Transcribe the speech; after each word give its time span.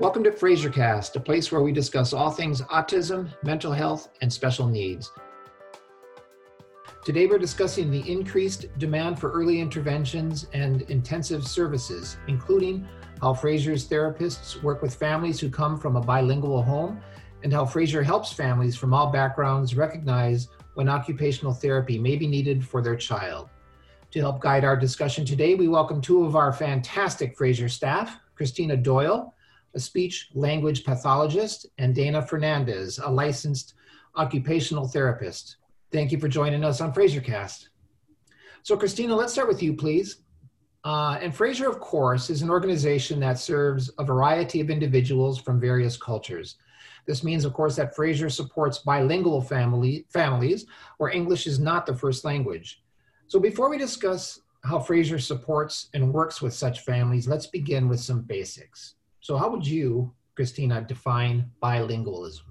Welcome 0.00 0.22
to 0.22 0.30
FraserCast, 0.30 1.16
a 1.16 1.20
place 1.20 1.50
where 1.50 1.60
we 1.60 1.72
discuss 1.72 2.12
all 2.12 2.30
things 2.30 2.62
autism, 2.62 3.34
mental 3.42 3.72
health, 3.72 4.10
and 4.20 4.32
special 4.32 4.68
needs. 4.68 5.10
Today 7.04 7.26
we're 7.26 7.36
discussing 7.36 7.90
the 7.90 8.08
increased 8.08 8.66
demand 8.78 9.18
for 9.18 9.32
early 9.32 9.58
interventions 9.60 10.46
and 10.52 10.82
intensive 10.82 11.44
services, 11.44 12.16
including 12.28 12.86
how 13.20 13.34
Fraser's 13.34 13.88
therapists 13.88 14.62
work 14.62 14.82
with 14.82 14.94
families 14.94 15.40
who 15.40 15.50
come 15.50 15.76
from 15.76 15.96
a 15.96 16.00
bilingual 16.00 16.62
home, 16.62 17.00
and 17.42 17.52
how 17.52 17.66
Fraser 17.66 18.04
helps 18.04 18.32
families 18.32 18.76
from 18.76 18.94
all 18.94 19.10
backgrounds 19.10 19.74
recognize 19.74 20.46
when 20.74 20.88
occupational 20.88 21.52
therapy 21.52 21.98
may 21.98 22.14
be 22.14 22.28
needed 22.28 22.64
for 22.64 22.80
their 22.80 22.94
child. 22.94 23.48
To 24.12 24.20
help 24.20 24.40
guide 24.40 24.64
our 24.64 24.76
discussion 24.76 25.24
today, 25.24 25.56
we 25.56 25.66
welcome 25.66 26.00
two 26.00 26.24
of 26.24 26.36
our 26.36 26.52
fantastic 26.52 27.36
Fraser 27.36 27.68
staff, 27.68 28.16
Christina 28.36 28.76
Doyle, 28.76 29.34
a 29.78 29.80
speech 29.80 30.28
language 30.34 30.84
pathologist, 30.84 31.66
and 31.78 31.94
Dana 31.94 32.20
Fernandez, 32.20 32.98
a 32.98 33.08
licensed 33.08 33.74
occupational 34.16 34.88
therapist. 34.88 35.58
Thank 35.92 36.10
you 36.10 36.18
for 36.18 36.26
joining 36.26 36.64
us 36.64 36.80
on 36.80 36.92
FraserCast. 36.92 37.68
So, 38.64 38.76
Christina, 38.76 39.14
let's 39.14 39.32
start 39.32 39.46
with 39.46 39.62
you, 39.62 39.74
please. 39.74 40.22
Uh, 40.82 41.16
and 41.22 41.32
Fraser, 41.32 41.68
of 41.68 41.78
course, 41.78 42.28
is 42.28 42.42
an 42.42 42.50
organization 42.50 43.20
that 43.20 43.38
serves 43.38 43.88
a 44.00 44.04
variety 44.04 44.60
of 44.60 44.68
individuals 44.68 45.38
from 45.38 45.60
various 45.60 45.96
cultures. 45.96 46.56
This 47.06 47.22
means, 47.22 47.44
of 47.44 47.52
course, 47.52 47.76
that 47.76 47.94
Fraser 47.94 48.28
supports 48.28 48.78
bilingual 48.78 49.40
family, 49.40 50.06
families 50.10 50.66
where 50.96 51.10
English 51.10 51.46
is 51.46 51.60
not 51.60 51.86
the 51.86 51.94
first 51.94 52.24
language. 52.24 52.82
So, 53.28 53.38
before 53.38 53.70
we 53.70 53.78
discuss 53.78 54.40
how 54.64 54.80
Fraser 54.80 55.20
supports 55.20 55.88
and 55.94 56.12
works 56.12 56.42
with 56.42 56.52
such 56.52 56.80
families, 56.80 57.28
let's 57.28 57.46
begin 57.46 57.88
with 57.88 58.00
some 58.00 58.22
basics. 58.22 58.94
So, 59.28 59.36
how 59.36 59.50
would 59.50 59.66
you, 59.66 60.10
Christina, 60.36 60.80
define 60.80 61.50
bilingualism? 61.62 62.48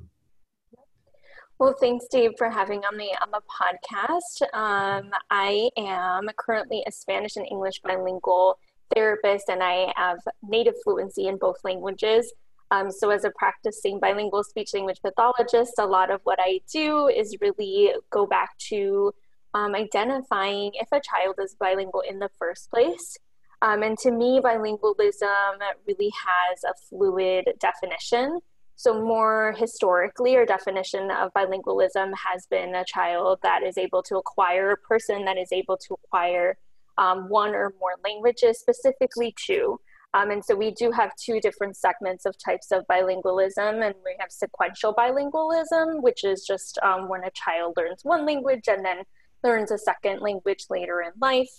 Well, 1.58 1.74
thanks, 1.80 2.06
Dave, 2.08 2.34
for 2.38 2.52
having 2.52 2.84
me 2.96 3.16
on 3.20 3.32
the 3.32 3.42
podcast. 3.50 4.44
Um, 4.54 5.10
I 5.32 5.72
am 5.76 6.30
currently 6.38 6.84
a 6.86 6.92
Spanish 6.92 7.36
and 7.36 7.48
English 7.50 7.82
bilingual 7.84 8.60
therapist, 8.94 9.50
and 9.50 9.64
I 9.64 9.92
have 9.96 10.20
native 10.44 10.76
fluency 10.84 11.26
in 11.26 11.38
both 11.38 11.58
languages. 11.64 12.32
Um, 12.70 12.92
so, 12.92 13.10
as 13.10 13.24
a 13.24 13.32
practicing 13.32 14.00
bilingual 14.00 14.44
speech 14.44 14.76
language 14.76 15.02
pathologist, 15.02 15.74
a 15.80 15.88
lot 15.88 16.12
of 16.12 16.22
what 16.26 16.38
I 16.40 16.60
do 16.72 17.08
is 17.08 17.36
really 17.42 17.92
go 18.12 18.28
back 18.28 18.56
to 18.70 19.16
um, 19.56 19.74
identifying 19.74 20.74
if 20.76 20.90
a 20.92 21.02
child 21.02 21.38
is 21.42 21.56
bilingual 21.60 22.04
in 22.08 22.20
the 22.20 22.30
first 22.38 22.70
place. 22.70 23.18
Um, 23.62 23.82
and 23.84 23.98
to 24.00 24.12
me, 24.12 24.40
bilingualism 24.40 25.58
really 25.88 26.12
has 26.12 26.64
a 26.64 26.74
fluid 26.90 27.54
definition. 27.60 28.40
So, 28.76 29.04
more 29.04 29.56
historically, 29.58 30.36
our 30.38 30.46
definition 30.46 31.10
of 31.10 31.34
bilingualism 31.34 32.14
has 32.16 32.46
been 32.46 32.76
a 32.76 32.86
child 32.86 33.40
that 33.42 33.64
is 33.64 33.78
able 33.78 34.04
to 34.04 34.18
acquire, 34.18 34.72
a 34.72 34.78
person 34.78 35.26
that 35.26 35.38
is 35.38 35.52
able 35.52 35.78
to 35.78 35.96
acquire 35.96 36.58
um, 37.00 37.30
one 37.30 37.56
or 37.56 37.74
more 37.80 37.96
languages, 38.04 38.60
specifically 38.60 39.34
two. 39.44 39.80
Um, 40.14 40.32
and 40.32 40.46
so 40.46 40.56
we 40.56 40.72
do 40.72 40.92
have 40.92 41.12
two 41.16 41.40
different 41.40 41.76
segments 41.76 42.26
of 42.26 42.36
types 42.38 42.72
of 42.72 42.86
bilingualism, 42.88 43.86
and 43.86 43.96
we 44.06 44.16
have 44.20 44.32
sequential 44.32 44.94
bilingualism, 44.94 46.02
which 46.02 46.24
is 46.24 46.46
just 46.46 46.80
um, 46.84 47.10
when 47.10 47.24
a 47.24 47.32
child 47.32 47.74
learns 47.78 48.02
one 48.04 48.26
language 48.26 48.68
and 48.68 48.86
then 48.86 49.04
learns 49.44 49.72
a 49.72 49.78
second 49.78 50.22
language 50.22 50.66
later 50.70 51.02
in 51.02 51.12
life. 51.20 51.50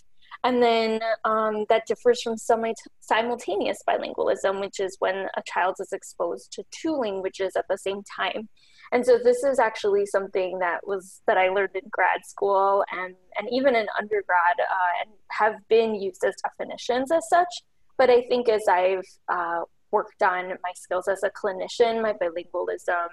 And 0.45 0.63
then 0.63 1.01
um, 1.25 1.65
that 1.69 1.87
differs 1.87 2.23
from 2.23 2.37
simultaneous 2.37 3.83
bilingualism, 3.89 4.61
which 4.61 4.79
is 4.79 4.97
when 5.01 5.27
a 5.37 5.43
child 5.47 5.77
is 5.81 5.93
exposed 5.93 6.53
to 6.53 6.65
two 6.71 6.93
languages 6.93 7.55
at 7.57 7.67
the 7.69 7.79
same 7.79 8.03
time. 8.17 8.49
And 8.93 9.05
so 9.05 9.19
this 9.23 9.43
is 9.45 9.59
actually 9.59 10.07
something 10.07 10.61
that 10.61 10.87
was 10.87 11.21
that 11.27 11.37
I 11.37 11.49
learned 11.49 11.75
in 11.75 11.83
grad 11.91 12.21
school 12.25 12.85
and, 12.91 13.15
and 13.37 13.49
even 13.51 13.75
in 13.75 13.87
undergrad 13.99 14.59
uh, 14.59 15.03
and 15.03 15.11
have 15.31 15.57
been 15.69 15.95
used 15.95 16.25
as 16.25 16.35
definitions 16.43 17.11
as 17.11 17.29
such. 17.29 17.63
But 17.99 18.09
I 18.09 18.23
think 18.23 18.49
as 18.49 18.63
I've 18.69 19.05
uh, 19.29 19.63
worked 19.91 20.23
on 20.23 20.49
my 20.63 20.73
skills 20.75 21.09
as 21.09 21.23
a 21.23 21.31
clinician, 21.31 22.01
my 22.01 22.13
bilingualism 22.15 23.09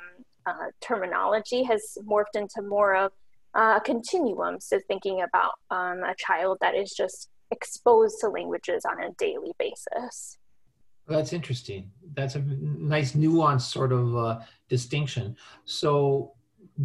uh, 0.46 0.68
terminology 0.80 1.64
has 1.64 1.98
morphed 2.08 2.36
into 2.36 2.62
more 2.62 2.96
of 2.96 3.12
uh, 3.56 3.80
continuum. 3.80 4.60
So 4.60 4.80
thinking 4.88 5.22
about 5.22 5.54
um, 5.72 6.04
a 6.04 6.14
child 6.18 6.58
that 6.62 6.76
is 6.76 6.92
just 6.92 7.30
exposed 7.52 8.18
to 8.22 8.30
languages 8.30 8.86
on 8.86 9.02
a 9.02 9.12
daily 9.18 9.54
basis. 9.58 10.38
Well, 11.08 11.20
that's 11.20 11.34
interesting. 11.34 11.92
That's 12.16 12.36
a 12.36 12.40
nice 12.40 13.14
nuanced 13.14 13.72
sort 13.72 13.92
of 13.92 14.16
uh, 14.18 14.40
distinction. 14.70 15.36
So, 15.66 16.34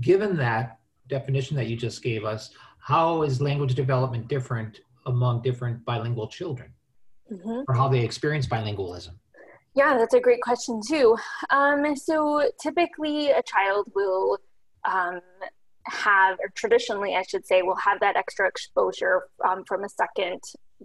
given 0.00 0.36
that 0.36 0.78
definition 1.08 1.56
that 1.56 1.66
you 1.68 1.76
just 1.76 2.02
gave 2.02 2.24
us, 2.24 2.50
how 2.78 3.22
is 3.22 3.40
language 3.40 3.74
development 3.74 4.28
different 4.28 4.80
among 5.06 5.40
different 5.40 5.84
bilingual 5.86 6.28
children, 6.28 6.70
mm-hmm. 7.32 7.62
or 7.66 7.74
how 7.74 7.88
they 7.88 8.00
experience 8.00 8.46
bilingualism? 8.46 9.14
Yeah, 9.74 9.96
that's 9.96 10.14
a 10.14 10.20
great 10.20 10.42
question 10.42 10.80
too. 10.86 11.16
Um, 11.48 11.96
so 11.96 12.50
typically, 12.62 13.30
a 13.30 13.42
child 13.42 13.90
will 13.94 14.38
um, 14.84 15.20
have, 15.86 16.38
or 16.40 16.50
traditionally, 16.54 17.14
I 17.16 17.22
should 17.22 17.46
say, 17.46 17.62
will 17.62 17.76
have 17.76 18.00
that 18.00 18.16
extra 18.16 18.46
exposure 18.46 19.22
um, 19.46 19.64
from 19.66 19.84
a 19.84 19.88
second 19.88 20.40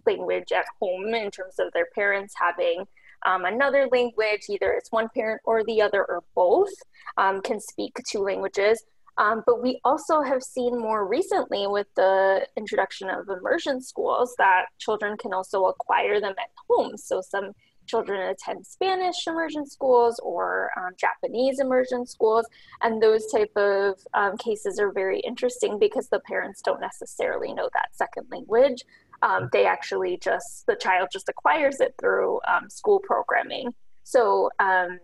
language 0.06 0.52
at 0.52 0.66
home 0.80 1.14
in 1.14 1.32
terms 1.32 1.56
of 1.60 1.72
their 1.74 1.88
parents 1.94 2.34
having 2.38 2.86
um, 3.26 3.46
another 3.46 3.88
language, 3.92 4.42
either 4.50 4.72
it's 4.74 4.92
one 4.92 5.10
parent 5.16 5.42
or 5.46 5.64
the 5.64 5.82
other 5.82 6.06
or 6.06 6.24
both 6.36 6.74
um, 7.18 7.42
can 7.42 7.60
speak 7.60 7.94
two 8.10 8.20
languages. 8.20 8.84
Um, 9.18 9.44
but 9.46 9.64
we 9.64 9.80
also 9.86 10.22
have 10.22 10.44
seen 10.44 10.78
more 10.78 11.08
recently 11.08 11.68
with 11.68 11.88
the 11.96 12.46
introduction 12.58 13.10
of 13.10 13.30
immersion 13.30 13.82
schools 13.82 14.36
that 14.38 14.66
children 14.78 15.18
can 15.18 15.34
also 15.34 15.66
acquire 15.66 16.20
them 16.20 16.36
at 16.38 16.50
home. 16.70 16.98
So 16.98 17.22
some 17.22 17.54
children 17.86 18.22
attend 18.30 18.66
Spanish 18.66 19.28
immersion 19.28 19.66
schools 19.66 20.20
or 20.24 20.72
um, 20.78 20.92
Japanese 20.98 21.60
immersion 21.60 22.06
schools, 22.06 22.46
and 22.82 23.02
those 23.02 23.28
type 23.32 23.56
of 23.56 24.00
um, 24.14 24.38
cases 24.38 24.80
are 24.80 24.92
very 24.92 25.20
interesting 25.22 25.80
because 25.80 26.10
the 26.10 26.20
parents 26.22 26.62
don't 26.62 26.82
necessarily 26.82 27.54
know 27.54 27.70
that 27.74 27.90
second 27.94 28.28
language. 28.32 28.84
Um, 29.22 29.50
they 29.52 29.66
actually 29.66 30.20
just 30.22 30.66
the 30.68 30.76
child 30.76 31.10
just 31.12 31.30
acquires 31.30 31.80
it 31.80 31.96
through 32.00 32.40
um, 32.48 32.70
school 32.70 33.00
programming. 33.00 33.74
So 34.04 34.50
um, 34.60 35.00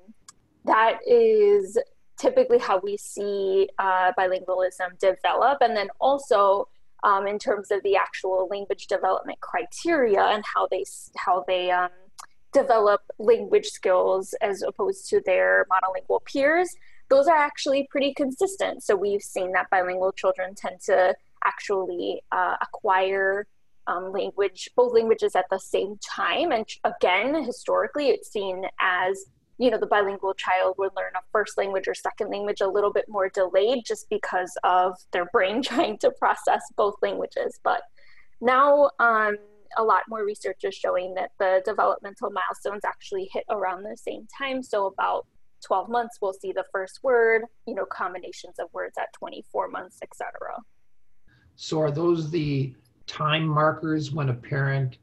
that 0.65 0.99
is 1.07 1.77
typically 2.17 2.59
how 2.59 2.79
we 2.83 2.97
see 2.97 3.67
uh, 3.79 4.11
bilingualism 4.17 4.99
develop, 4.99 5.59
and 5.61 5.75
then 5.75 5.89
also. 5.99 6.67
Um, 7.03 7.25
in 7.25 7.39
terms 7.39 7.71
of 7.71 7.81
the 7.81 7.95
actual 7.95 8.47
language 8.51 8.85
development 8.85 9.39
criteria 9.39 10.23
and 10.23 10.43
how 10.45 10.67
they 10.69 10.83
how 11.17 11.43
they 11.47 11.71
um, 11.71 11.89
develop 12.53 13.01
language 13.17 13.67
skills 13.67 14.33
as 14.41 14.61
opposed 14.61 15.09
to 15.09 15.21
their 15.25 15.65
monolingual 15.71 16.23
peers, 16.25 16.75
those 17.09 17.27
are 17.27 17.35
actually 17.35 17.87
pretty 17.89 18.13
consistent. 18.13 18.83
So 18.83 18.95
we've 18.95 19.21
seen 19.21 19.51
that 19.53 19.69
bilingual 19.69 20.11
children 20.11 20.55
tend 20.55 20.79
to 20.85 21.15
actually 21.43 22.21
uh, 22.31 22.55
acquire 22.61 23.47
um, 23.87 24.11
language, 24.11 24.69
both 24.75 24.93
languages 24.93 25.35
at 25.35 25.45
the 25.49 25.59
same 25.59 25.97
time. 25.97 26.51
And 26.51 26.65
again, 26.83 27.43
historically, 27.43 28.09
it's 28.09 28.31
seen 28.31 28.65
as 28.79 29.25
you 29.57 29.69
know 29.69 29.77
the 29.77 29.85
bilingual 29.85 30.33
child 30.33 30.75
would 30.79 30.91
learn 30.97 31.11
a 31.15 31.21
first 31.31 31.55
language 31.55 31.87
or 31.87 31.93
second 31.93 32.31
language 32.31 32.61
a 32.61 32.67
little 32.67 32.91
bit 32.91 33.05
more 33.07 33.29
delayed 33.29 33.83
just 33.85 34.09
because 34.09 34.57
of 34.63 34.97
their 35.11 35.25
brain 35.25 35.61
trying 35.71 35.99
to 35.99 36.09
process 36.09 36.63
both 36.75 36.95
languages 37.03 37.59
but 37.63 37.83
now 38.41 38.89
um, 38.99 39.37
a 39.77 39.83
lot 39.83 40.03
more 40.07 40.25
research 40.25 40.63
is 40.63 40.75
showing 40.75 41.13
that 41.15 41.31
the 41.39 41.61
developmental 41.65 42.31
milestones 42.31 42.83
actually 42.85 43.29
hit 43.31 43.43
around 43.49 43.83
the 43.83 43.97
same 43.97 44.27
time. 44.37 44.63
So 44.63 44.87
about 44.87 45.27
12 45.65 45.89
months, 45.89 46.17
we'll 46.21 46.33
see 46.33 46.51
the 46.51 46.65
first 46.71 46.99
word, 47.03 47.43
you 47.67 47.75
know, 47.75 47.85
combinations 47.85 48.59
of 48.59 48.67
words 48.73 48.97
at 48.97 49.13
24 49.13 49.69
months, 49.69 49.99
etc. 50.01 50.31
So 51.55 51.79
are 51.79 51.91
those 51.91 52.31
the 52.31 52.73
time 53.07 53.47
markers 53.47 54.11
when 54.11 54.29
a 54.29 54.33
parent 54.33 54.97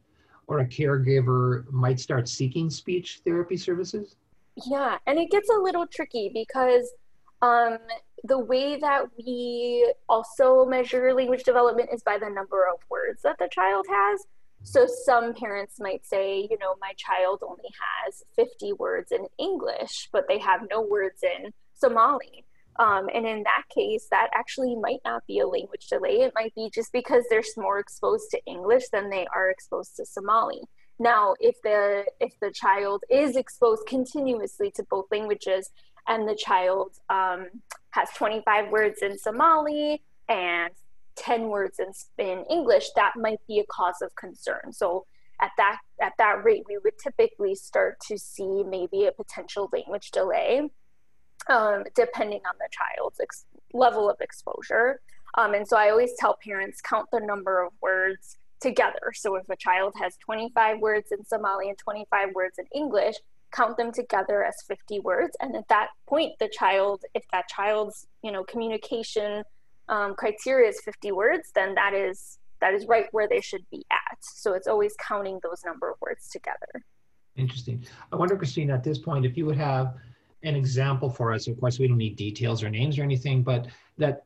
or 0.47 0.61
a 0.61 0.67
caregiver 0.67 1.71
might 1.71 2.01
start 2.01 2.29
seeking 2.29 2.71
speech 2.71 3.21
therapy 3.25 3.57
services? 3.57 4.17
Yeah, 4.67 4.99
and 5.07 5.19
it 5.19 5.31
gets 5.31 5.49
a 5.51 5.61
little 5.61 5.87
tricky 5.87 6.31
because 6.33 6.93
um, 7.43 7.79
the 8.25 8.39
way 8.39 8.77
that 8.79 9.05
we 9.17 9.93
also 10.09 10.65
measure 10.65 11.15
language 11.15 11.45
development 11.45 11.91
is 11.93 12.03
by 12.03 12.19
the 12.19 12.29
number 12.29 12.67
of 12.67 12.81
words 12.91 13.23
that 13.23 13.39
the 13.39 13.49
child 13.53 13.87
has. 13.89 14.27
So 14.63 14.87
some 14.87 15.35
parents 15.35 15.77
might 15.79 16.07
say, 16.07 16.47
you 16.51 16.59
know, 16.59 16.75
my 16.81 16.93
child 16.97 17.43
only 17.43 17.71
has 18.05 18.23
50 18.37 18.75
words 18.75 19.13
in 19.13 19.27
English, 19.39 20.09
but 20.13 20.25
they 20.29 20.39
have 20.39 20.67
no 20.71 20.83
words 20.83 21.23
in 21.23 21.53
Somali. 21.75 22.45
Um, 22.79 23.09
and 23.13 23.27
in 23.27 23.43
that 23.43 23.63
case, 23.75 24.07
that 24.11 24.29
actually 24.35 24.77
might 24.77 25.01
not 25.05 25.27
be 25.27 25.41
a 25.41 25.49
language 25.49 25.89
delay. 25.89 26.21
It 26.21 26.33
might 26.35 26.55
be 26.55 26.71
just 26.73 26.93
because 26.93 27.25
they're 27.29 27.43
more 27.57 27.79
exposed 27.79 28.31
to 28.31 28.41
English 28.47 28.85
than 28.93 29.11
they 29.11 29.27
are 29.35 29.51
exposed 29.51 29.97
to 29.97 30.07
Somali. 30.07 30.61
Now, 31.01 31.35
if 31.41 31.57
the 31.63 32.05
if 32.21 32.35
the 32.41 32.51
child 32.51 33.05
is 33.11 33.37
exposed 33.37 33.87
continuously 33.87 34.71
to 34.73 34.85
both 34.85 35.07
languages, 35.11 35.71
and 36.09 36.29
the 36.29 36.35
child 36.35 36.93
um, 37.11 37.47
has 37.91 38.09
25 38.17 38.71
words 38.71 39.03
in 39.03 39.19
Somali 39.19 40.03
and 40.29 40.73
10 41.19 41.49
words 41.49 41.79
in, 41.79 41.93
in 42.25 42.45
English, 42.51 42.91
that 42.97 43.15
might 43.17 43.41
be 43.47 43.61
a 43.61 43.67
cause 43.67 44.03
of 44.03 44.15
concern. 44.17 44.73
So 44.73 45.05
at 45.41 45.51
that 45.57 45.79
at 46.01 46.13
that 46.19 46.45
rate, 46.45 46.65
we 46.69 46.79
would 46.79 46.99
typically 46.99 47.55
start 47.55 47.99
to 48.09 48.19
see 48.19 48.63
maybe 48.65 49.07
a 49.07 49.13
potential 49.13 49.69
language 49.73 50.11
delay, 50.11 50.69
um, 51.49 51.85
depending 51.95 52.41
on 52.47 52.55
the 52.59 52.69
child's 52.71 53.21
ex- 53.21 53.47
level 53.73 54.11
of 54.11 54.17
exposure. 54.21 55.01
Um, 55.37 55.55
and 55.55 55.67
so 55.67 55.77
I 55.77 55.91
always 55.91 56.13
tell 56.19 56.37
parents 56.43 56.81
count 56.81 57.09
the 57.13 57.21
number 57.21 57.63
of 57.63 57.73
words 57.81 58.37
together. 58.61 59.13
So 59.15 59.37
if 59.37 59.49
a 59.49 59.57
child 59.57 59.95
has 60.01 60.17
25 60.17 60.81
words 60.81 61.13
in 61.13 61.25
Somali 61.25 61.69
and 61.69 61.79
25 61.79 62.31
words 62.35 62.59
in 62.59 62.65
English, 62.75 63.17
count 63.53 63.77
them 63.77 63.93
together 63.93 64.45
as 64.45 64.63
50 64.67 65.01
words. 65.01 65.37
And 65.41 65.55
at 65.57 65.69
that 65.69 65.89
point, 66.07 66.33
the 66.39 66.49
child, 66.49 67.05
if 67.15 67.25
that 67.33 67.49
child's 67.49 68.07
you 68.23 68.33
know 68.33 68.45
communication 68.45 69.45
um, 69.89 70.15
criteria 70.15 70.69
is 70.69 70.81
50 70.81 71.13
words, 71.13 71.51
then 71.55 71.75
that 71.75 71.95
is 71.95 72.39
that 72.61 72.75
is 72.75 72.87
right 72.87 73.07
where 73.13 73.29
they 73.29 73.41
should 73.41 73.65
be 73.71 73.85
at. 73.93 74.19
So 74.21 74.55
it's 74.55 74.67
always 74.67 74.95
counting 75.01 75.39
those 75.45 75.63
number 75.65 75.91
of 75.91 75.97
words 76.01 76.29
together. 76.29 76.85
Interesting. 77.37 77.87
I 78.13 78.17
wonder, 78.17 78.37
Christine, 78.37 78.71
at 78.71 78.83
this 78.83 78.99
point, 78.99 79.25
if 79.25 79.37
you 79.37 79.47
would 79.47 79.57
have 79.57 79.95
an 80.43 80.55
example 80.55 81.11
for 81.11 81.33
us. 81.33 81.49
Of 81.49 81.59
course, 81.61 81.79
we 81.79 81.89
don't 81.89 81.99
need 81.99 82.17
details 82.17 82.63
or 82.63 82.71
names 82.71 82.99
or 82.99 83.03
anything, 83.03 83.43
but 83.43 83.67
that 83.97 84.25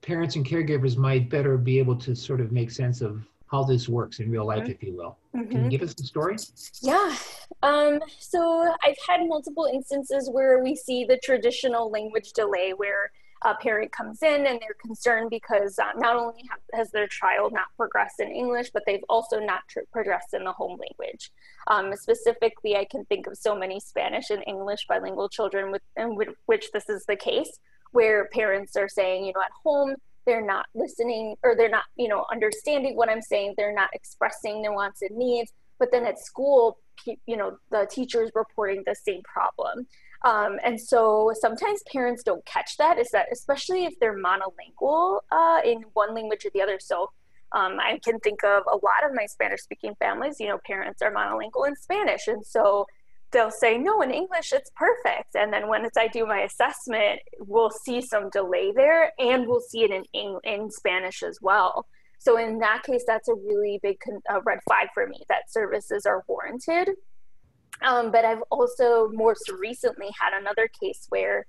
parents 0.00 0.36
and 0.36 0.46
caregivers 0.46 0.96
might 0.96 1.28
better 1.28 1.56
be 1.58 1.78
able 1.78 1.96
to 1.96 2.14
sort 2.14 2.40
of 2.40 2.52
make 2.52 2.70
sense 2.70 3.00
of 3.00 3.26
how 3.50 3.62
this 3.62 3.88
works 3.88 4.20
in 4.20 4.30
real 4.30 4.46
life, 4.46 4.62
mm-hmm. 4.62 4.70
if 4.70 4.82
you 4.82 4.96
will. 4.96 5.18
Mm-hmm. 5.36 5.50
Can 5.50 5.64
you 5.64 5.70
give 5.70 5.82
us 5.82 5.94
a 6.00 6.04
story? 6.04 6.36
Yeah. 6.80 7.14
Um, 7.62 8.00
so 8.18 8.74
I've 8.82 8.96
had 9.06 9.20
multiple 9.26 9.68
instances 9.72 10.30
where 10.30 10.62
we 10.62 10.74
see 10.74 11.04
the 11.04 11.18
traditional 11.22 11.90
language 11.90 12.32
delay 12.32 12.72
where 12.74 13.10
a 13.44 13.54
parent 13.54 13.92
comes 13.92 14.22
in 14.22 14.46
and 14.46 14.60
they're 14.60 14.76
concerned 14.80 15.30
because 15.30 15.78
uh, 15.78 15.92
not 15.96 16.16
only 16.16 16.42
have, 16.50 16.60
has 16.74 16.90
their 16.90 17.06
child 17.06 17.52
not 17.52 17.66
progressed 17.76 18.20
in 18.20 18.28
English, 18.30 18.70
but 18.72 18.82
they've 18.86 19.04
also 19.08 19.40
not 19.40 19.60
tr- 19.68 19.80
progressed 19.92 20.34
in 20.34 20.44
the 20.44 20.52
home 20.52 20.78
language. 20.78 21.30
Um, 21.66 21.92
specifically, 21.96 22.76
I 22.76 22.84
can 22.84 23.04
think 23.06 23.26
of 23.26 23.36
so 23.36 23.54
many 23.54 23.80
Spanish 23.80 24.30
and 24.30 24.42
English 24.46 24.86
bilingual 24.88 25.28
children 25.28 25.72
with, 25.72 25.82
in 25.96 26.16
which 26.46 26.70
this 26.72 26.88
is 26.88 27.04
the 27.06 27.16
case, 27.16 27.58
where 27.92 28.28
parents 28.28 28.76
are 28.76 28.88
saying, 28.88 29.24
you 29.24 29.32
know, 29.34 29.40
at 29.40 29.50
home, 29.64 29.94
they're 30.24 30.44
not 30.44 30.66
listening 30.74 31.36
or 31.42 31.56
they're 31.56 31.68
not, 31.68 31.84
you 31.96 32.08
know, 32.08 32.24
understanding 32.30 32.96
what 32.96 33.08
I'm 33.08 33.22
saying, 33.22 33.54
they're 33.56 33.74
not 33.74 33.90
expressing 33.92 34.62
their 34.62 34.72
wants 34.72 35.02
and 35.02 35.16
needs. 35.16 35.52
But 35.78 35.90
then 35.90 36.06
at 36.06 36.20
school, 36.20 36.78
you 37.26 37.36
know, 37.36 37.58
the 37.70 37.88
teacher 37.90 38.22
is 38.22 38.30
reporting 38.34 38.84
the 38.86 38.94
same 38.94 39.22
problem. 39.22 39.86
Um, 40.24 40.58
and 40.64 40.80
so 40.80 41.32
sometimes 41.40 41.80
parents 41.90 42.22
don't 42.22 42.44
catch 42.46 42.76
that, 42.78 42.98
is 42.98 43.10
that 43.10 43.26
especially 43.32 43.84
if 43.84 43.98
they're 43.98 44.18
monolingual 44.18 45.20
uh, 45.30 45.60
in 45.64 45.84
one 45.94 46.14
language 46.14 46.44
or 46.44 46.50
the 46.54 46.62
other. 46.62 46.78
So 46.80 47.10
um, 47.52 47.78
I 47.80 47.98
can 48.04 48.18
think 48.20 48.44
of 48.44 48.62
a 48.70 48.76
lot 48.76 49.04
of 49.04 49.14
my 49.14 49.26
Spanish 49.26 49.62
speaking 49.62 49.94
families, 49.98 50.36
you 50.38 50.48
know, 50.48 50.58
parents 50.66 51.02
are 51.02 51.12
monolingual 51.12 51.66
in 51.66 51.76
Spanish. 51.76 52.28
And 52.28 52.44
so 52.46 52.86
they'll 53.32 53.50
say, 53.50 53.78
no, 53.78 54.00
in 54.00 54.10
English, 54.10 54.52
it's 54.52 54.70
perfect. 54.76 55.34
And 55.34 55.52
then 55.52 55.68
when 55.68 55.86
I 55.96 56.08
do 56.08 56.24
my 56.24 56.40
assessment, 56.40 57.20
we'll 57.40 57.70
see 57.70 58.00
some 58.00 58.30
delay 58.30 58.72
there 58.74 59.12
and 59.18 59.46
we'll 59.46 59.60
see 59.60 59.82
it 59.82 59.90
in, 59.90 60.04
in, 60.12 60.38
in 60.44 60.70
Spanish 60.70 61.22
as 61.22 61.38
well. 61.42 61.86
So 62.18 62.38
in 62.38 62.58
that 62.60 62.84
case, 62.84 63.02
that's 63.06 63.28
a 63.28 63.34
really 63.34 63.80
big 63.82 63.98
con- 63.98 64.22
uh, 64.32 64.40
red 64.42 64.60
flag 64.68 64.88
for 64.94 65.06
me 65.06 65.24
that 65.28 65.50
services 65.50 66.06
are 66.06 66.22
warranted. 66.28 66.90
Um, 67.84 68.10
but 68.10 68.24
I've 68.24 68.42
also 68.50 69.08
most 69.12 69.50
recently 69.50 70.10
had 70.18 70.38
another 70.38 70.68
case 70.68 71.06
where 71.08 71.46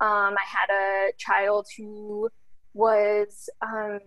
um, 0.00 0.34
I 0.36 0.44
had 0.46 0.72
a 0.72 1.12
child 1.18 1.66
who 1.76 2.28
was 2.74 3.48
um, 3.62 4.00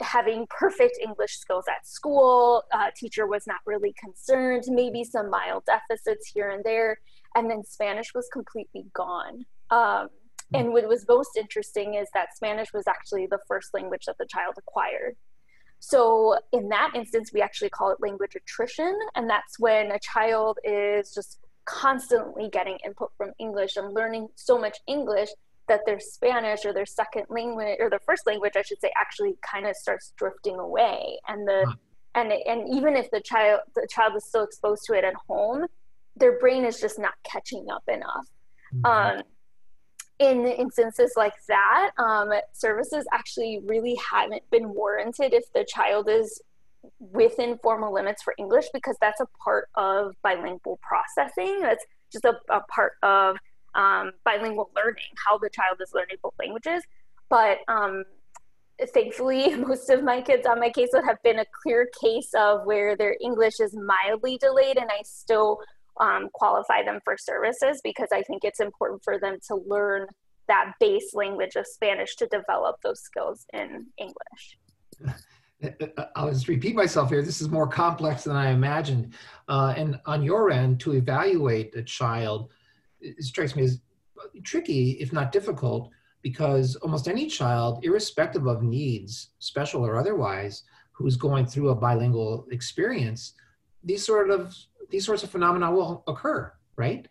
having 0.00 0.46
perfect 0.50 0.98
English 1.02 1.38
skills 1.38 1.64
at 1.68 1.86
school. 1.86 2.64
Uh, 2.72 2.90
teacher 2.96 3.26
was 3.26 3.46
not 3.46 3.58
really 3.66 3.94
concerned, 3.98 4.64
maybe 4.68 5.04
some 5.04 5.30
mild 5.30 5.64
deficits 5.66 6.30
here 6.32 6.50
and 6.50 6.64
there. 6.64 6.98
And 7.34 7.50
then 7.50 7.64
Spanish 7.64 8.12
was 8.14 8.28
completely 8.32 8.86
gone. 8.94 9.44
Um, 9.70 10.08
and 10.54 10.72
what 10.72 10.86
was 10.86 11.06
most 11.08 11.36
interesting 11.36 11.94
is 11.94 12.08
that 12.12 12.36
Spanish 12.36 12.72
was 12.74 12.86
actually 12.86 13.26
the 13.26 13.38
first 13.48 13.72
language 13.72 14.04
that 14.06 14.18
the 14.18 14.26
child 14.26 14.54
acquired. 14.58 15.16
So, 15.84 16.38
in 16.52 16.68
that 16.68 16.92
instance, 16.94 17.32
we 17.34 17.42
actually 17.42 17.70
call 17.70 17.90
it 17.90 18.00
language 18.00 18.36
attrition. 18.36 18.96
And 19.16 19.28
that's 19.28 19.58
when 19.58 19.90
a 19.90 19.98
child 19.98 20.58
is 20.62 21.12
just 21.12 21.40
constantly 21.64 22.48
getting 22.48 22.78
input 22.86 23.10
from 23.16 23.32
English 23.40 23.76
and 23.76 23.92
learning 23.92 24.28
so 24.36 24.60
much 24.60 24.78
English 24.86 25.30
that 25.66 25.80
their 25.84 25.98
Spanish 25.98 26.64
or 26.64 26.72
their 26.72 26.86
second 26.86 27.26
language 27.30 27.78
or 27.80 27.90
their 27.90 27.98
first 28.06 28.28
language, 28.28 28.52
I 28.54 28.62
should 28.62 28.80
say, 28.80 28.92
actually 28.96 29.34
kind 29.42 29.66
of 29.66 29.74
starts 29.74 30.12
drifting 30.16 30.56
away. 30.56 31.18
And 31.26 31.48
the 31.48 31.64
huh. 31.66 31.74
and 32.14 32.32
and 32.32 32.68
even 32.72 32.94
if 32.94 33.10
the 33.10 33.20
child 33.20 33.62
the 33.74 33.88
child 33.90 34.14
is 34.16 34.24
still 34.24 34.44
exposed 34.44 34.84
to 34.86 34.92
it 34.92 35.02
at 35.02 35.14
home, 35.26 35.66
their 36.14 36.38
brain 36.38 36.64
is 36.64 36.80
just 36.80 36.96
not 36.96 37.14
catching 37.24 37.66
up 37.68 37.82
enough. 37.88 38.28
Mm-hmm. 38.72 38.86
Um, 38.86 39.22
in 40.18 40.46
instances 40.46 41.14
like 41.16 41.34
that, 41.48 41.90
um, 41.98 42.30
services 42.52 43.06
actually 43.12 43.60
really 43.64 43.98
haven't 44.10 44.42
been 44.50 44.72
warranted 44.74 45.32
if 45.32 45.44
the 45.52 45.64
child 45.64 46.08
is 46.08 46.40
within 46.98 47.58
formal 47.62 47.92
limits 47.92 48.22
for 48.22 48.34
English 48.38 48.66
because 48.72 48.96
that's 49.00 49.20
a 49.20 49.26
part 49.42 49.68
of 49.74 50.14
bilingual 50.22 50.78
processing. 50.82 51.60
That's 51.60 51.84
just 52.12 52.24
a, 52.24 52.34
a 52.50 52.60
part 52.62 52.94
of 53.02 53.36
um, 53.74 54.12
bilingual 54.24 54.70
learning, 54.76 55.04
how 55.24 55.38
the 55.38 55.50
child 55.50 55.78
is 55.82 55.92
learning 55.94 56.16
both 56.22 56.34
languages. 56.38 56.82
But 57.28 57.58
um, 57.68 58.04
thankfully, 58.92 59.54
most 59.56 59.90
of 59.90 60.02
my 60.02 60.20
kids 60.20 60.46
on 60.46 60.60
my 60.60 60.70
caseload 60.70 61.04
have 61.06 61.22
been 61.22 61.38
a 61.38 61.46
clear 61.62 61.88
case 62.00 62.30
of 62.34 62.64
where 62.64 62.96
their 62.96 63.16
English 63.20 63.60
is 63.60 63.74
mildly 63.74 64.38
delayed, 64.38 64.76
and 64.76 64.90
I 64.90 65.02
still 65.04 65.58
um, 66.00 66.28
qualify 66.32 66.82
them 66.82 67.00
for 67.04 67.16
services 67.18 67.80
because 67.84 68.08
I 68.12 68.22
think 68.22 68.44
it's 68.44 68.60
important 68.60 69.02
for 69.04 69.18
them 69.18 69.38
to 69.48 69.56
learn 69.66 70.06
that 70.48 70.72
base 70.80 71.14
language 71.14 71.56
of 71.56 71.66
Spanish 71.66 72.16
to 72.16 72.26
develop 72.26 72.76
those 72.82 73.00
skills 73.00 73.46
in 73.52 73.86
English. 73.98 74.58
I'll 76.16 76.32
just 76.32 76.48
repeat 76.48 76.74
myself 76.74 77.10
here. 77.10 77.22
This 77.22 77.40
is 77.40 77.48
more 77.48 77.68
complex 77.68 78.24
than 78.24 78.36
I 78.36 78.50
imagined. 78.50 79.14
Uh, 79.48 79.74
and 79.76 80.00
on 80.06 80.22
your 80.22 80.50
end, 80.50 80.80
to 80.80 80.92
evaluate 80.94 81.76
a 81.76 81.82
child, 81.82 82.50
it 83.00 83.22
strikes 83.22 83.54
me 83.54 83.62
as 83.62 83.80
tricky, 84.42 84.92
if 84.92 85.12
not 85.12 85.32
difficult, 85.32 85.90
because 86.22 86.76
almost 86.76 87.08
any 87.08 87.26
child, 87.26 87.84
irrespective 87.84 88.46
of 88.46 88.62
needs, 88.62 89.30
special 89.38 89.84
or 89.84 89.96
otherwise, 89.98 90.64
who's 90.92 91.16
going 91.16 91.46
through 91.46 91.70
a 91.70 91.74
bilingual 91.74 92.46
experience, 92.50 93.34
these 93.84 94.04
sort 94.04 94.30
of 94.30 94.54
these 94.92 95.04
sorts 95.04 95.24
of 95.24 95.30
phenomena 95.30 95.72
will 95.72 96.04
occur, 96.06 96.52
right? 96.76 97.08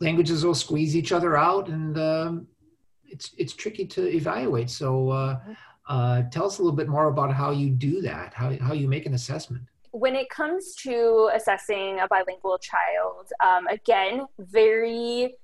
Languages 0.00 0.44
will 0.44 0.54
squeeze 0.54 0.96
each 0.96 1.12
other 1.12 1.36
out, 1.36 1.68
and 1.68 1.98
um, 1.98 2.46
it's 3.04 3.34
it's 3.36 3.52
tricky 3.52 3.84
to 3.86 4.08
evaluate. 4.08 4.70
So, 4.70 5.10
uh, 5.10 5.40
uh, 5.88 6.22
tell 6.30 6.46
us 6.46 6.58
a 6.58 6.62
little 6.62 6.76
bit 6.76 6.88
more 6.88 7.08
about 7.08 7.32
how 7.32 7.50
you 7.50 7.68
do 7.70 8.00
that, 8.02 8.32
how 8.34 8.56
how 8.58 8.72
you 8.72 8.88
make 8.88 9.04
an 9.06 9.14
assessment. 9.14 9.64
When 9.90 10.14
it 10.16 10.30
comes 10.30 10.74
to 10.86 11.30
assessing 11.34 12.00
a 12.00 12.08
bilingual 12.08 12.58
child, 12.58 13.30
um, 13.40 13.66
again, 13.66 14.26
very 14.38 15.36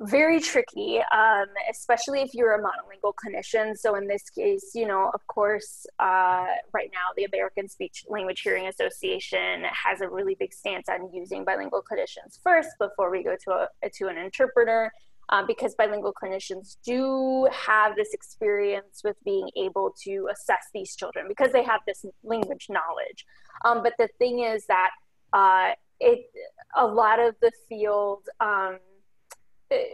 very 0.00 0.40
tricky, 0.40 1.00
um, 1.12 1.46
especially 1.70 2.20
if 2.20 2.34
you're 2.34 2.54
a 2.54 2.62
monolingual 2.62 3.14
clinician. 3.14 3.76
So 3.76 3.94
in 3.94 4.06
this 4.06 4.28
case, 4.30 4.72
you 4.74 4.86
know, 4.86 5.10
of 5.14 5.26
course, 5.26 5.86
uh, 5.98 6.46
right 6.72 6.90
now 6.92 7.12
the 7.16 7.24
American 7.24 7.68
Speech 7.68 8.04
Language 8.08 8.40
Hearing 8.42 8.66
Association 8.66 9.64
has 9.64 10.00
a 10.00 10.08
really 10.08 10.36
big 10.38 10.52
stance 10.52 10.88
on 10.88 11.12
using 11.12 11.44
bilingual 11.44 11.82
clinicians 11.82 12.38
first 12.42 12.70
before 12.78 13.10
we 13.10 13.22
go 13.22 13.36
to 13.44 13.68
a 13.82 13.90
to 13.90 14.08
an 14.08 14.18
interpreter. 14.18 14.92
Uh, 15.28 15.44
because 15.44 15.74
bilingual 15.74 16.14
clinicians 16.22 16.76
do 16.84 17.48
have 17.50 17.96
this 17.96 18.14
experience 18.14 19.00
with 19.02 19.16
being 19.24 19.50
able 19.56 19.92
to 20.00 20.28
assess 20.30 20.68
these 20.72 20.94
children 20.94 21.26
because 21.26 21.50
they 21.50 21.64
have 21.64 21.80
this 21.84 22.04
language 22.22 22.68
knowledge. 22.70 23.26
Um, 23.64 23.82
but 23.82 23.94
the 23.98 24.08
thing 24.20 24.44
is 24.44 24.66
that 24.66 24.90
uh, 25.32 25.70
it 25.98 26.30
a 26.76 26.86
lot 26.86 27.18
of 27.18 27.34
the 27.40 27.50
field 27.68 28.22
um, 28.38 28.78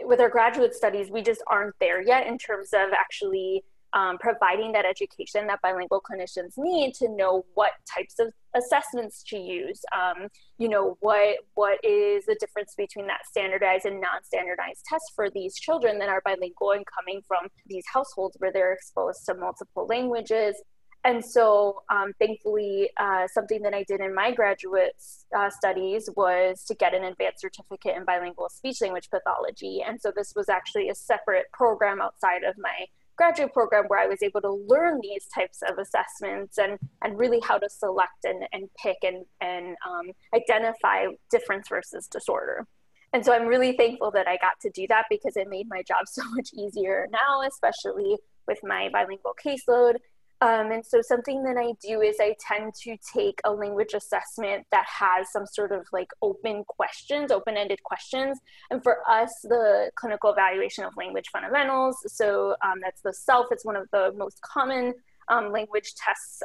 with 0.03 0.19
our 0.19 0.29
graduate 0.29 0.73
studies, 0.73 1.09
we 1.09 1.21
just 1.21 1.43
aren't 1.47 1.75
there 1.79 2.01
yet 2.01 2.27
in 2.27 2.37
terms 2.37 2.69
of 2.73 2.91
actually 2.93 3.63
um, 3.93 4.17
providing 4.17 4.71
that 4.71 4.85
education 4.85 5.45
that 5.47 5.61
bilingual 5.61 6.01
clinicians 6.01 6.53
need 6.57 6.95
to 6.95 7.09
know 7.09 7.45
what 7.53 7.71
types 7.95 8.15
of 8.19 8.33
assessments 8.55 9.23
to 9.27 9.37
use. 9.37 9.81
Um, 9.95 10.27
you 10.57 10.67
know, 10.67 10.97
what 10.99 11.37
what 11.53 11.79
is 11.83 12.25
the 12.25 12.35
difference 12.39 12.73
between 12.75 13.07
that 13.07 13.25
standardized 13.29 13.85
and 13.85 14.01
non-standardized 14.01 14.83
test 14.89 15.11
for 15.15 15.29
these 15.29 15.55
children 15.55 15.99
that 15.99 16.09
are 16.09 16.21
bilingual 16.25 16.71
and 16.71 16.85
coming 16.87 17.21
from 17.27 17.47
these 17.67 17.83
households 17.91 18.35
where 18.39 18.51
they're 18.51 18.73
exposed 18.73 19.25
to 19.27 19.35
multiple 19.35 19.85
languages 19.87 20.55
and 21.05 21.23
so, 21.23 21.83
um, 21.89 22.13
thankfully, 22.17 22.89
uh, 22.95 23.27
something 23.27 23.61
that 23.63 23.73
I 23.73 23.83
did 23.83 23.99
in 23.99 24.15
my 24.15 24.31
graduate 24.31 24.95
uh, 25.37 25.49
studies 25.49 26.09
was 26.15 26.63
to 26.65 26.75
get 26.75 26.93
an 26.93 27.03
advanced 27.03 27.41
certificate 27.41 27.97
in 27.97 28.05
bilingual 28.05 28.47
speech 28.49 28.79
language 28.81 29.09
pathology. 29.09 29.83
And 29.85 29.99
so, 29.99 30.13
this 30.15 30.33
was 30.33 30.47
actually 30.47 30.87
a 30.87 30.95
separate 30.95 31.51
program 31.51 32.01
outside 32.01 32.43
of 32.43 32.55
my 32.57 32.85
graduate 33.17 33.51
program 33.51 33.85
where 33.87 33.99
I 33.99 34.07
was 34.07 34.23
able 34.23 34.39
to 34.41 34.65
learn 34.67 34.99
these 35.01 35.25
types 35.25 35.61
of 35.69 35.77
assessments 35.77 36.57
and, 36.57 36.79
and 37.03 37.19
really 37.19 37.41
how 37.41 37.57
to 37.57 37.69
select 37.69 38.23
and, 38.23 38.45
and 38.53 38.69
pick 38.81 38.97
and, 39.03 39.25
and 39.41 39.75
um, 39.87 40.11
identify 40.33 41.07
difference 41.29 41.67
versus 41.67 42.07
disorder. 42.07 42.65
And 43.11 43.25
so, 43.25 43.33
I'm 43.33 43.47
really 43.47 43.75
thankful 43.75 44.11
that 44.11 44.29
I 44.29 44.37
got 44.37 44.57
to 44.61 44.69
do 44.69 44.87
that 44.87 45.07
because 45.09 45.35
it 45.35 45.49
made 45.49 45.67
my 45.67 45.83
job 45.85 46.03
so 46.07 46.23
much 46.29 46.51
easier 46.53 47.09
now, 47.11 47.41
especially 47.45 48.19
with 48.47 48.59
my 48.63 48.89
bilingual 48.91 49.33
caseload 49.43 49.95
um, 50.43 50.71
and 50.71 50.85
so 50.85 51.01
something 51.01 51.41
that 51.43 51.55
I 51.55 51.71
do 51.81 52.01
is 52.01 52.17
I 52.19 52.35
tend 52.37 52.73
to 52.81 52.97
take 53.13 53.39
a 53.45 53.51
language 53.51 53.93
assessment 53.93 54.65
that 54.71 54.85
has 54.85 55.31
some 55.31 55.45
sort 55.45 55.71
of 55.71 55.87
like 55.93 56.09
open 56.21 56.65
questions, 56.65 57.31
open-ended 57.31 57.81
questions. 57.83 58.39
And 58.69 58.83
for 58.83 58.97
us, 59.09 59.31
the 59.43 59.89
clinical 59.95 60.31
evaluation 60.31 60.83
of 60.83 60.91
language 60.97 61.29
fundamentals. 61.31 61.95
So 62.07 62.57
um, 62.61 62.81
that's 62.81 63.01
the 63.01 63.13
CELF. 63.13 63.45
It's 63.51 63.63
one 63.63 63.77
of 63.77 63.87
the 63.93 64.11
most 64.17 64.41
common 64.41 64.93
um, 65.29 65.53
language 65.53 65.93
tests 65.95 66.43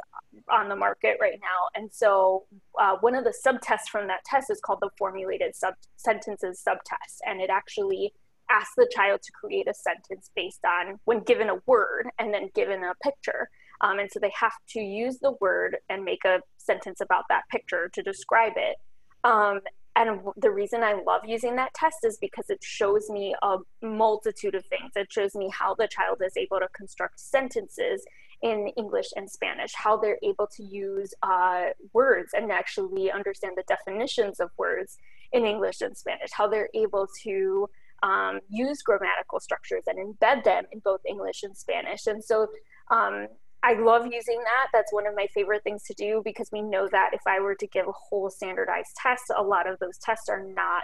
on 0.49 0.69
the 0.69 0.77
market 0.77 1.17
right 1.19 1.37
now. 1.41 1.67
And 1.75 1.91
so 1.91 2.45
uh, 2.79 2.95
one 3.01 3.15
of 3.15 3.25
the 3.25 3.33
subtests 3.45 3.89
from 3.91 4.07
that 4.07 4.23
test 4.23 4.49
is 4.49 4.61
called 4.61 4.79
the 4.81 4.91
formulated 4.97 5.57
sub- 5.57 5.73
sentences 5.97 6.61
subtest. 6.61 7.21
And 7.27 7.41
it 7.41 7.49
actually 7.49 8.13
asks 8.49 8.73
the 8.77 8.89
child 8.93 9.21
to 9.23 9.31
create 9.31 9.67
a 9.67 9.73
sentence 9.73 10.31
based 10.35 10.65
on 10.65 10.99
when 11.05 11.19
given 11.21 11.49
a 11.49 11.57
word 11.65 12.07
and 12.17 12.33
then 12.33 12.49
given 12.55 12.83
a 12.83 12.93
picture. 13.03 13.49
Um, 13.81 13.99
and 13.99 14.09
so 14.11 14.19
they 14.19 14.31
have 14.39 14.53
to 14.69 14.79
use 14.79 15.19
the 15.19 15.33
word 15.39 15.77
and 15.89 16.03
make 16.03 16.25
a 16.25 16.41
sentence 16.57 17.01
about 17.01 17.25
that 17.29 17.43
picture 17.49 17.89
to 17.93 18.01
describe 18.01 18.53
it. 18.55 18.77
Um, 19.23 19.61
and 19.95 20.21
the 20.37 20.51
reason 20.51 20.81
I 20.83 20.93
love 20.93 21.21
using 21.25 21.55
that 21.57 21.73
test 21.73 21.97
is 22.03 22.17
because 22.21 22.49
it 22.49 22.63
shows 22.63 23.09
me 23.09 23.35
a 23.41 23.57
multitude 23.81 24.55
of 24.55 24.65
things. 24.67 24.91
It 24.95 25.11
shows 25.11 25.35
me 25.35 25.49
how 25.51 25.75
the 25.75 25.87
child 25.87 26.21
is 26.25 26.37
able 26.37 26.59
to 26.59 26.67
construct 26.69 27.19
sentences 27.19 28.05
in 28.41 28.67
English 28.77 29.07
and 29.15 29.29
Spanish, 29.29 29.73
how 29.75 29.97
they're 29.97 30.19
able 30.23 30.47
to 30.55 30.63
use 30.63 31.13
uh, 31.21 31.65
words 31.91 32.31
and 32.33 32.51
actually 32.51 33.11
understand 33.11 33.55
the 33.57 33.63
definitions 33.67 34.39
of 34.39 34.49
words 34.57 34.97
in 35.33 35.45
English 35.45 35.81
and 35.81 35.97
Spanish, 35.97 36.29
how 36.31 36.47
they're 36.47 36.69
able 36.73 37.07
to 37.23 37.67
um, 38.01 38.39
use 38.47 38.81
grammatical 38.81 39.41
structures 39.41 39.83
and 39.87 39.97
embed 39.97 40.45
them 40.45 40.63
in 40.71 40.79
both 40.79 41.01
English 41.05 41.43
and 41.43 41.57
Spanish. 41.57 42.07
And 42.07 42.23
so 42.23 42.47
um, 42.89 43.27
I 43.61 43.73
love 43.73 44.05
using 44.05 44.39
that. 44.39 44.67
That's 44.73 44.93
one 44.93 45.05
of 45.05 45.15
my 45.15 45.27
favorite 45.33 45.63
things 45.63 45.83
to 45.83 45.93
do 45.93 46.21
because 46.23 46.49
we 46.51 46.61
know 46.61 46.87
that 46.91 47.11
if 47.13 47.21
I 47.27 47.39
were 47.39 47.55
to 47.55 47.67
give 47.67 47.87
a 47.87 47.91
whole 47.91 48.29
standardized 48.29 48.91
test, 48.95 49.23
a 49.35 49.43
lot 49.43 49.69
of 49.69 49.77
those 49.79 49.97
tests 49.97 50.29
are 50.29 50.43
not 50.43 50.83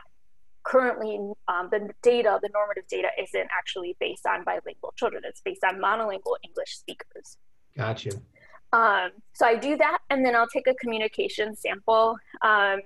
currently 0.63 1.17
um, 1.47 1.69
the 1.71 1.89
data, 2.01 2.39
the 2.41 2.49
normative 2.53 2.87
data 2.87 3.09
isn't 3.21 3.47
actually 3.57 3.95
based 3.99 4.25
on 4.25 4.43
bilingual 4.43 4.93
children. 4.97 5.23
It's 5.25 5.41
based 5.41 5.63
on 5.63 5.75
monolingual 5.75 6.35
English 6.43 6.77
speakers. 6.77 7.37
Gotcha. 7.77 8.11
Um, 8.73 9.11
so 9.33 9.45
I 9.45 9.55
do 9.55 9.77
that, 9.77 9.99
and 10.09 10.25
then 10.25 10.35
I'll 10.35 10.47
take 10.47 10.67
a 10.67 10.73
communication 10.73 11.55
sample. 11.55 12.17
Um, 12.41 12.79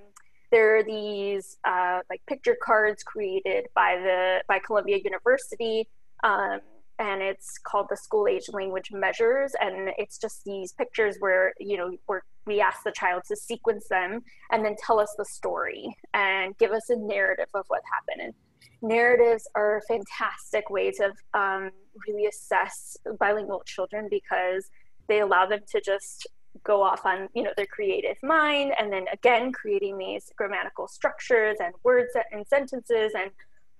there 0.52 0.76
are 0.76 0.82
these 0.84 1.58
uh, 1.66 2.00
like 2.08 2.20
picture 2.26 2.56
cards 2.60 3.02
created 3.02 3.66
by 3.74 3.96
the 4.02 4.42
by 4.46 4.58
Columbia 4.58 4.98
University. 5.02 5.88
Um, 6.22 6.60
and 7.00 7.22
it's 7.22 7.58
called 7.58 7.86
the 7.88 7.96
school 7.96 8.28
age 8.28 8.44
language 8.52 8.90
measures. 8.92 9.52
And 9.60 9.90
it's 9.96 10.18
just 10.18 10.44
these 10.44 10.72
pictures 10.72 11.16
where 11.18 11.54
you 11.58 11.76
know 11.76 11.96
where 12.06 12.22
we 12.46 12.60
ask 12.60 12.84
the 12.84 12.92
child 12.92 13.22
to 13.28 13.36
sequence 13.36 13.88
them 13.88 14.20
and 14.52 14.64
then 14.64 14.76
tell 14.84 15.00
us 15.00 15.14
the 15.18 15.24
story 15.24 15.96
and 16.14 16.56
give 16.58 16.72
us 16.72 16.90
a 16.90 16.96
narrative 16.96 17.48
of 17.54 17.64
what 17.68 17.80
happened. 17.90 18.26
And 18.26 18.34
narratives 18.82 19.48
are 19.54 19.78
a 19.78 19.82
fantastic 19.82 20.68
way 20.70 20.90
to 20.92 21.12
um, 21.34 21.70
really 22.06 22.26
assess 22.26 22.96
bilingual 23.18 23.62
children 23.66 24.08
because 24.10 24.70
they 25.08 25.20
allow 25.20 25.46
them 25.46 25.60
to 25.72 25.80
just 25.80 26.26
go 26.64 26.82
off 26.82 27.06
on 27.06 27.28
you 27.32 27.42
know 27.42 27.52
their 27.56 27.66
creative 27.66 28.16
mind 28.22 28.72
and 28.78 28.92
then 28.92 29.04
again 29.12 29.52
creating 29.52 29.96
these 29.96 30.30
grammatical 30.36 30.88
structures 30.88 31.56
and 31.60 31.72
words 31.84 32.10
and 32.32 32.44
sentences 32.46 33.12
and 33.16 33.30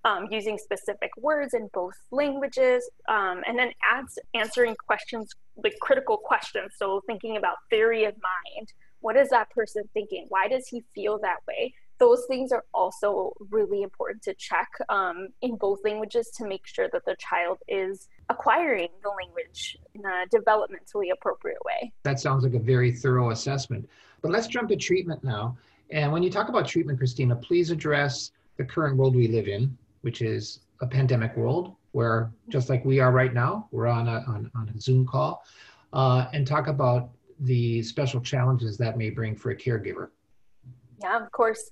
um, 0.05 0.27
using 0.31 0.59
specific 0.59 1.11
words 1.19 1.55
in 1.55 1.69
both 1.73 1.95
languages, 2.11 2.89
um, 3.09 3.43
and 3.47 3.59
then 3.59 3.71
adds 3.85 4.19
answering 4.35 4.75
questions, 4.87 5.31
like 5.63 5.75
critical 5.81 6.17
questions. 6.17 6.73
So 6.77 7.03
thinking 7.07 7.37
about 7.37 7.57
theory 7.69 8.05
of 8.05 8.15
mind. 8.15 8.73
What 9.01 9.17
is 9.17 9.31
that 9.31 9.51
person 9.51 9.85
thinking? 9.95 10.27
Why 10.29 10.49
does 10.49 10.69
he 10.69 10.85
feel 10.95 11.19
that 11.21 11.39
way? 11.49 11.75
Those 11.99 12.25
things 12.29 12.51
are 12.53 12.65
also 12.73 13.33
really 13.51 13.83
important 13.83 14.23
to 14.23 14.35
check 14.35 14.69
um, 14.89 15.29
in 15.43 15.57
both 15.57 15.81
languages 15.85 16.31
to 16.37 16.47
make 16.47 16.67
sure 16.67 16.89
that 16.93 17.05
the 17.05 17.17
child 17.19 17.59
is 17.69 18.09
acquiring 18.31 18.89
the 19.03 19.11
language 19.11 19.77
in 19.95 20.03
a 20.05 20.25
developmentally 20.35 21.13
appropriate 21.13 21.63
way. 21.65 21.93
That 22.05 22.21
sounds 22.21 22.43
like 22.43 22.55
a 22.55 22.59
very 22.59 22.91
thorough 22.93 23.31
assessment. 23.31 23.89
But 24.23 24.31
let's 24.31 24.47
jump 24.47 24.69
to 24.71 24.77
treatment 24.77 25.23
now. 25.25 25.57
And 25.91 26.11
when 26.13 26.23
you 26.23 26.31
talk 26.31 26.49
about 26.49 26.67
treatment, 26.67 26.99
Christina, 26.99 27.37
please 27.37 27.71
address 27.71 28.33
the 28.57 28.65
current 28.65 28.97
world 28.97 29.17
we 29.17 29.29
live 29.29 29.49
in 29.49 29.77
which 30.03 30.23
is 30.23 30.61
a 30.81 30.87
pandemic 30.87 31.37
world 31.37 31.77
where 31.93 32.31
just 32.49 32.69
like 32.69 32.85
we 32.85 33.01
are 33.01 33.13
right 33.13 33.35
now, 33.35 33.69
we're 33.73 33.87
on 33.87 34.09
a, 34.09 34.25
on, 34.29 34.51
on 34.55 34.73
a 34.75 34.81
Zoom 34.81 35.07
call 35.07 35.45
uh, 35.93 36.27
and 36.33 36.47
talk 36.47 36.69
about 36.69 37.11
the 37.41 37.83
special 37.83 38.21
challenges 38.21 38.77
that 38.79 38.97
may 38.97 39.11
bring 39.11 39.35
for 39.35 39.51
a 39.51 39.57
caregiver. 39.57 40.09
Yeah, 41.03 41.23
of 41.23 41.31
course. 41.33 41.71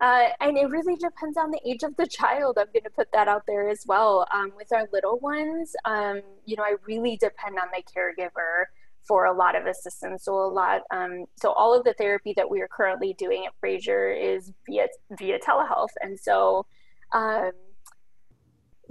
Uh, 0.00 0.28
and 0.40 0.58
it 0.58 0.68
really 0.68 0.96
depends 0.96 1.38
on 1.38 1.50
the 1.50 1.60
age 1.64 1.82
of 1.82 1.96
the 1.96 2.06
child. 2.06 2.58
I'm 2.58 2.66
going 2.72 2.82
to 2.82 2.90
put 2.90 3.10
that 3.12 3.28
out 3.28 3.44
there 3.46 3.68
as 3.68 3.84
well. 3.86 4.26
Um, 4.34 4.52
with 4.56 4.72
our 4.72 4.88
little 4.92 5.18
ones, 5.20 5.74
um, 5.84 6.20
you 6.44 6.56
know, 6.56 6.64
I 6.64 6.74
really 6.86 7.16
depend 7.16 7.58
on 7.58 7.68
the 7.72 7.82
caregiver 7.82 8.64
for 9.02 9.26
a 9.26 9.32
lot 9.32 9.54
of 9.54 9.66
assistance. 9.66 10.24
So 10.24 10.34
a 10.34 10.48
lot, 10.48 10.82
um, 10.90 11.26
so 11.36 11.52
all 11.52 11.78
of 11.78 11.84
the 11.84 11.94
therapy 11.94 12.34
that 12.36 12.50
we 12.50 12.60
are 12.60 12.68
currently 12.68 13.14
doing 13.14 13.46
at 13.46 13.52
Fraser 13.60 14.10
is 14.10 14.52
via 14.66 14.88
via 15.16 15.38
telehealth, 15.38 15.94
and 16.00 16.18
so 16.18 16.66
um, 17.12 17.52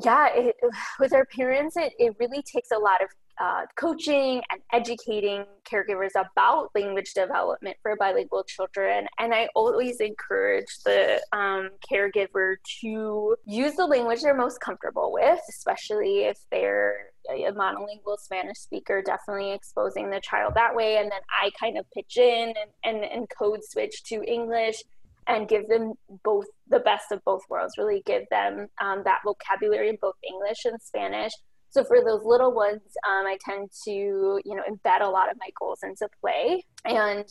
yeah, 0.03 0.29
it, 0.34 0.55
with 1.00 1.13
our 1.13 1.25
parents, 1.25 1.77
it, 1.77 1.93
it 2.00 2.15
really 2.20 2.41
takes 2.41 2.72
a 2.72 2.77
lot 2.77 3.03
of 3.03 3.10
uh, 3.41 3.65
coaching 3.75 4.41
and 4.51 4.62
educating 4.72 5.43
caregivers 5.70 6.12
about 6.15 6.70
language 6.75 7.13
development 7.13 7.75
for 7.82 7.96
bilingual 7.96 8.43
children. 8.43 9.08
And 9.20 9.34
I 9.34 9.50
always 9.55 10.00
encourage 10.00 10.67
the 10.86 11.22
um, 11.32 11.72
caregiver 11.91 12.55
to 12.82 13.36
use 13.46 13.75
the 13.75 13.86
language 13.86 14.22
they're 14.22 14.36
most 14.36 14.62
comfortable 14.62 15.12
with, 15.12 15.39
especially 15.50 16.25
if 16.25 16.38
they're 16.51 17.08
a 17.29 17.51
monolingual 17.51 18.20
Spanish 18.20 18.60
speaker, 18.60 19.01
definitely 19.01 19.51
exposing 19.51 20.10
the 20.10 20.22
child 20.22 20.53
that 20.55 20.75
way. 20.75 20.98
And 20.98 21.12
then 21.12 21.22
I 21.32 21.50
kind 21.60 21.77
of 21.77 21.89
pitch 21.91 22.17
in 22.17 22.53
and, 22.84 22.96
and, 22.96 23.03
and 23.03 23.27
code 23.29 23.62
switch 23.63 24.03
to 24.05 24.24
English 24.32 24.84
and 25.27 25.47
give 25.47 25.67
them 25.67 25.93
both 26.23 26.45
the 26.67 26.79
best 26.79 27.11
of 27.11 27.23
both 27.23 27.41
worlds, 27.49 27.75
really 27.77 28.03
give 28.05 28.23
them 28.29 28.67
um, 28.81 29.03
that 29.05 29.19
vocabulary 29.25 29.89
in 29.89 29.97
both 30.01 30.15
English 30.27 30.65
and 30.65 30.81
Spanish. 30.81 31.31
So 31.69 31.83
for 31.83 32.03
those 32.03 32.21
little 32.23 32.53
ones, 32.53 32.81
um, 33.07 33.25
I 33.25 33.37
tend 33.43 33.69
to, 33.85 33.91
you 33.91 34.55
know, 34.55 34.63
embed 34.69 35.01
a 35.01 35.09
lot 35.09 35.31
of 35.31 35.37
my 35.39 35.49
goals 35.59 35.79
into 35.83 36.07
play 36.21 36.63
and 36.85 37.25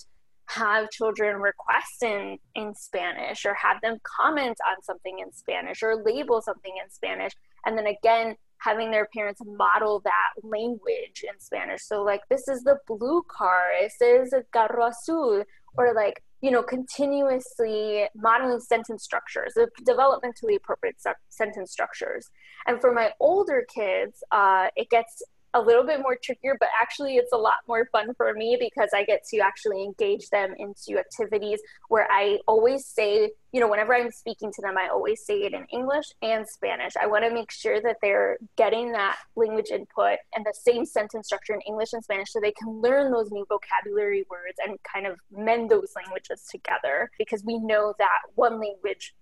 have 0.48 0.90
children 0.90 1.36
request 1.36 2.02
in, 2.02 2.38
in 2.54 2.74
Spanish 2.74 3.46
or 3.46 3.54
have 3.54 3.80
them 3.82 3.98
comment 4.04 4.58
on 4.68 4.82
something 4.82 5.20
in 5.20 5.32
Spanish 5.32 5.82
or 5.82 6.02
label 6.04 6.42
something 6.42 6.72
in 6.82 6.90
Spanish. 6.90 7.32
And 7.64 7.78
then 7.78 7.86
again, 7.86 8.34
having 8.58 8.90
their 8.90 9.08
parents 9.14 9.40
model 9.44 10.00
that 10.04 10.42
language 10.42 11.22
in 11.22 11.38
Spanish. 11.38 11.82
So 11.84 12.02
like, 12.02 12.22
this 12.28 12.48
is 12.48 12.62
the 12.62 12.78
blue 12.88 13.22
car, 13.28 13.70
this 13.80 14.00
is 14.00 14.32
a 14.32 14.42
carro 14.52 14.88
azul, 14.88 15.44
or 15.76 15.94
like, 15.94 16.22
you 16.42 16.50
know, 16.50 16.62
continuously 16.62 18.08
modeling 18.16 18.58
sentence 18.58 19.04
structures, 19.04 19.52
the 19.54 19.68
developmentally 19.86 20.56
appropriate 20.56 20.96
sentence 21.28 21.70
structures. 21.70 22.30
And 22.66 22.80
for 22.80 22.92
my 22.92 23.12
older 23.20 23.64
kids, 23.72 24.24
uh, 24.32 24.66
it 24.76 24.90
gets 24.90 25.22
a 25.54 25.60
little 25.60 25.84
bit 25.84 26.00
more 26.00 26.16
trickier, 26.22 26.56
but 26.58 26.68
actually 26.80 27.16
it's 27.16 27.32
a 27.32 27.36
lot 27.36 27.56
more 27.68 27.86
fun 27.92 28.14
for 28.14 28.32
me 28.32 28.56
because 28.58 28.90
I 28.94 29.04
get 29.04 29.22
to 29.30 29.38
actually 29.38 29.82
engage 29.82 30.28
them 30.30 30.54
into 30.58 30.98
activities 30.98 31.60
where 31.88 32.06
I 32.10 32.38
always 32.48 32.86
say, 32.86 33.32
you 33.52 33.60
know, 33.60 33.68
whenever 33.68 33.94
I'm 33.94 34.10
speaking 34.10 34.50
to 34.50 34.62
them, 34.62 34.78
I 34.78 34.88
always 34.88 35.24
say 35.24 35.40
it 35.40 35.52
in 35.52 35.66
English 35.66 36.06
and 36.22 36.48
Spanish. 36.48 36.94
I 37.00 37.06
want 37.06 37.24
to 37.24 37.34
make 37.34 37.50
sure 37.50 37.82
that 37.82 37.96
they're 38.00 38.38
getting 38.56 38.92
that 38.92 39.16
language 39.36 39.70
input 39.70 40.18
and 40.34 40.44
the 40.44 40.54
same 40.54 40.86
sentence 40.86 41.26
structure 41.26 41.52
in 41.52 41.60
English 41.62 41.92
and 41.92 42.02
Spanish 42.02 42.32
so 42.32 42.40
they 42.40 42.52
can 42.52 42.80
learn 42.80 43.12
those 43.12 43.30
new 43.30 43.44
vocabulary 43.48 44.24
words 44.30 44.56
and 44.66 44.78
kind 44.90 45.06
of 45.06 45.18
mend 45.30 45.70
those 45.70 45.92
languages 45.94 46.48
together 46.50 47.10
because 47.18 47.44
we 47.44 47.58
know 47.58 47.92
that 47.98 48.20
one 48.36 48.58
language, 48.58 49.14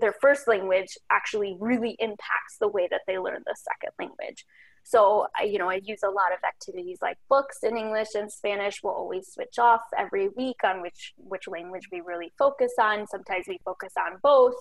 their 0.00 0.14
first 0.20 0.48
language, 0.48 0.98
actually 1.10 1.56
really 1.60 1.96
impacts 2.00 2.56
the 2.60 2.68
way 2.68 2.88
that 2.90 3.02
they 3.06 3.18
learn 3.18 3.42
the 3.46 3.56
second 3.56 3.92
language. 3.98 4.44
So, 4.88 5.26
I, 5.38 5.42
you 5.42 5.58
know, 5.58 5.68
I 5.68 5.82
use 5.84 6.02
a 6.02 6.08
lot 6.08 6.32
of 6.32 6.38
activities 6.48 6.96
like 7.02 7.18
books 7.28 7.58
in 7.62 7.76
English 7.76 8.08
and 8.14 8.32
Spanish. 8.32 8.80
We'll 8.82 8.94
always 8.94 9.30
switch 9.30 9.58
off 9.58 9.82
every 9.98 10.30
week 10.30 10.64
on 10.64 10.80
which 10.80 11.12
which 11.18 11.46
language 11.46 11.88
we 11.92 12.00
really 12.00 12.32
focus 12.38 12.72
on. 12.80 13.06
Sometimes 13.06 13.44
we 13.46 13.60
focus 13.66 13.92
on 13.98 14.16
both, 14.22 14.54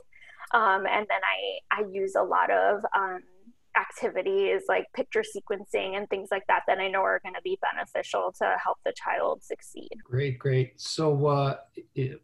um, 0.54 0.86
and 0.86 1.08
then 1.08 1.22
I 1.24 1.80
I 1.80 1.86
use 1.90 2.16
a 2.16 2.24
lot 2.24 2.52
of 2.52 2.84
um, 2.94 3.22
activities 3.78 4.64
like 4.68 4.86
picture 4.94 5.24
sequencing 5.24 5.96
and 5.96 6.10
things 6.10 6.28
like 6.30 6.46
that 6.48 6.64
that 6.68 6.80
I 6.80 6.90
know 6.90 7.04
are 7.04 7.22
going 7.24 7.36
to 7.36 7.42
be 7.42 7.58
beneficial 7.62 8.34
to 8.40 8.56
help 8.62 8.80
the 8.84 8.92
child 8.98 9.44
succeed. 9.44 9.96
Great, 10.04 10.40
great. 10.40 10.74
So, 10.76 11.28
uh, 11.28 11.56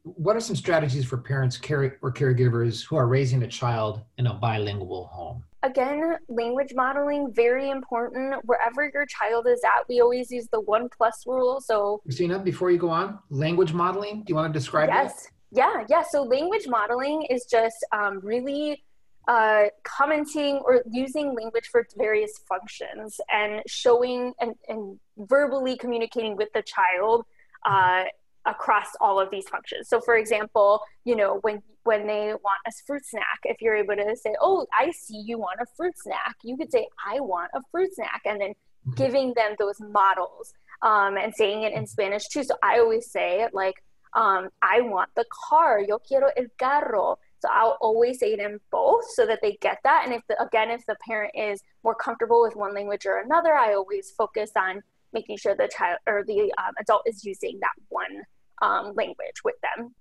what 0.04 0.36
are 0.36 0.42
some 0.42 0.58
strategies 0.58 1.06
for 1.06 1.18
parents 1.20 1.58
care- 1.58 2.00
or 2.02 2.12
caregivers 2.12 2.86
who 2.86 2.98
are 2.98 3.08
raising 3.08 3.44
a 3.44 3.48
child 3.48 4.02
in 4.18 4.28
a 4.28 4.34
bilingual 4.34 5.06
home? 5.06 5.46
Again, 5.64 6.18
language 6.28 6.74
modeling, 6.76 7.32
very 7.34 7.70
important. 7.70 8.36
Wherever 8.44 8.92
your 8.94 9.06
child 9.06 9.48
is 9.48 9.62
at, 9.64 9.88
we 9.88 10.02
always 10.02 10.30
use 10.30 10.48
the 10.52 10.60
one 10.60 10.90
plus 10.96 11.24
rule. 11.26 11.62
So, 11.62 12.02
Christina, 12.04 12.38
before 12.40 12.70
you 12.70 12.78
go 12.78 12.90
on, 12.90 13.20
language 13.30 13.72
modeling, 13.72 14.20
do 14.20 14.26
you 14.28 14.36
want 14.36 14.54
to 14.54 14.60
describe 14.60 14.90
it? 14.90 14.94
yes. 14.94 15.24
That? 15.24 15.32
Yeah, 15.56 15.86
yeah. 15.90 16.04
So, 16.04 16.22
language 16.24 16.68
modeling 16.68 17.24
is 17.30 17.46
just 17.46 17.78
um, 17.94 18.20
really 18.22 18.84
uh, 19.28 19.66
commenting 19.84 20.58
or 20.66 20.84
using 20.92 21.34
language 21.34 21.70
for 21.72 21.88
various 21.98 22.40
functions 22.48 23.20
and 23.32 23.62
showing 23.66 24.34
and, 24.42 24.56
and 24.68 25.00
verbally 25.18 25.78
communicating 25.78 26.36
with 26.36 26.50
the 26.54 26.64
child 26.64 27.26
uh, 27.66 28.04
across 28.46 28.88
all 29.00 29.20
of 29.20 29.32
these 29.32 29.48
functions. 29.48 29.88
So 29.88 30.02
for 30.02 30.18
example, 30.18 30.82
you 31.06 31.16
know, 31.16 31.40
when 31.42 31.62
when 31.84 32.08
they 32.08 32.34
want 32.34 32.62
a 32.68 32.72
fruit 32.86 33.06
snack, 33.06 33.40
if 33.44 33.62
you're 33.62 33.76
able 33.76 33.96
to 33.96 34.16
say, 34.16 34.36
"Oh, 34.42 34.66
I 34.78 34.92
see 34.92 35.18
you 35.26 35.38
want 35.38 35.60
a 35.62 35.66
fruit 35.78 35.98
snack," 35.98 36.36
you 36.44 36.58
could 36.58 36.72
say, 36.72 36.88
"I 37.06 37.20
want 37.20 37.52
a 37.54 37.62
fruit 37.72 37.94
snack," 37.94 38.22
and 38.26 38.40
then 38.40 38.52
mm-hmm. 38.52 38.94
giving 38.96 39.34
them 39.36 39.56
those 39.60 39.80
models 39.80 40.54
um, 40.82 41.18
and 41.18 41.34
saying 41.34 41.64
it 41.64 41.74
in 41.74 41.88
Spanish 41.88 42.28
too. 42.28 42.44
So 42.44 42.56
I 42.64 42.80
always 42.80 43.12
say 43.12 43.48
like, 43.54 43.76
um, 44.16 44.50
"I 44.62 44.82
want 44.82 45.10
the 45.16 45.26
car. 45.50 45.80
Yo 45.80 46.00
quiero 46.00 46.30
el 46.38 46.48
carro." 46.58 47.20
So 47.40 47.50
I'll 47.52 47.78
always 47.82 48.20
say 48.20 48.32
it 48.32 48.40
in 48.40 48.58
both 48.72 49.04
so 49.16 49.26
that 49.26 49.40
they 49.42 49.58
get 49.60 49.80
that. 49.84 50.04
And 50.06 50.14
if 50.14 50.22
the, 50.30 50.42
again, 50.42 50.72
if 50.72 50.86
the 50.86 50.96
parent 51.06 51.34
is 51.36 51.62
more 51.84 51.94
comfortable 51.94 52.42
with 52.42 52.56
one 52.56 52.74
language 52.74 53.06
or 53.06 53.18
another, 53.18 53.54
I 53.54 53.74
always 53.74 54.12
focus 54.18 54.52
on 54.56 54.82
making 55.12 55.38
sure 55.38 55.54
the 55.54 55.68
child 55.68 56.00
or 56.08 56.24
the 56.26 56.54
um, 56.58 56.74
adult 56.80 57.02
is 57.06 57.26
using 57.26 57.60
that 57.60 57.76
one 57.90 58.24
um, 58.62 58.94
language 58.96 59.44
with 59.44 59.56
them. 59.62 59.94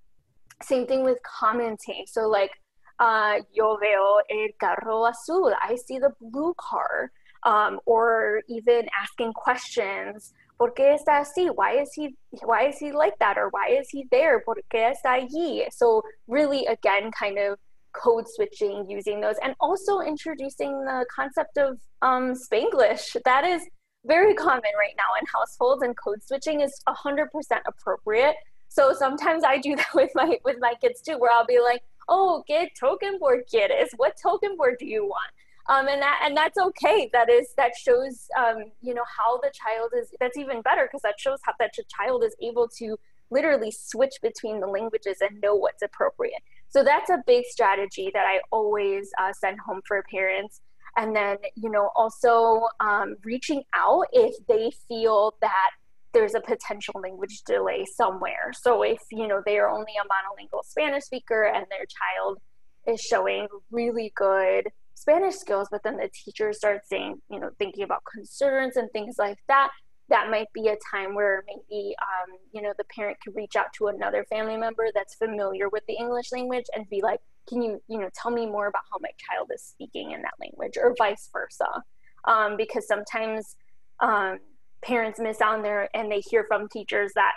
Same 0.62 0.86
thing 0.86 1.04
with 1.04 1.18
commenting. 1.22 2.04
So 2.06 2.28
like, 2.28 2.52
uh, 2.98 3.40
yo 3.52 3.76
veo 3.76 4.20
el 4.30 4.48
carro 4.60 5.06
azul. 5.06 5.52
I 5.60 5.76
see 5.76 5.98
the 5.98 6.12
blue 6.20 6.54
car. 6.58 7.10
Um, 7.44 7.80
or 7.86 8.42
even 8.48 8.86
asking 9.02 9.32
questions 9.32 10.32
¿Por 10.62 10.74
qué 10.74 10.94
está 10.94 11.18
así? 11.18 11.50
Why 11.52 11.80
is 11.80 11.92
he 11.92 12.16
why 12.44 12.68
is 12.68 12.78
he 12.78 12.92
like 12.92 13.18
that? 13.18 13.36
Or 13.36 13.48
why 13.48 13.70
is 13.70 13.88
he 13.90 14.06
there? 14.12 14.38
¿Por 14.44 14.54
qué 14.72 14.92
está 14.92 15.18
allí? 15.18 15.66
So 15.72 16.02
really 16.28 16.66
again 16.66 17.10
kind 17.10 17.36
of 17.36 17.58
code 17.92 18.26
switching 18.28 18.88
using 18.88 19.20
those 19.20 19.34
and 19.42 19.56
also 19.58 19.98
introducing 19.98 20.84
the 20.84 21.04
concept 21.12 21.58
of 21.58 21.80
um, 22.02 22.34
Spanglish. 22.34 23.16
That 23.24 23.44
is 23.44 23.62
very 24.04 24.34
common 24.34 24.72
right 24.78 24.94
now 24.96 25.10
in 25.20 25.26
households 25.34 25.82
and 25.82 25.96
code 25.96 26.22
switching 26.22 26.60
is 26.60 26.72
100% 26.88 27.26
appropriate. 27.66 28.36
So 28.72 28.92
sometimes 28.94 29.44
I 29.44 29.58
do 29.58 29.76
that 29.80 29.94
with 29.94 30.12
my 30.14 30.38
with 30.44 30.56
my 30.60 30.74
kids 30.80 31.00
too 31.00 31.18
where 31.18 31.32
I'll 31.32 31.46
be 31.46 31.60
like, 31.60 31.82
"Oh, 32.08 32.42
¿qué 32.48 32.68
token 32.78 33.18
board 33.18 33.44
quieres? 33.52 33.90
What 33.96 34.16
token 34.22 34.56
board 34.56 34.76
do 34.78 34.86
you 34.86 35.04
want?" 35.04 35.32
um, 35.68 35.88
and 35.88 36.00
that 36.02 36.20
and 36.24 36.36
that's 36.36 36.58
okay 36.58 37.08
that 37.12 37.30
is 37.30 37.48
that 37.56 37.72
shows 37.76 38.28
um, 38.38 38.64
you 38.80 38.94
know 38.94 39.04
how 39.16 39.38
the 39.38 39.50
child 39.52 39.92
is 39.96 40.12
that's 40.20 40.36
even 40.36 40.60
better 40.62 40.86
because 40.86 41.02
that 41.02 41.18
shows 41.18 41.38
how 41.42 41.52
that 41.58 41.72
child 41.88 42.24
is 42.24 42.34
able 42.42 42.68
to 42.68 42.96
literally 43.30 43.70
switch 43.70 44.14
between 44.22 44.60
the 44.60 44.66
languages 44.66 45.18
and 45.20 45.40
know 45.40 45.54
what's 45.54 45.82
appropriate 45.82 46.42
so 46.68 46.82
that's 46.82 47.10
a 47.10 47.22
big 47.26 47.44
strategy 47.46 48.10
that 48.12 48.24
i 48.26 48.40
always 48.50 49.10
uh, 49.20 49.32
send 49.32 49.58
home 49.60 49.80
for 49.86 50.02
parents 50.10 50.60
and 50.96 51.14
then 51.14 51.36
you 51.54 51.70
know 51.70 51.90
also 51.96 52.66
um, 52.80 53.16
reaching 53.24 53.62
out 53.74 54.06
if 54.12 54.34
they 54.48 54.70
feel 54.88 55.34
that 55.40 55.70
there's 56.12 56.34
a 56.34 56.40
potential 56.40 57.00
language 57.02 57.42
delay 57.46 57.84
somewhere 57.96 58.52
so 58.52 58.82
if 58.82 59.00
you 59.10 59.26
know 59.26 59.40
they 59.44 59.58
are 59.58 59.70
only 59.70 59.92
a 60.00 60.04
monolingual 60.04 60.64
spanish 60.64 61.04
speaker 61.04 61.44
and 61.44 61.66
their 61.70 61.86
child 61.86 62.38
is 62.86 63.00
showing 63.00 63.46
really 63.70 64.12
good 64.16 64.68
Spanish 64.94 65.34
skills, 65.34 65.68
but 65.70 65.82
then 65.82 65.96
the 65.96 66.08
teacher 66.24 66.52
starts 66.52 66.88
saying, 66.88 67.20
you 67.28 67.40
know, 67.40 67.50
thinking 67.58 67.82
about 67.82 68.02
concerns 68.04 68.76
and 68.76 68.90
things 68.92 69.16
like 69.18 69.38
that, 69.48 69.70
that 70.08 70.30
might 70.30 70.46
be 70.52 70.68
a 70.68 70.76
time 70.90 71.14
where 71.14 71.42
maybe, 71.46 71.94
um, 72.02 72.36
you 72.52 72.62
know, 72.62 72.72
the 72.78 72.84
parent 72.94 73.18
could 73.22 73.34
reach 73.34 73.56
out 73.56 73.72
to 73.76 73.88
another 73.88 74.24
family 74.24 74.56
member 74.56 74.88
that's 74.94 75.14
familiar 75.14 75.68
with 75.68 75.82
the 75.86 75.94
English 75.94 76.30
language 76.32 76.66
and 76.74 76.88
be 76.88 77.00
like, 77.02 77.20
can 77.48 77.62
you, 77.62 77.82
you 77.88 77.98
know, 77.98 78.08
tell 78.14 78.30
me 78.30 78.46
more 78.46 78.68
about 78.68 78.82
how 78.90 78.98
my 79.00 79.10
child 79.18 79.50
is 79.52 79.62
speaking 79.62 80.12
in 80.12 80.22
that 80.22 80.34
language 80.40 80.78
or 80.80 80.94
vice 80.96 81.28
versa? 81.32 81.82
Um, 82.24 82.56
because 82.56 82.86
sometimes 82.86 83.56
um, 83.98 84.38
parents 84.82 85.18
miss 85.20 85.40
out 85.40 85.56
on 85.56 85.62
there 85.62 85.88
and 85.94 86.10
they 86.10 86.20
hear 86.20 86.44
from 86.48 86.68
teachers 86.68 87.12
that 87.14 87.32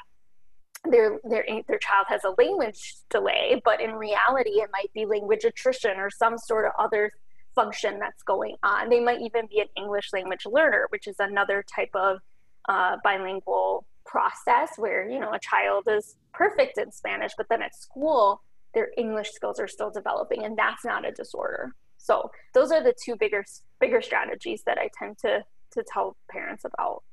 their 0.91 1.19
their 1.23 1.45
their 1.67 1.79
child 1.79 2.05
has 2.09 2.23
a 2.23 2.33
language 2.37 2.95
delay, 3.09 3.61
but 3.65 3.81
in 3.81 3.93
reality, 3.93 4.51
it 4.61 4.69
might 4.71 4.91
be 4.93 5.05
language 5.05 5.43
attrition 5.43 5.97
or 5.97 6.09
some 6.09 6.37
sort 6.37 6.65
of 6.65 6.71
other 6.77 7.11
function 7.55 7.99
that's 7.99 8.21
going 8.23 8.55
on. 8.63 8.89
They 8.89 8.99
might 8.99 9.21
even 9.21 9.47
be 9.47 9.59
an 9.59 9.67
English 9.77 10.09
language 10.13 10.45
learner, 10.45 10.87
which 10.89 11.07
is 11.07 11.15
another 11.19 11.63
type 11.73 11.89
of 11.95 12.19
uh, 12.67 12.97
bilingual 13.03 13.85
process 14.05 14.71
where 14.77 15.09
you 15.09 15.19
know 15.19 15.33
a 15.33 15.39
child 15.39 15.87
is 15.89 16.15
perfect 16.33 16.77
in 16.77 16.91
Spanish, 16.91 17.31
but 17.37 17.47
then 17.49 17.61
at 17.61 17.75
school 17.75 18.41
their 18.73 18.89
English 18.97 19.31
skills 19.31 19.59
are 19.59 19.67
still 19.67 19.89
developing, 19.89 20.43
and 20.43 20.57
that's 20.57 20.83
not 20.83 21.07
a 21.07 21.11
disorder. 21.11 21.73
So 21.97 22.29
those 22.53 22.71
are 22.71 22.83
the 22.83 22.93
two 23.03 23.15
bigger 23.15 23.43
bigger 23.79 24.01
strategies 24.01 24.63
that 24.65 24.77
I 24.77 24.89
tend 24.97 25.17
to 25.19 25.43
to 25.71 25.83
tell 25.91 26.15
parents 26.29 26.65
about. 26.65 27.03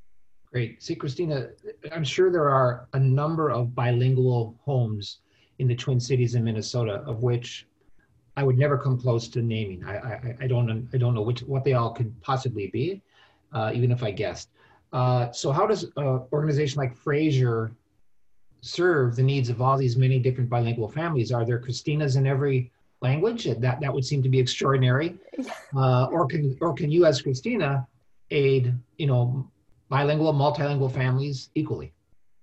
Great. 0.52 0.82
See, 0.82 0.94
Christina, 0.94 1.48
I'm 1.92 2.04
sure 2.04 2.30
there 2.30 2.50
are 2.50 2.86
a 2.92 3.00
number 3.00 3.50
of 3.50 3.74
bilingual 3.74 4.54
homes 4.62 5.20
in 5.58 5.66
the 5.66 5.74
Twin 5.74 5.98
Cities 5.98 6.34
in 6.34 6.44
Minnesota, 6.44 7.02
of 7.06 7.22
which 7.22 7.66
I 8.36 8.42
would 8.44 8.58
never 8.58 8.76
come 8.76 9.00
close 9.00 9.28
to 9.28 9.40
naming. 9.40 9.82
I, 9.82 9.96
I, 9.96 10.36
I 10.42 10.46
don't 10.46 10.88
I 10.92 10.98
don't 10.98 11.14
know 11.14 11.22
which 11.22 11.40
what 11.40 11.64
they 11.64 11.72
all 11.72 11.90
could 11.92 12.12
possibly 12.20 12.66
be, 12.68 13.00
uh, 13.54 13.72
even 13.74 13.90
if 13.90 14.02
I 14.02 14.10
guessed. 14.10 14.50
Uh, 14.92 15.32
so 15.32 15.52
how 15.52 15.66
does 15.66 15.84
an 15.96 16.20
organization 16.32 16.78
like 16.78 16.94
Fraser 16.94 17.72
serve 18.60 19.16
the 19.16 19.22
needs 19.22 19.48
of 19.48 19.62
all 19.62 19.78
these 19.78 19.96
many 19.96 20.18
different 20.18 20.50
bilingual 20.50 20.88
families? 20.88 21.32
Are 21.32 21.46
there 21.46 21.60
Christinas 21.60 22.18
in 22.18 22.26
every 22.26 22.70
language? 23.00 23.44
That 23.44 23.80
that 23.80 23.92
would 23.92 24.04
seem 24.04 24.22
to 24.22 24.28
be 24.28 24.38
extraordinary. 24.38 25.16
Uh, 25.74 26.04
or 26.12 26.26
can 26.26 26.54
or 26.60 26.74
can 26.74 26.90
you 26.90 27.06
as 27.06 27.22
Christina 27.22 27.86
aid 28.30 28.74
you 28.98 29.06
know 29.06 29.50
bilingual 29.92 30.32
multilingual 30.32 30.90
families 30.90 31.50
equally? 31.54 31.92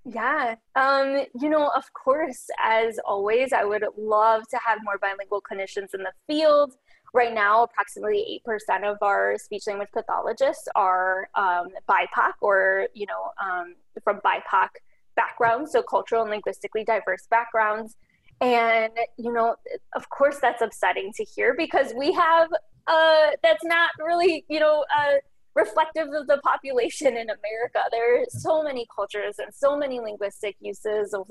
Yeah. 0.05 0.55
Um, 0.75 1.25
you 1.41 1.49
know, 1.49 1.71
of 1.75 1.91
course, 1.93 2.47
as 2.63 2.99
always, 3.03 3.51
I 3.53 3.63
would 3.63 3.83
love 3.97 4.47
to 4.49 4.59
have 4.65 4.77
more 4.83 4.99
bilingual 4.99 5.41
clinicians 5.41 5.93
in 5.95 6.03
the 6.03 6.13
field. 6.27 6.73
Right 7.11 7.33
now, 7.33 7.63
approximately 7.63 8.41
8% 8.47 8.83
of 8.83 8.97
our 9.01 9.35
speech 9.39 9.63
language 9.65 9.89
pathologists 9.91 10.67
are 10.75 11.27
um, 11.33 11.69
BIPOC 11.89 12.33
or, 12.41 12.87
you 12.93 13.07
know, 13.07 13.31
um, 13.43 13.73
from 14.03 14.21
BIPOC 14.23 14.69
backgrounds, 15.15 15.71
so 15.71 15.81
cultural 15.81 16.21
and 16.21 16.29
linguistically 16.29 16.83
diverse 16.83 17.25
backgrounds. 17.31 17.95
And, 18.41 18.93
you 19.17 19.33
know, 19.33 19.55
of 19.95 20.07
course, 20.09 20.37
that's 20.39 20.61
upsetting 20.61 21.11
to 21.17 21.23
hear 21.23 21.55
because 21.55 21.93
we 21.97 22.13
have, 22.13 22.49
uh, 22.85 23.31
that's 23.41 23.65
not 23.65 23.89
really, 23.99 24.45
you 24.47 24.59
know, 24.59 24.85
uh, 24.95 25.15
reflective 25.55 26.07
of 26.13 26.27
the 26.27 26.37
population 26.43 27.17
in 27.17 27.29
America. 27.29 27.81
There 27.91 28.21
are 28.21 28.25
so 28.29 28.63
many 28.63 28.87
cultures 28.93 29.35
and 29.39 29.53
so 29.53 29.77
many 29.77 29.99
linguistic 29.99 30.55
uses 30.59 31.13
of 31.13 31.29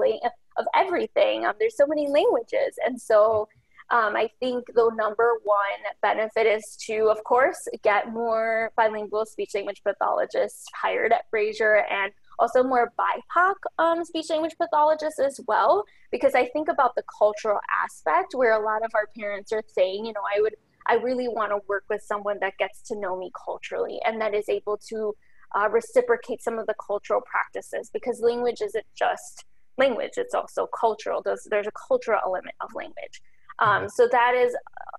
of 0.57 0.67
everything. 0.75 1.47
Um, 1.47 1.55
there's 1.59 1.77
so 1.77 1.87
many 1.87 2.09
languages, 2.09 2.79
and 2.85 3.01
so 3.01 3.49
um, 3.91 4.17
I 4.17 4.29
think 4.39 4.67
the 4.75 4.91
number 4.97 5.33
one 5.45 5.81
benefit 6.03 6.47
is 6.47 6.77
to, 6.87 7.09
of 7.09 7.25
course, 7.25 7.67
get 7.83 8.13
more 8.13 8.71
bilingual 8.77 9.25
speech 9.25 9.55
language 9.55 9.83
pathologists 9.83 10.67
hired 10.75 11.13
at 11.13 11.25
Fraser 11.31 11.85
and 11.91 12.13
also 12.39 12.63
more 12.63 12.93
BIPOC 12.99 13.55
um, 13.79 14.05
speech 14.05 14.29
language 14.29 14.57
pathologists 14.59 15.19
as 15.19 15.41
well, 15.49 15.85
because 16.11 16.35
I 16.35 16.47
think 16.49 16.69
about 16.69 16.97
the 16.97 17.03
cultural 17.19 17.61
aspect 17.83 18.35
where 18.35 18.53
a 18.53 18.63
lot 18.63 18.85
of 18.85 18.91
our 18.95 19.07
parents 19.19 19.53
are 19.53 19.63
saying, 19.67 20.05
you 20.05 20.13
know, 20.13 20.21
I 20.37 20.41
would 20.43 20.55
I 20.89 20.95
really 20.95 21.29
want 21.29 21.53
to 21.53 21.59
work 21.69 21.85
with 21.89 22.03
someone 22.03 22.39
that 22.41 22.57
gets 22.59 22.81
to 22.89 22.99
know 22.99 23.17
me 23.17 23.31
culturally 23.45 24.01
and 24.05 24.21
that 24.21 24.35
is 24.35 24.49
able 24.49 24.79
to 24.89 25.15
uh, 25.57 25.69
reciprocate 25.69 26.43
some 26.43 26.59
of 26.59 26.67
the 26.67 26.75
cultural 26.85 27.21
practices 27.21 27.91
because 27.93 28.21
language 28.21 28.61
isn't 28.63 28.87
just 28.95 29.45
language, 29.77 30.13
it's 30.17 30.35
also 30.35 30.69
cultural. 30.79 31.23
There's, 31.25 31.47
there's 31.51 31.67
a 31.67 31.73
cultural 31.89 32.21
element 32.25 32.55
of 32.61 32.71
language. 32.75 33.23
Um, 33.61 33.89
so 33.89 34.09
that 34.11 34.35
is 34.35 34.55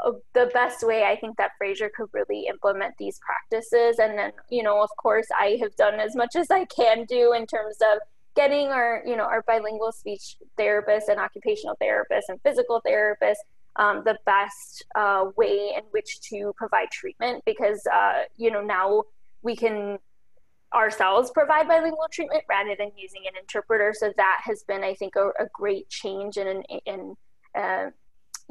uh, 0.05 0.11
the 0.33 0.49
best 0.53 0.85
way 0.85 1.05
I 1.05 1.15
think 1.15 1.37
that 1.37 1.51
Fraser 1.57 1.89
could 1.95 2.09
really 2.13 2.47
implement 2.47 2.95
these 2.97 3.19
practices. 3.19 3.99
And 3.99 4.17
then, 4.17 4.31
you 4.49 4.63
know, 4.63 4.81
of 4.81 4.89
course, 5.01 5.27
I 5.37 5.57
have 5.61 5.75
done 5.75 5.99
as 5.99 6.15
much 6.15 6.35
as 6.35 6.51
I 6.51 6.65
can 6.65 7.05
do 7.05 7.33
in 7.33 7.45
terms 7.45 7.77
of 7.81 7.99
getting 8.35 8.67
our, 8.67 9.01
you 9.05 9.15
know, 9.15 9.23
our 9.23 9.43
bilingual 9.47 9.91
speech 9.91 10.35
therapists 10.57 11.07
and 11.09 11.19
occupational 11.19 11.77
therapists 11.81 12.27
and 12.27 12.39
physical 12.41 12.81
therapists 12.85 13.43
um, 13.79 14.03
the 14.05 14.17
best 14.25 14.85
uh, 14.95 15.25
way 15.37 15.71
in 15.75 15.83
which 15.91 16.19
to 16.29 16.53
provide 16.57 16.91
treatment 16.91 17.41
because, 17.45 17.81
uh, 17.91 18.23
you 18.35 18.51
know, 18.51 18.61
now 18.61 19.03
we 19.41 19.55
can 19.55 19.97
ourselves 20.75 21.31
provide 21.31 21.67
bilingual 21.67 22.07
treatment 22.11 22.43
rather 22.47 22.75
than 22.77 22.91
using 22.95 23.21
an 23.25 23.33
interpreter. 23.39 23.93
So 23.97 24.13
that 24.17 24.41
has 24.43 24.63
been, 24.63 24.83
I 24.83 24.93
think, 24.93 25.15
a, 25.15 25.29
a 25.39 25.47
great 25.53 25.89
change 25.89 26.37
and, 26.37 26.63
in, 26.85 27.15
uh, 27.57 27.85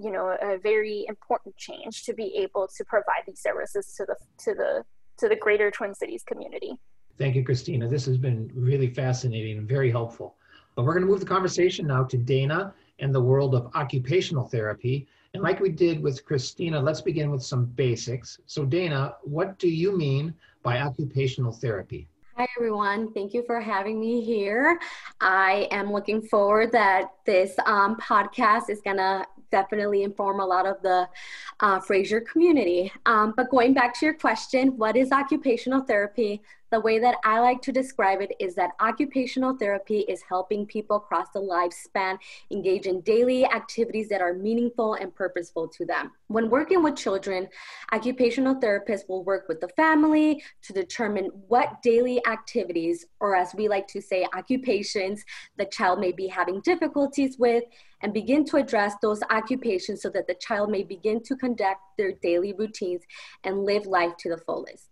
you 0.03 0.11
know, 0.11 0.37
a 0.41 0.59
very 0.59 1.05
important 1.09 1.57
change 1.57 2.05
to 2.05 2.15
be 2.15 2.35
able 2.37 2.67
to 2.77 2.85
provide 2.85 3.23
these 3.27 3.41
services 3.41 3.95
to 3.99 4.07
the 4.07 4.17
to 4.45 4.55
the 4.55 4.85
to 5.19 5.29
the 5.29 5.37
greater 5.37 5.71
Twin 5.71 5.95
Cities 5.95 6.23
community. 6.25 6.73
Thank 7.19 7.35
you, 7.35 7.45
Christina. 7.45 7.87
This 7.89 8.07
has 8.07 8.17
been 8.17 8.51
really 8.55 8.89
fascinating 8.89 9.59
and 9.59 9.69
very 9.69 9.91
helpful. 9.91 10.37
But 10.75 10.85
we're 10.85 10.95
going 10.95 11.07
to 11.07 11.11
move 11.11 11.21
the 11.21 11.27
conversation 11.27 11.89
now 11.89 12.05
to 12.05 12.17
Dana 12.17 12.73
and 13.01 13.13
the 13.13 13.21
world 13.21 13.55
of 13.55 13.71
occupational 13.75 14.47
therapy. 14.47 15.09
And 15.35 15.43
like 15.43 15.61
we 15.61 15.69
did 15.69 16.03
with 16.03 16.25
Christina, 16.25 16.81
let's 16.81 17.01
begin 17.01 17.31
with 17.31 17.43
some 17.43 17.67
basics. 17.67 18.39
So, 18.47 18.65
Dana, 18.65 19.17
what 19.23 19.59
do 19.59 19.69
you 19.69 19.97
mean 19.97 20.35
by 20.63 20.81
occupational 20.81 21.53
therapy? 21.53 22.09
Hi, 22.37 22.47
everyone. 22.57 23.13
Thank 23.13 23.35
you 23.35 23.43
for 23.43 23.61
having 23.61 24.01
me 24.01 24.25
here. 24.25 24.79
I 25.21 25.69
am 25.71 25.93
looking 25.93 26.23
forward 26.23 26.73
that 26.73 27.11
this 27.27 27.55
um, 27.67 27.97
podcast 27.97 28.71
is 28.71 28.81
to 28.99 29.27
definitely 29.51 30.03
inform 30.03 30.41
a 30.41 30.47
lot 30.47 30.67
of 30.67 30.81
the 30.83 31.09
uh, 31.61 31.81
Fraser 31.81 32.21
community. 32.21 32.93
Um, 33.07 33.35
but 33.37 33.51
going 33.51 33.75
back 33.75 33.99
to 33.99 34.07
your 34.07 34.15
question, 34.15 34.77
what 34.77 34.97
is 34.97 35.11
occupational 35.11 35.81
therapy? 35.81 36.43
The 36.71 36.81
way 36.81 36.99
that 36.99 37.17
I 37.25 37.41
like 37.41 37.63
to 37.63 37.73
describe 37.73 38.21
it 38.21 38.33
is 38.39 38.55
that 38.57 38.73
occupational 38.79 39.57
therapy 39.57 40.01
is 40.01 40.23
helping 40.29 40.67
people 40.67 40.97
across 40.97 41.31
the 41.31 41.41
lifespan 41.41 42.19
engage 42.51 42.87
in 42.87 43.01
daily 43.01 43.47
activities 43.47 44.11
that 44.11 44.21
are 44.21 44.35
meaningful 44.35 44.95
and 44.95 45.15
purposeful 45.15 45.69
to 45.69 45.87
them. 45.87 46.13
When 46.27 46.51
working 46.51 46.83
with 46.83 46.97
children, 46.97 47.49
occupational 47.93 48.57
therapists 48.57 49.09
will 49.09 49.25
work 49.25 49.49
with 49.49 49.61
the 49.61 49.69
family 49.69 50.43
to 50.63 50.75
determine 50.75 51.31
what 51.49 51.81
daily 51.83 52.25
activities, 52.27 53.07
or 53.19 53.35
as 53.35 53.55
we 53.55 53.67
like 53.67 53.89
to 53.89 54.03
say, 54.03 54.27
occupations, 54.37 55.25
the 55.57 55.65
child 55.65 56.01
may 56.01 56.13
be 56.13 56.27
having 56.27 56.61
difficulties 56.61 57.39
with 57.39 57.65
and 58.03 58.13
begin 58.13 58.45
to 58.45 58.57
address 58.57 58.95
those 59.01 59.23
occupations 59.31 60.03
so 60.03 60.11
that 60.11 60.27
the 60.27 60.35
child 60.35 60.71
may 60.71 60.83
begin 60.83 61.23
to 61.23 61.35
conduct 61.35 61.81
their 61.97 62.13
daily 62.13 62.53
routines 62.53 63.03
and 63.45 63.65
live 63.65 63.87
life 63.87 64.13
to 64.19 64.29
the 64.29 64.37
fullest. 64.37 64.88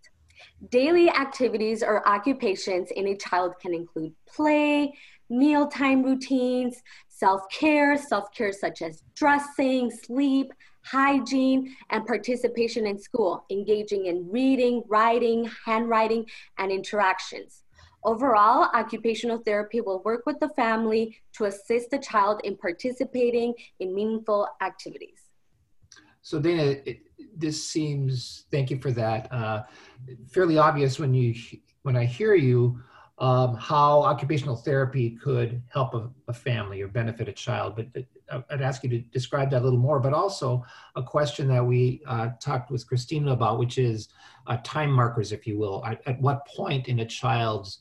Daily 0.69 1.07
activities 1.07 1.83
or 1.83 2.07
occupations 2.07 2.89
in 2.89 3.07
a 3.07 3.15
child 3.15 3.53
can 3.61 3.75
include 3.75 4.13
play, 4.27 4.91
mealtime 5.29 6.01
routines, 6.01 6.81
self 7.09 7.41
care, 7.51 7.95
self 7.95 8.33
care 8.33 8.51
such 8.51 8.81
as 8.81 9.03
dressing, 9.15 9.91
sleep, 9.91 10.51
hygiene, 10.81 11.75
and 11.91 12.07
participation 12.07 12.87
in 12.87 12.97
school, 12.97 13.45
engaging 13.51 14.07
in 14.07 14.27
reading, 14.31 14.81
writing, 14.87 15.47
handwriting, 15.63 16.25
and 16.57 16.71
interactions. 16.71 17.63
Overall, 18.03 18.69
occupational 18.73 19.37
therapy 19.37 19.81
will 19.81 20.01
work 20.01 20.25
with 20.25 20.39
the 20.39 20.49
family 20.49 21.19
to 21.33 21.45
assist 21.45 21.91
the 21.91 21.99
child 21.99 22.41
in 22.43 22.57
participating 22.57 23.53
in 23.79 23.93
meaningful 23.93 24.47
activities. 24.61 25.26
So, 26.27 26.41
Dana, 26.41 26.75
it, 26.83 27.03
this 27.37 27.65
seems, 27.65 28.47
thank 28.51 28.69
you 28.69 28.77
for 28.79 28.91
that, 28.91 29.31
uh, 29.31 29.63
fairly 30.29 30.57
obvious 30.57 30.99
when 30.99 31.13
you 31.13 31.33
when 31.83 31.95
I 31.95 32.03
hear 32.03 32.35
you 32.35 32.81
um, 33.17 33.55
how 33.55 34.01
occupational 34.01 34.57
therapy 34.57 35.11
could 35.11 35.63
help 35.69 35.93
a, 35.93 36.09
a, 36.27 36.33
family 36.33 36.81
or 36.81 36.89
benefit 36.89 37.29
a 37.29 37.31
child. 37.31 37.77
But 37.77 38.03
uh, 38.29 38.41
I'd 38.49 38.61
ask 38.61 38.83
you 38.83 38.89
to 38.89 38.99
describe 38.99 39.49
that 39.51 39.61
a 39.61 39.63
little 39.63 39.79
more. 39.79 40.01
But 40.01 40.11
also 40.11 40.65
a 40.97 41.01
question 41.01 41.47
that 41.47 41.65
we 41.65 42.01
uh, 42.05 42.31
talked 42.41 42.71
with 42.71 42.85
Christina 42.85 43.31
about, 43.31 43.57
which 43.57 43.77
is 43.77 44.09
uh, 44.47 44.57
time 44.65 44.91
markers, 44.91 45.31
if 45.31 45.47
you 45.47 45.57
will. 45.57 45.81
At, 45.85 46.05
at, 46.05 46.19
what 46.19 46.45
point 46.45 46.89
in 46.89 46.99
a 46.99 47.05
child's 47.05 47.79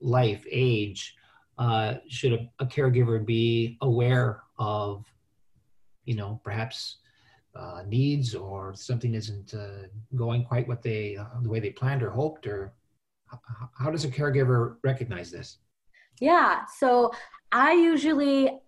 life 0.00 0.44
age 0.48 1.16
uh, 1.58 1.94
should 2.08 2.34
a, 2.34 2.48
a, 2.60 2.66
caregiver 2.66 3.26
be 3.26 3.78
aware 3.80 4.44
of, 4.60 5.04
you 6.04 6.14
know, 6.14 6.40
perhaps 6.44 6.98
uh, 7.56 7.82
needs 7.86 8.34
or 8.34 8.74
something 8.74 9.14
isn't 9.14 9.54
uh, 9.54 9.86
going 10.16 10.44
quite 10.44 10.66
what 10.66 10.82
they 10.82 11.16
uh, 11.16 11.40
the 11.42 11.48
way 11.48 11.60
they 11.60 11.70
planned 11.70 12.02
or 12.02 12.10
hoped 12.10 12.46
or 12.46 12.74
how, 13.26 13.68
how 13.78 13.90
does 13.90 14.04
a 14.04 14.08
caregiver 14.08 14.76
recognize 14.82 15.30
this 15.30 15.58
yeah 16.20 16.64
so 16.78 17.12
i 17.52 17.72
usually 17.72 18.58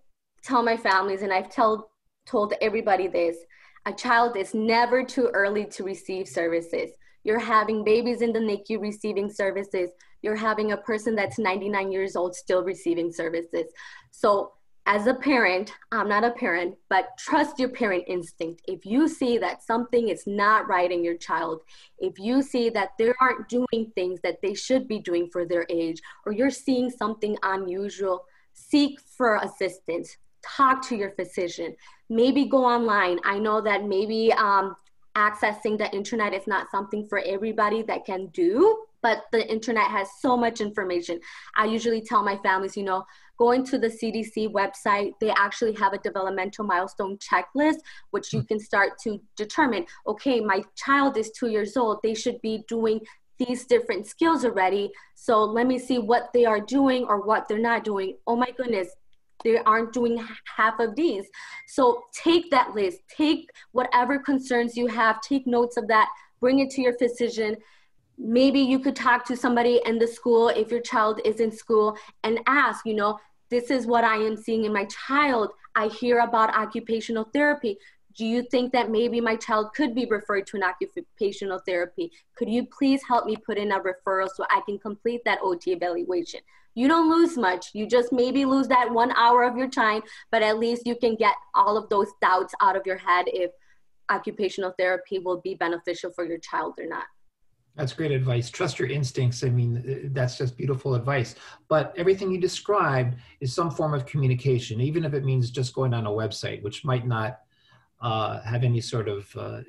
tell 0.43 0.63
my 0.63 0.77
families 0.77 1.21
and 1.21 1.33
i've 1.33 1.53
told 1.53 1.83
told 2.25 2.53
everybody 2.61 3.07
this 3.07 3.37
a 3.85 3.93
child 3.93 4.35
is 4.35 4.53
never 4.53 5.03
too 5.03 5.29
early 5.33 5.65
to 5.65 5.83
receive 5.83 6.27
services 6.27 6.91
you're 7.27 7.39
having 7.39 7.83
babies 7.83 8.21
in 8.21 8.31
the 8.31 8.39
NICU 8.39 8.79
receiving 8.79 9.29
services. 9.29 9.89
You're 10.21 10.37
having 10.37 10.71
a 10.71 10.77
person 10.77 11.13
that's 11.13 11.37
99 11.37 11.91
years 11.91 12.15
old 12.15 12.33
still 12.33 12.63
receiving 12.63 13.11
services. 13.11 13.65
So, 14.11 14.53
as 14.87 15.05
a 15.05 15.13
parent, 15.13 15.73
I'm 15.91 16.07
not 16.07 16.23
a 16.23 16.31
parent, 16.31 16.75
but 16.89 17.09
trust 17.19 17.59
your 17.59 17.67
parent 17.67 18.05
instinct. 18.07 18.61
If 18.69 18.85
you 18.85 19.09
see 19.09 19.37
that 19.37 19.61
something 19.61 20.07
is 20.07 20.25
not 20.25 20.69
right 20.69 20.89
in 20.89 21.03
your 21.03 21.17
child, 21.17 21.61
if 21.99 22.17
you 22.17 22.41
see 22.41 22.69
that 22.69 22.91
they 22.97 23.11
aren't 23.19 23.49
doing 23.49 23.91
things 23.95 24.21
that 24.23 24.41
they 24.41 24.53
should 24.53 24.87
be 24.87 24.99
doing 24.99 25.29
for 25.29 25.45
their 25.45 25.65
age, 25.69 26.01
or 26.25 26.31
you're 26.31 26.49
seeing 26.49 26.89
something 26.89 27.37
unusual, 27.43 28.23
seek 28.53 29.01
for 29.01 29.35
assistance. 29.35 30.15
Talk 30.41 30.81
to 30.87 30.95
your 30.95 31.11
physician. 31.11 31.75
Maybe 32.09 32.45
go 32.45 32.63
online. 32.63 33.19
I 33.25 33.39
know 33.39 33.59
that 33.59 33.83
maybe 33.83 34.31
um, 34.31 34.73
accessing 35.17 35.77
the 35.77 35.93
internet 35.93 36.33
is 36.33 36.47
not 36.47 36.71
something 36.71 37.05
for 37.09 37.19
everybody 37.19 37.81
that 37.83 38.05
can 38.05 38.27
do, 38.27 38.85
but 39.01 39.25
the 39.31 39.45
internet 39.51 39.87
has 39.87 40.07
so 40.21 40.37
much 40.37 40.61
information. 40.61 41.19
I 41.55 41.65
usually 41.65 42.01
tell 42.01 42.23
my 42.23 42.37
families, 42.37 42.77
you 42.77 42.83
know, 42.83 43.05
going 43.37 43.65
to 43.65 43.77
the 43.77 43.87
CDC 43.87 44.51
website, 44.51 45.13
they 45.21 45.29
actually 45.31 45.73
have 45.73 45.93
a 45.93 45.97
developmental 45.99 46.65
milestone 46.65 47.17
checklist, 47.17 47.77
which 48.11 48.33
you 48.33 48.41
hmm. 48.41 48.45
can 48.47 48.59
start 48.59 48.97
to 49.03 49.19
determine 49.35 49.85
okay, 50.07 50.39
my 50.39 50.61
child 50.75 51.17
is 51.17 51.31
two 51.31 51.47
years 51.47 51.77
old, 51.77 51.99
they 52.03 52.13
should 52.13 52.41
be 52.41 52.63
doing 52.67 52.99
these 53.37 53.65
different 53.65 54.07
skills 54.07 54.43
already. 54.43 54.91
So 55.15 55.43
let 55.43 55.67
me 55.67 55.77
see 55.77 55.99
what 55.99 56.29
they 56.33 56.45
are 56.45 56.59
doing 56.59 57.05
or 57.05 57.21
what 57.21 57.47
they're 57.47 57.59
not 57.59 57.83
doing. 57.83 58.17
Oh 58.25 58.35
my 58.35 58.51
goodness, 58.57 58.89
they 59.43 59.57
aren't 59.57 59.93
doing 59.93 60.25
half 60.55 60.79
of 60.79 60.95
these. 60.95 61.27
So 61.67 62.03
take 62.13 62.49
that 62.51 62.73
list, 62.73 62.99
take 63.15 63.49
whatever 63.71 64.19
concerns 64.19 64.75
you 64.75 64.87
have, 64.87 65.21
take 65.21 65.45
notes 65.45 65.77
of 65.77 65.87
that, 65.87 66.09
bring 66.39 66.59
it 66.59 66.69
to 66.71 66.81
your 66.81 66.97
physician. 66.97 67.57
Maybe 68.17 68.59
you 68.59 68.79
could 68.79 68.95
talk 68.95 69.25
to 69.25 69.37
somebody 69.37 69.79
in 69.85 69.99
the 69.99 70.07
school 70.07 70.49
if 70.49 70.71
your 70.71 70.81
child 70.81 71.21
is 71.23 71.39
in 71.39 71.51
school 71.51 71.97
and 72.23 72.39
ask, 72.47 72.85
you 72.85 72.95
know, 72.95 73.19
this 73.49 73.69
is 73.71 73.85
what 73.85 74.03
I 74.03 74.15
am 74.15 74.35
seeing 74.35 74.65
in 74.65 74.73
my 74.73 74.85
child. 74.85 75.51
I 75.75 75.87
hear 75.87 76.19
about 76.19 76.55
occupational 76.55 77.29
therapy. 77.33 77.77
Do 78.17 78.25
you 78.25 78.41
think 78.49 78.73
that 78.73 78.89
maybe 78.89 79.21
my 79.21 79.35
child 79.35 79.73
could 79.75 79.93
be 79.93 80.05
referred 80.05 80.47
to 80.47 80.57
an 80.57 80.63
occupational 80.63 81.61
therapy? 81.65 82.11
Could 82.35 82.49
you 82.49 82.65
please 82.65 83.01
help 83.07 83.27
me 83.27 83.37
put 83.37 83.57
in 83.59 83.71
a 83.71 83.79
referral 83.79 84.27
so 84.33 84.43
I 84.49 84.61
can 84.65 84.79
complete 84.79 85.21
that 85.25 85.39
OT 85.43 85.71
evaluation? 85.71 86.39
You 86.73 86.87
don't 86.87 87.09
lose 87.09 87.37
much. 87.37 87.69
You 87.73 87.87
just 87.87 88.11
maybe 88.11 88.45
lose 88.45 88.67
that 88.69 88.91
one 88.91 89.11
hour 89.11 89.43
of 89.43 89.55
your 89.55 89.69
time, 89.69 90.01
but 90.31 90.41
at 90.41 90.57
least 90.57 90.87
you 90.87 90.95
can 90.95 91.15
get 91.15 91.35
all 91.53 91.77
of 91.77 91.89
those 91.89 92.07
doubts 92.21 92.53
out 92.61 92.75
of 92.75 92.85
your 92.85 92.97
head 92.97 93.25
if 93.27 93.51
occupational 94.09 94.73
therapy 94.77 95.19
will 95.19 95.41
be 95.41 95.53
beneficial 95.53 96.11
for 96.11 96.25
your 96.25 96.39
child 96.39 96.73
or 96.79 96.87
not. 96.87 97.05
That's 97.77 97.93
great 97.93 98.11
advice. 98.11 98.49
Trust 98.49 98.79
your 98.79 98.89
instincts. 98.89 99.43
I 99.43 99.49
mean, 99.49 100.09
that's 100.11 100.35
just 100.37 100.57
beautiful 100.57 100.95
advice. 100.95 101.35
But 101.67 101.93
everything 101.95 102.31
you 102.31 102.39
described 102.39 103.17
is 103.39 103.53
some 103.53 103.69
form 103.69 103.93
of 103.93 104.07
communication, 104.07 104.81
even 104.81 105.05
if 105.05 105.13
it 105.13 105.23
means 105.23 105.51
just 105.51 105.75
going 105.75 105.93
on 105.93 106.07
a 106.07 106.09
website, 106.09 106.63
which 106.63 106.83
might 106.83 107.05
not 107.05 107.41
uh, 108.01 108.41
have 108.41 108.63
any 108.63 108.81
sort 108.81 109.07
of 109.07 109.35
uh, 109.37 109.61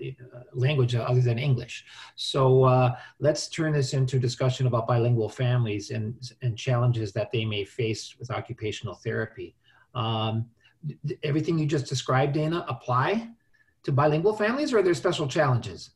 language 0.54 0.94
other 0.94 1.20
than 1.20 1.38
English. 1.38 1.84
So 2.16 2.64
uh, 2.64 2.96
let's 3.20 3.48
turn 3.48 3.72
this 3.74 3.92
into 3.92 4.16
a 4.16 4.20
discussion 4.20 4.66
about 4.66 4.86
bilingual 4.86 5.28
families 5.28 5.90
and, 5.90 6.14
and 6.40 6.56
challenges 6.56 7.12
that 7.12 7.30
they 7.30 7.44
may 7.44 7.64
face 7.64 8.16
with 8.18 8.30
occupational 8.30 8.94
therapy. 8.94 9.54
Um, 9.94 10.46
everything 11.22 11.58
you 11.58 11.66
just 11.66 11.86
described, 11.86 12.32
Dana, 12.32 12.64
apply 12.68 13.28
to 13.82 13.92
bilingual 13.92 14.34
families 14.34 14.72
or 14.72 14.78
are 14.78 14.82
there 14.82 14.94
special 14.94 15.28
challenges? 15.28 15.90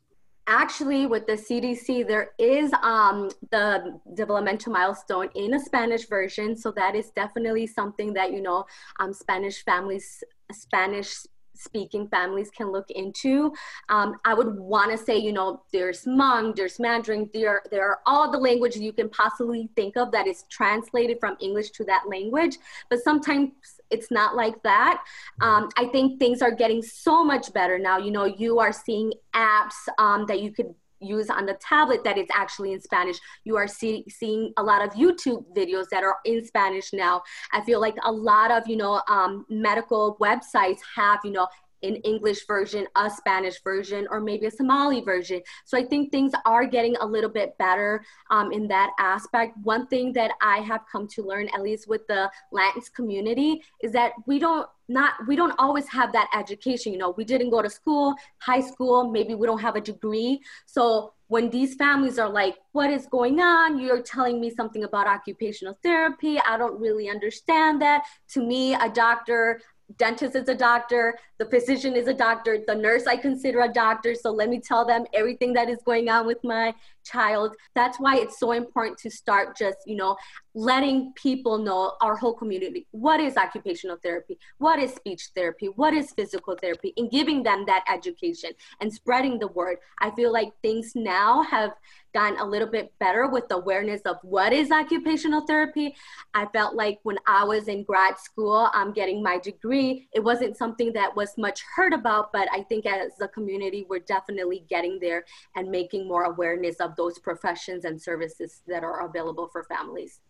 Actually, 0.49 1.07
with 1.07 1.27
the 1.27 1.35
CDC, 1.35 2.07
there 2.07 2.33
is 2.39 2.73
um, 2.83 3.31
the 3.51 4.01
developmental 4.15 4.73
milestone 4.73 5.29
in 5.35 5.55
a 5.55 5.61
Spanish 5.61 6.09
version. 6.09 6.57
So 6.57 6.73
that 6.73 6.97
is 6.97 7.11
definitely 7.11 7.67
something 7.67 8.13
that, 8.15 8.33
you 8.33 8.43
know, 8.43 8.65
um, 8.99 9.13
Spanish 9.13 9.65
families, 9.65 10.25
Spanish 10.51 11.15
speaking 11.55 12.09
families 12.09 12.51
can 12.51 12.73
look 12.73 12.91
into. 12.91 13.53
Um, 13.89 14.17
I 14.25 14.35
would 14.35 14.59
want 14.59 14.91
to 14.91 14.99
say, 14.99 15.17
you 15.17 15.33
know, 15.33 15.63
there's 15.73 16.05
Hmong, 16.05 16.57
there's 16.57 16.81
Mandarin, 16.81 17.31
there, 17.33 17.63
there 17.71 17.89
are 17.89 18.01
all 18.07 18.31
the 18.31 18.39
languages 18.39 18.81
you 18.81 18.93
can 18.93 19.09
possibly 19.11 19.71
think 19.77 19.97
of 19.97 20.11
that 20.13 20.27
is 20.27 20.45
translated 20.51 21.19
from 21.21 21.37
English 21.41 21.71
to 21.73 21.85
that 21.85 22.05
language. 22.09 22.59
But 22.91 23.01
sometimes 23.01 23.53
it's 23.93 24.11
not 24.11 24.35
like 24.35 24.63
that. 24.63 25.05
Um, 25.41 25.69
I 25.79 25.87
think 25.87 26.19
things 26.19 26.43
are 26.43 26.51
getting 26.51 26.83
so 26.83 27.23
much 27.23 27.53
better 27.53 27.79
now. 27.79 27.99
You 27.99 28.11
know, 28.11 28.25
you 28.25 28.59
are 28.59 28.73
seeing 28.73 29.13
apps 29.35 29.77
um, 29.99 30.25
that 30.27 30.41
you 30.41 30.53
could 30.53 30.75
use 31.01 31.29
on 31.31 31.47
the 31.47 31.55
tablet 31.55 32.05
that 32.05 32.17
is 32.17 32.29
actually 32.35 32.73
in 32.73 32.81
Spanish. 32.81 33.19
You 33.45 33.57
are 33.57 33.67
see, 33.67 34.05
seeing 34.09 34.53
a 34.57 34.63
lot 34.63 34.85
of 34.85 34.91
YouTube 34.95 35.45
videos 35.55 35.89
that 35.91 36.05
are 36.05 36.19
in 36.25 36.45
Spanish 36.45 36.93
now. 36.93 37.23
I 37.53 37.61
feel 37.63 37.81
like 37.81 37.97
a 38.05 38.13
lot 38.13 38.51
of, 38.51 38.69
you 38.69 38.77
know, 38.77 39.03
um, 39.09 39.45
medical 39.51 40.17
websites 40.21 40.79
have, 40.97 41.21
you 41.25 41.33
know, 41.33 41.49
an 41.83 41.97
English 41.97 42.47
version, 42.47 42.87
a 42.97 43.11
Spanish 43.11 43.63
version, 43.63 44.07
or 44.11 44.21
maybe 44.21 44.47
a 44.47 44.51
Somali 44.51 45.01
version. 45.01 45.43
So 45.65 45.79
I 45.79 45.85
think 45.85 46.11
things 46.11 46.33
are 46.45 46.65
getting 46.67 46.97
a 46.97 47.07
little 47.07 47.31
bit 47.31 47.57
better 47.59 48.05
um, 48.31 48.53
in 48.53 48.69
that 48.69 48.91
aspect. 48.99 49.57
One 49.63 49.87
thing 49.87 50.13
that 50.15 50.33
I 50.41 50.59
have 50.59 50.83
come 50.91 51.07
to 51.09 51.23
learn, 51.23 51.49
at 51.55 51.63
least 51.63 51.89
with 51.89 52.07
the 52.07 52.31
Latinx 52.53 52.93
community, 52.95 53.63
is 53.83 53.93
that 53.93 54.13
we 54.27 54.39
don't 54.39 54.67
not 54.89 55.15
we 55.27 55.37
don't 55.37 55.55
always 55.59 55.89
have 55.89 56.13
that 56.13 56.29
education. 56.37 56.93
You 56.93 56.99
know, 56.99 57.15
we 57.17 57.25
didn't 57.25 57.51
go 57.51 57.63
to 57.63 57.71
school, 57.71 58.15
high 58.39 58.61
school, 58.61 59.11
maybe 59.11 59.35
we 59.35 59.47
don't 59.47 59.61
have 59.61 59.77
a 59.77 59.81
degree. 59.81 60.41
So 60.67 61.15
when 61.29 61.49
these 61.49 61.75
families 61.77 62.19
are 62.19 62.29
like, 62.29 62.57
what 62.73 62.91
is 62.91 63.07
going 63.07 63.41
on? 63.41 63.79
You're 63.79 64.03
telling 64.03 64.39
me 64.39 64.51
something 64.51 64.85
about 64.85 65.07
occupational 65.07 65.79
therapy. 65.83 66.39
I 66.39 66.59
don't 66.59 66.79
really 66.79 67.09
understand 67.09 67.81
that. 67.81 68.05
To 68.35 68.47
me, 68.47 68.75
a 68.75 68.91
doctor, 68.91 69.59
dentist 69.99 70.37
is 70.37 70.49
a 70.49 70.55
doctor, 70.55 71.19
the 71.39 71.47
physician 71.47 71.95
is 71.95 72.09
a 72.09 72.15
doctor, 72.15 72.59
the 72.67 72.75
nurse 72.75 73.07
I 73.07 73.17
consider 73.17 73.61
a 73.61 73.73
doctor. 73.73 74.15
So 74.15 74.31
let 74.31 74.49
me 74.49 74.61
tell 74.61 74.85
them 74.85 75.05
everything 75.15 75.53
that 75.55 75.69
is 75.69 75.79
going 75.85 76.09
on 76.09 76.27
with 76.27 76.43
my 76.45 76.75
child. 77.05 77.55
That's 77.75 77.99
why 77.99 78.17
it's 78.17 78.39
so 78.39 78.53
important 78.53 78.99
to 78.99 79.11
start 79.11 79.57
just, 79.57 79.79
you 79.87 79.97
know, 79.97 80.17
letting 80.55 81.13
people 81.15 81.59
know 81.59 81.95
our 82.01 82.17
whole 82.17 82.35
community 82.35 82.87
what 82.91 83.21
is 83.21 83.37
occupational 83.37 83.97
therapy, 84.03 84.39
what 84.59 84.79
is 84.79 84.95
speech 84.95 85.31
therapy, 85.35 85.67
what 85.67 85.95
is 85.95 86.13
physical 86.13 86.57
therapy, 86.61 86.93
and 86.97 87.11
giving 87.11 87.43
them 87.43 87.65
that 87.67 87.85
education 87.93 88.51
and 88.81 88.93
spreading 88.93 89.39
the 89.39 89.49
word. 89.49 89.79
I 90.01 90.11
feel 90.11 90.33
like 90.33 90.53
things 90.63 90.93
now 90.95 91.43
have 91.43 91.73
gotten 92.13 92.39
a 92.39 92.45
little 92.45 92.69
bit 92.69 92.93
better 93.01 93.29
with 93.29 93.45
awareness 93.51 94.03
of 94.03 94.17
what 94.23 94.53
is 94.53 94.71
occupational 94.71 95.47
therapy. 95.47 95.97
I 96.35 96.47
felt 96.47 96.75
like 96.75 96.99
when 97.05 97.19
I 97.27 97.45
was 97.45 97.69
in 97.69 97.85
grad 97.85 98.19
school, 98.19 98.69
I'm 98.75 98.93
getting 98.93 99.23
my 99.23 99.39
degree, 99.39 100.09
it 100.13 100.21
wasn't 100.21 100.57
something 100.57 100.93
that 100.93 101.17
was 101.17 101.31
much 101.39 101.63
heard 101.75 101.93
about, 101.93 102.33
but 102.33 102.49
I 102.53 102.63
think 102.65 102.87
as 102.87 103.13
a 103.21 103.29
community, 103.29 103.87
we're 103.89 104.01
definitely 104.01 104.65
getting 104.69 104.99
there 105.01 105.25
and 105.57 105.71
making 105.71 106.07
more 106.07 106.25
awareness 106.25 106.77
of 106.81 106.92
those 106.97 107.19
professions 107.19 107.85
and 107.85 108.01
services 108.01 108.63
that 108.67 108.85
are 108.85 109.07
available 109.07 109.49
for 109.53 109.65
families. 109.65 110.21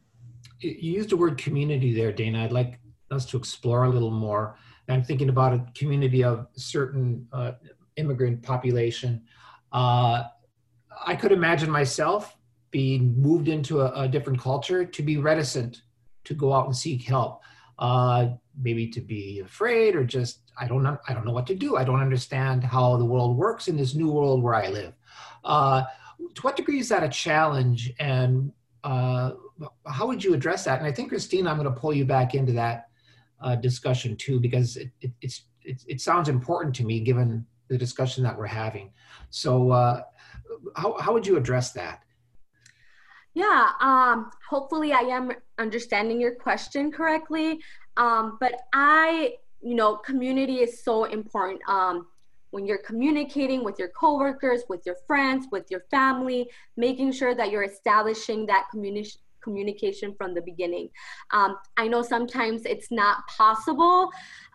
You 0.60 0.92
used 0.92 1.10
the 1.10 1.16
word 1.16 1.38
community 1.38 1.94
there, 1.94 2.12
Dana. 2.12 2.44
I'd 2.44 2.52
like 2.52 2.78
us 3.10 3.26
to 3.26 3.36
explore 3.36 3.84
a 3.84 3.88
little 3.88 4.10
more. 4.10 4.56
I'm 4.88 5.04
thinking 5.04 5.28
about 5.28 5.54
a 5.54 5.64
community 5.74 6.24
of 6.24 6.46
certain 6.54 7.26
uh, 7.32 7.52
immigrant 7.96 8.42
population. 8.42 9.22
Uh, 9.72 10.24
I 11.06 11.16
could 11.16 11.32
imagine 11.32 11.70
myself 11.70 12.36
being 12.70 13.20
moved 13.20 13.48
into 13.48 13.80
a, 13.80 14.02
a, 14.02 14.08
different 14.08 14.40
culture 14.40 14.84
to 14.84 15.02
be 15.02 15.18
reticent 15.18 15.82
to 16.24 16.34
go 16.34 16.52
out 16.52 16.66
and 16.66 16.76
seek 16.76 17.02
help. 17.02 17.42
Uh, 17.78 18.30
maybe 18.60 18.86
to 18.86 19.00
be 19.00 19.40
afraid 19.40 19.96
or 19.96 20.04
just 20.04 20.40
I 20.60 20.68
don't 20.68 20.82
know 20.82 20.98
I 21.08 21.14
don't 21.14 21.24
know 21.24 21.32
what 21.32 21.46
to 21.48 21.54
do. 21.54 21.76
I 21.76 21.84
don't 21.84 22.00
understand 22.00 22.62
how 22.62 22.96
the 22.96 23.04
world 23.04 23.36
works 23.36 23.68
in 23.68 23.76
this 23.76 23.94
new 23.94 24.10
world 24.10 24.42
where 24.42 24.54
I 24.54 24.68
live. 24.68 24.92
Uh, 25.44 25.82
to 26.34 26.42
what 26.42 26.56
degree 26.56 26.78
is 26.78 26.88
that 26.88 27.02
a 27.02 27.08
challenge 27.08 27.92
and 27.98 28.52
uh, 28.84 29.32
how 29.86 30.06
would 30.06 30.22
you 30.22 30.34
address 30.34 30.64
that? 30.64 30.78
And 30.78 30.86
I 30.86 30.92
think 30.92 31.10
Christina, 31.10 31.50
I'm 31.50 31.56
going 31.56 31.72
to 31.72 31.80
pull 31.80 31.92
you 31.92 32.04
back 32.04 32.34
into 32.34 32.52
that 32.52 32.88
uh, 33.40 33.56
discussion 33.56 34.16
too 34.16 34.40
because 34.40 34.76
it, 34.76 34.90
it, 35.00 35.12
it's 35.20 35.42
it, 35.64 35.84
it, 35.86 36.00
sounds 36.00 36.28
important 36.28 36.74
to 36.76 36.84
me 36.84 37.00
given 37.00 37.46
the 37.68 37.78
discussion 37.78 38.24
that 38.24 38.36
we're 38.36 38.46
having. 38.46 38.90
So 39.30 39.70
uh, 39.70 40.02
how, 40.76 40.98
how 40.98 41.12
would 41.12 41.26
you 41.26 41.36
address 41.36 41.72
that? 41.72 42.02
Yeah, 43.34 43.70
um, 43.80 44.30
hopefully 44.48 44.92
I 44.92 45.00
am 45.00 45.32
understanding 45.58 46.20
your 46.20 46.34
question 46.34 46.92
correctly. 46.92 47.60
Um, 47.96 48.38
but 48.40 48.54
I, 48.72 49.34
you 49.60 49.74
know, 49.74 49.96
community 49.96 50.56
is 50.56 50.82
so 50.82 51.04
important. 51.04 51.60
Um, 51.68 52.08
when 52.52 52.66
you're 52.66 52.78
communicating 52.78 53.64
with 53.64 53.78
your 53.78 53.88
coworkers, 53.88 54.62
with 54.68 54.82
your 54.86 54.96
friends, 55.06 55.46
with 55.50 55.70
your 55.70 55.80
family, 55.90 56.48
making 56.76 57.10
sure 57.10 57.34
that 57.34 57.50
you're 57.50 57.64
establishing 57.64 58.46
that 58.46 58.68
community 58.70 59.10
communication 59.42 60.14
from 60.14 60.34
the 60.34 60.40
beginning. 60.40 60.88
Um, 61.32 61.56
I 61.76 61.88
know 61.88 62.02
sometimes 62.02 62.64
it's 62.64 62.92
not 62.92 63.26
possible. 63.26 64.08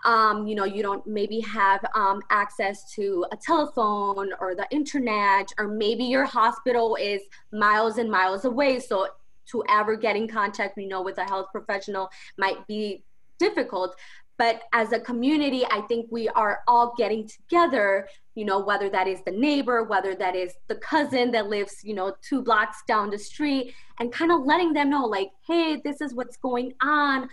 Um, 0.06 0.48
you 0.48 0.56
know, 0.56 0.64
you 0.64 0.82
don't 0.82 1.06
maybe 1.06 1.42
have 1.42 1.84
um, 1.94 2.22
access 2.30 2.90
to 2.94 3.26
a 3.34 3.36
telephone 3.36 4.30
or 4.40 4.56
the 4.56 4.66
internet, 4.72 5.52
or 5.60 5.68
maybe 5.68 6.06
your 6.06 6.24
hospital 6.24 6.96
is 6.96 7.22
miles 7.52 7.98
and 7.98 8.10
miles 8.10 8.46
away. 8.46 8.80
So 8.80 9.10
to 9.52 9.64
ever 9.70 9.98
get 9.98 10.16
in 10.16 10.28
contact, 10.28 10.78
you 10.78 10.88
know, 10.88 11.02
with 11.02 11.18
a 11.18 11.26
health 11.26 11.48
professional 11.52 12.10
might 12.38 12.66
be 12.68 13.04
difficult 13.40 13.96
but 14.38 14.64
as 14.74 14.92
a 14.92 15.00
community 15.00 15.66
i 15.72 15.82
think 15.82 16.08
we 16.12 16.28
are 16.30 16.62
all 16.68 16.94
getting 16.98 17.28
together 17.28 18.08
you 18.36 18.46
know 18.46 18.60
whether 18.60 18.90
that 18.90 19.08
is 19.08 19.22
the 19.26 19.32
neighbor 19.32 19.84
whether 19.84 20.16
that 20.16 20.36
is 20.36 20.54
the 20.68 20.76
cousin 20.76 21.32
that 21.32 21.48
lives 21.48 21.82
you 21.84 21.94
know 21.94 22.16
two 22.22 22.42
blocks 22.42 22.84
down 22.88 23.10
the 23.10 23.18
street 23.18 23.74
and 24.00 24.12
kind 24.12 24.32
of 24.32 24.46
letting 24.46 24.74
them 24.74 24.90
know 24.90 25.06
like 25.06 25.30
hey 25.46 25.82
this 25.84 26.02
is 26.02 26.14
what's 26.14 26.38
going 26.38 26.74
on. 26.82 27.30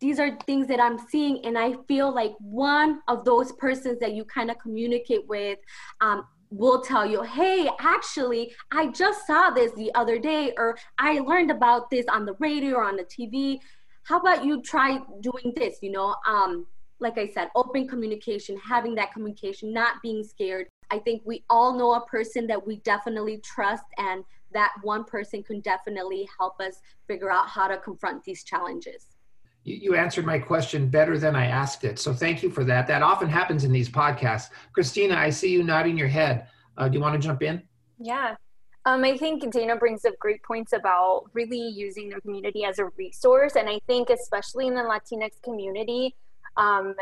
These 0.00 0.18
are 0.18 0.38
things 0.46 0.66
that 0.68 0.80
i'm 0.80 0.98
seeing 0.98 1.44
and 1.44 1.58
i 1.58 1.74
feel 1.86 2.14
like 2.14 2.32
one 2.38 3.00
of 3.06 3.24
those 3.26 3.52
persons 3.52 4.00
that 4.00 4.14
you 4.14 4.24
kind 4.24 4.50
of 4.50 4.58
communicate 4.58 5.28
with 5.28 5.58
um, 6.00 6.24
will 6.50 6.80
tell 6.80 7.06
you, 7.06 7.22
hey, 7.22 7.70
actually, 7.78 8.52
I 8.72 8.88
just 8.88 9.26
saw 9.26 9.50
this 9.50 9.72
the 9.72 9.94
other 9.94 10.18
day, 10.18 10.52
or 10.56 10.76
I 10.98 11.20
learned 11.20 11.50
about 11.50 11.90
this 11.90 12.06
on 12.08 12.26
the 12.26 12.34
radio 12.40 12.76
or 12.76 12.84
on 12.84 12.96
the 12.96 13.04
TV 13.04 13.60
how 14.04 14.18
about 14.18 14.44
you 14.44 14.62
try 14.62 15.00
doing 15.20 15.52
this 15.56 15.78
you 15.82 15.90
know 15.90 16.14
um 16.26 16.66
like 16.98 17.18
i 17.18 17.26
said 17.26 17.48
open 17.54 17.86
communication 17.86 18.56
having 18.58 18.94
that 18.94 19.12
communication 19.12 19.72
not 19.72 20.00
being 20.02 20.22
scared 20.22 20.66
i 20.90 20.98
think 20.98 21.22
we 21.24 21.44
all 21.50 21.76
know 21.76 21.94
a 21.94 22.04
person 22.06 22.46
that 22.46 22.64
we 22.66 22.76
definitely 22.78 23.38
trust 23.38 23.84
and 23.98 24.24
that 24.52 24.72
one 24.82 25.04
person 25.04 25.42
can 25.42 25.60
definitely 25.60 26.28
help 26.38 26.60
us 26.60 26.80
figure 27.06 27.30
out 27.30 27.48
how 27.48 27.68
to 27.68 27.78
confront 27.78 28.22
these 28.24 28.44
challenges 28.44 29.06
you 29.62 29.94
answered 29.94 30.24
my 30.24 30.38
question 30.38 30.88
better 30.88 31.18
than 31.18 31.36
I 31.36 31.46
asked 31.46 31.84
it. 31.84 31.98
So 31.98 32.14
thank 32.14 32.42
you 32.42 32.50
for 32.50 32.64
that. 32.64 32.86
That 32.86 33.02
often 33.02 33.28
happens 33.28 33.64
in 33.64 33.72
these 33.72 33.90
podcasts. 33.90 34.48
Christina, 34.72 35.14
I 35.14 35.30
see 35.30 35.50
you 35.50 35.62
nodding 35.62 35.98
your 35.98 36.08
head. 36.08 36.48
Uh, 36.78 36.88
do 36.88 36.96
you 36.96 37.02
want 37.02 37.20
to 37.20 37.26
jump 37.26 37.42
in? 37.42 37.62
Yeah. 37.98 38.36
Um, 38.86 39.04
I 39.04 39.16
think 39.16 39.50
Dana 39.52 39.76
brings 39.76 40.04
up 40.04 40.18
great 40.18 40.42
points 40.42 40.72
about 40.72 41.24
really 41.34 41.68
using 41.68 42.08
the 42.08 42.20
community 42.20 42.64
as 42.64 42.78
a 42.78 42.86
resource. 42.96 43.56
And 43.56 43.68
I 43.68 43.78
think, 43.86 44.08
especially 44.08 44.68
in 44.68 44.74
the 44.74 44.80
Latinx 44.82 45.42
community, 45.42 46.14
um, 46.56 46.94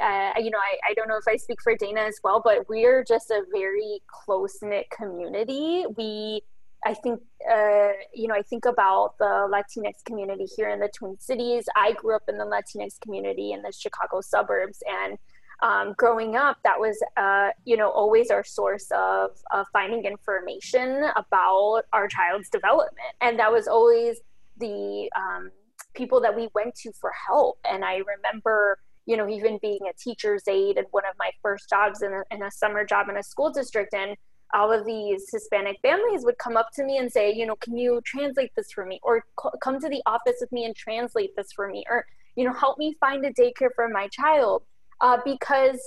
uh, 0.00 0.32
you 0.38 0.50
know, 0.50 0.58
I, 0.58 0.90
I 0.90 0.94
don't 0.94 1.08
know 1.08 1.16
if 1.16 1.28
I 1.28 1.36
speak 1.36 1.62
for 1.62 1.74
Dana 1.74 2.02
as 2.02 2.18
well, 2.22 2.40
but 2.42 2.68
we're 2.68 3.04
just 3.04 3.30
a 3.30 3.42
very 3.50 4.00
close 4.06 4.58
knit 4.62 4.90
community. 4.90 5.84
We, 5.96 6.42
I 6.84 6.94
think, 6.94 7.20
uh, 7.50 7.92
you 8.12 8.28
know, 8.28 8.34
I 8.34 8.42
think 8.42 8.64
about 8.66 9.16
the 9.18 9.24
Latinx 9.24 10.04
community 10.04 10.46
here 10.56 10.68
in 10.68 10.80
the 10.80 10.88
Twin 10.88 11.18
Cities. 11.18 11.64
I 11.76 11.92
grew 11.92 12.14
up 12.14 12.24
in 12.28 12.38
the 12.38 12.44
Latinx 12.44 13.00
community 13.00 13.52
in 13.52 13.62
the 13.62 13.72
Chicago 13.72 14.20
suburbs, 14.20 14.82
and 14.86 15.18
um, 15.62 15.94
growing 15.96 16.34
up, 16.34 16.58
that 16.64 16.78
was, 16.78 17.00
uh, 17.16 17.50
you 17.64 17.76
know, 17.76 17.88
always 17.88 18.30
our 18.30 18.44
source 18.44 18.90
of, 18.90 19.30
of 19.52 19.66
finding 19.72 20.04
information 20.04 21.04
about 21.16 21.82
our 21.92 22.08
child's 22.08 22.48
development. 22.48 23.14
And 23.20 23.38
that 23.38 23.52
was 23.52 23.68
always 23.68 24.20
the 24.58 25.08
um, 25.16 25.50
people 25.94 26.20
that 26.20 26.34
we 26.34 26.48
went 26.54 26.74
to 26.82 26.92
for 27.00 27.12
help. 27.28 27.58
And 27.70 27.84
I 27.84 28.02
remember, 28.14 28.78
you 29.06 29.16
know, 29.16 29.28
even 29.28 29.58
being 29.62 29.80
a 29.88 29.92
teacher's 29.96 30.42
aide 30.48 30.78
and 30.78 30.86
one 30.90 31.04
of 31.06 31.14
my 31.16 31.30
first 31.42 31.70
jobs 31.70 32.02
in 32.02 32.12
a, 32.12 32.22
in 32.34 32.42
a 32.42 32.50
summer 32.50 32.84
job 32.84 33.08
in 33.08 33.16
a 33.16 33.22
school 33.22 33.52
district. 33.52 33.94
And 33.94 34.16
all 34.52 34.72
of 34.72 34.84
these 34.84 35.28
Hispanic 35.30 35.78
families 35.80 36.24
would 36.24 36.38
come 36.38 36.56
up 36.56 36.70
to 36.74 36.84
me 36.84 36.98
and 36.98 37.10
say, 37.10 37.32
you 37.32 37.46
know, 37.46 37.56
can 37.56 37.76
you 37.76 38.00
translate 38.04 38.50
this 38.56 38.72
for 38.72 38.84
me? 38.84 38.98
Or 39.04 39.24
come 39.62 39.78
to 39.80 39.88
the 39.88 40.02
office 40.06 40.38
with 40.40 40.50
me 40.50 40.64
and 40.64 40.74
translate 40.74 41.36
this 41.36 41.52
for 41.52 41.68
me? 41.68 41.84
Or, 41.88 42.04
you 42.34 42.44
know, 42.44 42.52
help 42.52 42.78
me 42.78 42.96
find 42.98 43.24
a 43.24 43.32
daycare 43.32 43.70
for 43.76 43.88
my 43.88 44.08
child 44.08 44.64
uh, 45.02 45.18
because 45.24 45.78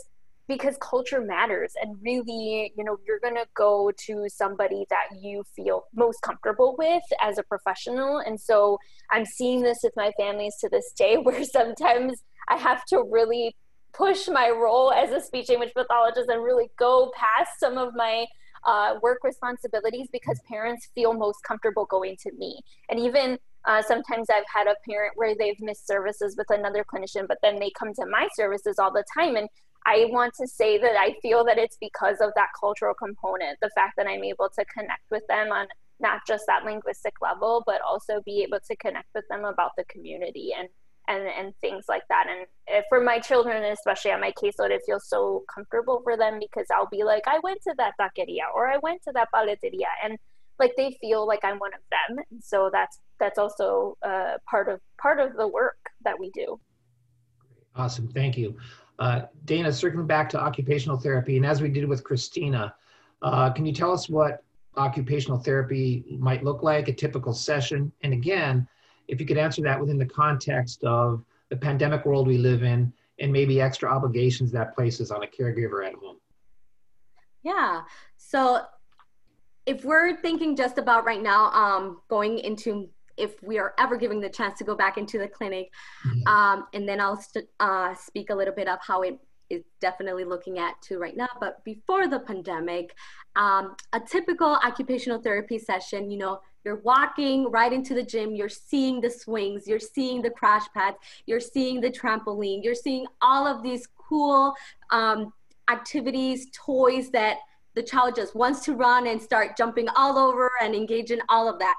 because 0.48 0.78
culture 0.80 1.22
matters 1.22 1.74
and 1.82 1.98
really 2.04 2.72
you 2.78 2.84
know 2.84 2.98
you're 3.08 3.20
going 3.20 3.36
to 3.36 3.48
go 3.56 3.92
to 3.98 4.28
somebody 4.28 4.86
that 4.92 5.08
you 5.20 5.44
feel 5.56 5.86
most 5.96 6.22
comfortable 6.22 6.76
with 6.78 7.02
as 7.20 7.40
a 7.40 7.44
professional 7.44 8.20
and 8.20 8.40
so 8.40 8.78
i'm 9.12 9.26
seeing 9.26 9.64
this 9.64 9.80
with 9.84 9.94
my 9.96 10.12
families 10.20 10.56
to 10.60 10.70
this 10.70 10.92
day 10.96 11.18
where 11.24 11.44
sometimes 11.44 12.22
i 12.48 12.58
have 12.58 12.86
to 12.86 13.04
really 13.10 13.56
push 13.92 14.28
my 14.28 14.50
role 14.50 14.92
as 14.92 15.12
a 15.12 15.22
speech 15.22 15.50
language 15.50 15.74
pathologist 15.74 16.30
and 16.30 16.44
really 16.44 16.70
go 16.78 17.12
past 17.16 17.60
some 17.60 17.78
of 17.78 17.96
my 17.96 18.26
uh, 18.66 18.96
work 19.02 19.20
responsibilities 19.24 20.08
because 20.12 20.40
parents 20.50 20.90
feel 20.96 21.14
most 21.14 21.38
comfortable 21.48 21.86
going 21.86 22.18
to 22.20 22.32
me. 22.38 22.60
And 22.90 23.00
even 23.00 23.38
uh, 23.66 23.82
sometimes 23.82 24.28
I've 24.30 24.44
had 24.54 24.68
a 24.68 24.76
parent 24.88 25.14
where 25.16 25.36
they've 25.36 25.60
missed 25.60 25.88
services 25.88 26.36
with 26.38 26.50
another 26.50 26.84
clinician, 26.84 27.28
but 27.28 27.38
then 27.42 27.60
they 27.60 27.72
come 27.78 27.94
to 27.96 28.06
my 28.06 28.28
services 28.36 28.78
all 28.80 28.92
the 28.92 29.04
time. 29.18 29.36
And 29.36 29.50
I 29.86 30.08
want 30.10 30.34
to 30.40 30.48
say 30.48 30.78
that 30.78 30.96
I 30.98 31.16
feel 31.22 31.44
that 31.46 31.58
it's 31.58 31.78
because 31.80 32.18
of 32.22 32.32
that 32.36 32.50
cultural 32.60 32.94
component, 32.94 33.60
the 33.62 33.70
fact 33.76 33.94
that 33.98 34.08
I'm 34.08 34.24
able 34.24 34.50
to 34.50 34.66
connect 34.66 35.04
with 35.12 35.26
them 35.28 35.52
on 35.52 35.68
not 36.00 36.22
just 36.28 36.46
that 36.48 36.66
linguistic 36.66 37.14
level, 37.22 37.64
but 37.66 37.82
also 37.82 38.22
be 38.26 38.44
able 38.44 38.60
to 38.68 38.76
connect 38.76 39.08
with 39.16 39.26
them 39.30 39.46
about 39.46 39.72
the 39.78 39.86
community 39.86 40.52
and 40.58 40.68
and 41.08 41.28
and 41.28 41.54
things 41.62 41.86
like 41.88 42.02
that. 42.10 42.26
And 42.28 42.84
for 42.90 43.00
my 43.00 43.20
children, 43.20 43.64
especially 43.64 44.12
on 44.12 44.22
my 44.22 44.32
caseload, 44.32 44.72
it 44.72 44.82
feels 44.86 45.08
so 45.08 45.44
comfortable 45.54 46.02
for 46.04 46.18
them 46.18 46.40
because 46.40 46.66
I'll 46.74 46.90
be 46.90 47.04
like, 47.04 47.24
I 47.28 47.40
went 47.44 47.62
to 47.64 47.76
that 47.78 47.94
taqueria 48.00 48.54
or 48.54 48.68
I 48.68 48.78
went 48.78 49.04
to 49.04 49.12
that 49.14 49.30
paleteria, 49.34 49.90
and 50.04 50.18
like 50.60 50.74
they 50.78 50.98
feel 51.00 51.28
like 51.28 51.44
I'm 51.44 51.60
one 51.60 51.74
of 51.74 51.82
them. 51.92 52.24
And 52.32 52.44
so 52.44 52.70
that's 52.72 53.00
that's 53.20 53.38
also 53.38 53.98
uh, 54.04 54.38
part 54.50 54.70
of 54.70 54.80
part 54.98 55.20
of 55.20 55.36
the 55.36 55.48
work 55.48 55.78
that 56.04 56.20
we 56.20 56.30
do. 56.32 56.60
Awesome, 57.76 58.08
thank 58.08 58.38
you, 58.38 58.56
uh, 59.00 59.24
Dana. 59.46 59.72
Circling 59.72 60.08
back 60.08 60.30
to 60.30 60.40
occupational 60.40 60.98
therapy, 60.98 61.38
and 61.38 61.46
as 61.46 61.62
we 61.62 61.70
did 61.70 61.88
with 61.88 62.04
Christina, 62.04 62.74
uh, 63.22 63.52
can 63.52 63.66
you 63.66 63.74
tell 63.74 63.92
us 63.92 64.10
what 64.10 64.44
occupational 64.78 65.40
therapy 65.40 66.04
might 66.20 66.44
look 66.44 66.62
like, 66.64 66.88
a 66.88 66.94
typical 66.94 67.34
session, 67.34 67.92
and 68.04 68.14
again 68.14 68.68
if 69.08 69.20
you 69.20 69.26
could 69.26 69.38
answer 69.38 69.62
that 69.62 69.80
within 69.80 69.98
the 69.98 70.06
context 70.06 70.84
of 70.84 71.24
the 71.50 71.56
pandemic 71.56 72.06
world 72.06 72.28
we 72.28 72.38
live 72.38 72.64
in 72.64 72.92
and 73.20 73.32
maybe 73.32 73.62
extra 73.62 73.90
obligations 73.90 74.52
that 74.52 74.76
places 74.76 75.12
on 75.12 75.24
a 75.24 75.28
caregiver 75.28 75.86
at 75.86 75.94
home. 75.94 76.18
Yeah. 77.44 77.82
So 78.18 78.62
if 79.66 79.86
we're 79.86 80.16
thinking 80.18 80.56
just 80.56 80.78
about 80.78 81.06
right 81.06 81.22
now, 81.22 81.52
um, 81.52 82.02
going 82.10 82.40
into 82.40 82.90
if 83.18 83.42
we 83.44 83.58
are 83.58 83.74
ever 83.80 83.98
given 83.98 84.20
the 84.20 84.30
chance 84.30 84.58
to 84.60 84.64
go 84.64 84.76
back 84.76 84.98
into 84.98 85.18
the 85.18 85.28
clinic, 85.28 85.72
mm-hmm. 86.06 86.28
um, 86.28 86.68
and 86.74 86.88
then 86.88 87.00
I'll 87.00 87.22
st- 87.22 87.48
uh, 87.60 87.94
speak 87.96 88.30
a 88.30 88.36
little 88.36 88.54
bit 88.54 88.68
of 88.68 88.80
how 88.82 89.02
it 89.02 89.20
is 89.50 89.64
definitely 89.80 90.24
looking 90.24 90.58
at 90.60 90.82
to 90.82 90.98
right 90.98 91.16
now. 91.16 91.30
But 91.40 91.64
before 91.64 92.08
the 92.08 92.20
pandemic, 92.20 92.96
um, 93.36 93.76
a 93.94 94.00
typical 94.00 94.58
occupational 94.64 95.22
therapy 95.22 95.60
session, 95.60 96.10
you 96.10 96.18
know, 96.18 96.40
you're 96.64 96.78
walking 96.78 97.52
right 97.52 97.72
into 97.72 97.94
the 97.94 98.02
gym, 98.02 98.34
you're 98.34 98.50
seeing 98.50 99.00
the 99.00 99.10
swings, 99.10 99.68
you're 99.68 99.80
seeing 99.80 100.22
the 100.24 100.32
crash 100.32 100.64
pads, 100.74 100.98
you're 101.28 101.40
seeing 101.40 101.80
the 101.80 101.92
trampoline, 101.92 102.64
you're 102.64 102.74
seeing 102.74 103.06
all 103.22 103.46
of 103.46 103.62
these 103.62 103.88
cool 103.96 104.54
um, 104.90 105.32
activities, 105.70 106.48
toys 106.54 107.12
that 107.12 107.38
the 107.76 107.84
child 107.84 108.16
just 108.16 108.36
wants 108.36 108.62
to 108.62 108.74
run 108.74 109.06
and 109.08 109.22
start 109.22 109.58
jumping 109.58 109.88
all 109.96 110.18
over 110.18 110.50
and 110.62 110.74
engage 110.74 111.12
in 111.12 111.22
all 111.30 111.48
of 111.48 111.60
that. 111.60 111.76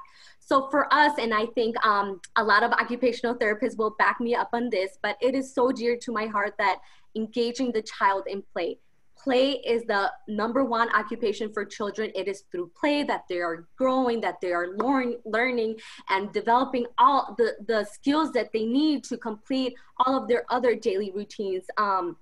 So 0.47 0.69
for 0.69 0.91
us, 0.93 1.11
and 1.19 1.33
I 1.33 1.45
think 1.47 1.75
um, 1.85 2.21
a 2.37 2.43
lot 2.43 2.63
of 2.63 2.71
occupational 2.71 3.35
therapists 3.35 3.77
will 3.77 3.93
back 3.99 4.21
me 4.21 4.33
up 4.33 4.49
on 4.53 4.69
this, 4.69 4.97
but 5.03 5.17
it 5.21 5.35
is 5.35 5.53
so 5.53 5.73
dear 5.73 5.97
to 5.97 6.11
my 6.13 6.25
heart 6.25 6.53
that 6.57 6.79
engaging 7.17 7.73
the 7.73 7.81
child 7.81 8.23
in 8.27 8.41
play 8.53 8.79
play 9.17 9.53
is 9.65 9.83
the 9.83 10.11
number 10.27 10.63
one 10.63 10.89
occupation 10.95 11.51
for 11.51 11.65
children. 11.65 12.11
It 12.15 12.27
is 12.27 12.43
through 12.51 12.71
play 12.79 13.03
that 13.03 13.23
they 13.27 13.39
are 13.39 13.67
growing, 13.77 14.21
that 14.21 14.39
they 14.41 14.53
are 14.53 14.77
learn, 14.77 15.15
learning 15.25 15.77
and 16.09 16.31
developing 16.31 16.85
all 16.97 17.35
the, 17.37 17.55
the 17.67 17.83
skills 17.85 18.31
that 18.33 18.51
they 18.53 18.65
need 18.65 19.03
to 19.05 19.17
complete 19.17 19.73
all 19.99 20.15
of 20.21 20.27
their 20.27 20.45
other 20.49 20.75
daily 20.75 21.11
routines. 21.11 21.65
Um, 21.77 22.15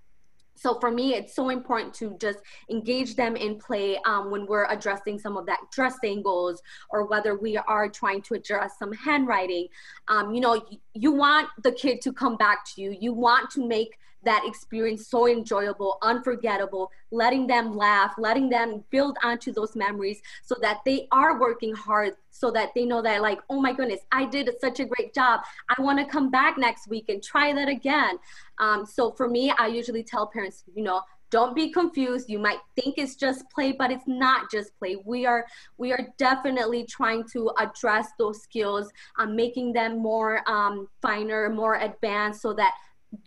so 0.56 0.80
for 0.80 0.90
me 0.92 1.14
it's 1.14 1.36
so 1.36 1.50
important 1.50 1.94
to 1.94 2.18
just 2.20 2.40
engage 2.70 3.16
them 3.16 3.36
in 3.36 3.58
play 3.58 3.98
um, 4.06 4.32
when 4.32 4.46
we're 4.46 4.66
addressing 4.70 5.20
some 5.20 5.38
of 5.38 5.46
that 5.46 5.60
dress 5.72 5.96
angles 6.04 6.62
or 6.90 7.06
whether 7.06 7.38
we 7.38 7.58
are 7.58 7.90
trying 7.90 8.22
to 8.22 8.34
address 8.34 8.74
some 8.80 8.94
handwriting. 8.94 9.68
Um, 10.08 10.34
you 10.34 10.42
know 10.42 10.56
you, 10.56 10.78
you 10.94 11.12
want 11.12 11.50
the 11.64 11.72
kid 11.72 12.02
to 12.02 12.14
come 12.14 12.38
back 12.38 12.66
to 12.74 12.82
you. 12.82 12.96
You 13.00 13.14
want 13.14 13.50
to 13.52 13.68
make 13.68 13.98
that 14.26 14.44
experience 14.46 15.08
so 15.08 15.28
enjoyable, 15.28 15.98
unforgettable, 16.02 16.92
letting 17.12 17.48
them 17.48 17.76
laugh, 17.76 18.14
letting 18.18 18.50
them 18.50 18.84
build 18.90 19.18
onto 19.24 19.54
those 19.54 19.76
memories 19.76 20.22
so 20.44 20.56
that 20.62 20.82
they 20.86 21.08
are 21.12 21.40
working 21.40 21.74
hard, 21.74 22.16
so 22.32 22.52
that 22.52 22.70
they 22.76 22.86
know 22.86 23.02
that, 23.02 23.22
like, 23.22 23.40
oh 23.50 23.62
my 23.62 23.74
goodness, 23.74 24.02
I 24.12 24.26
did 24.26 24.50
such 24.60 24.80
a 24.80 24.86
great 24.86 25.14
job. 25.14 25.42
I 25.70 25.82
want 25.82 26.00
to 26.00 26.06
come 26.06 26.30
back 26.30 26.58
next 26.58 26.88
week 26.90 27.06
and 27.10 27.24
try 27.24 27.54
that 27.54 27.70
again. 27.70 28.18
Um, 28.60 28.86
so 28.86 29.12
for 29.12 29.30
me, 29.30 29.54
I 29.58 29.68
usually 29.68 30.04
tell 30.04 30.28
parents, 30.28 30.64
you 30.74 30.84
know, 30.84 31.02
don't 31.32 31.56
be 31.56 31.70
confused 31.70 32.30
you 32.30 32.40
might 32.40 32.60
think 32.76 32.98
it's 32.98 33.16
just 33.16 33.50
play 33.50 33.72
but 33.72 33.92
it's 33.92 34.08
not 34.08 34.50
just 34.52 34.78
play 34.78 34.96
we 35.06 35.26
are 35.26 35.46
we 35.78 35.92
are 35.92 36.08
definitely 36.18 36.86
trying 36.86 37.24
to 37.28 37.52
address 37.60 38.10
those 38.18 38.42
skills 38.42 38.90
um, 39.18 39.36
making 39.36 39.74
them 39.74 39.98
more 39.98 40.48
um, 40.50 40.88
finer 41.02 41.50
more 41.50 41.76
advanced 41.76 42.42
so 42.42 42.54
that 42.54 42.74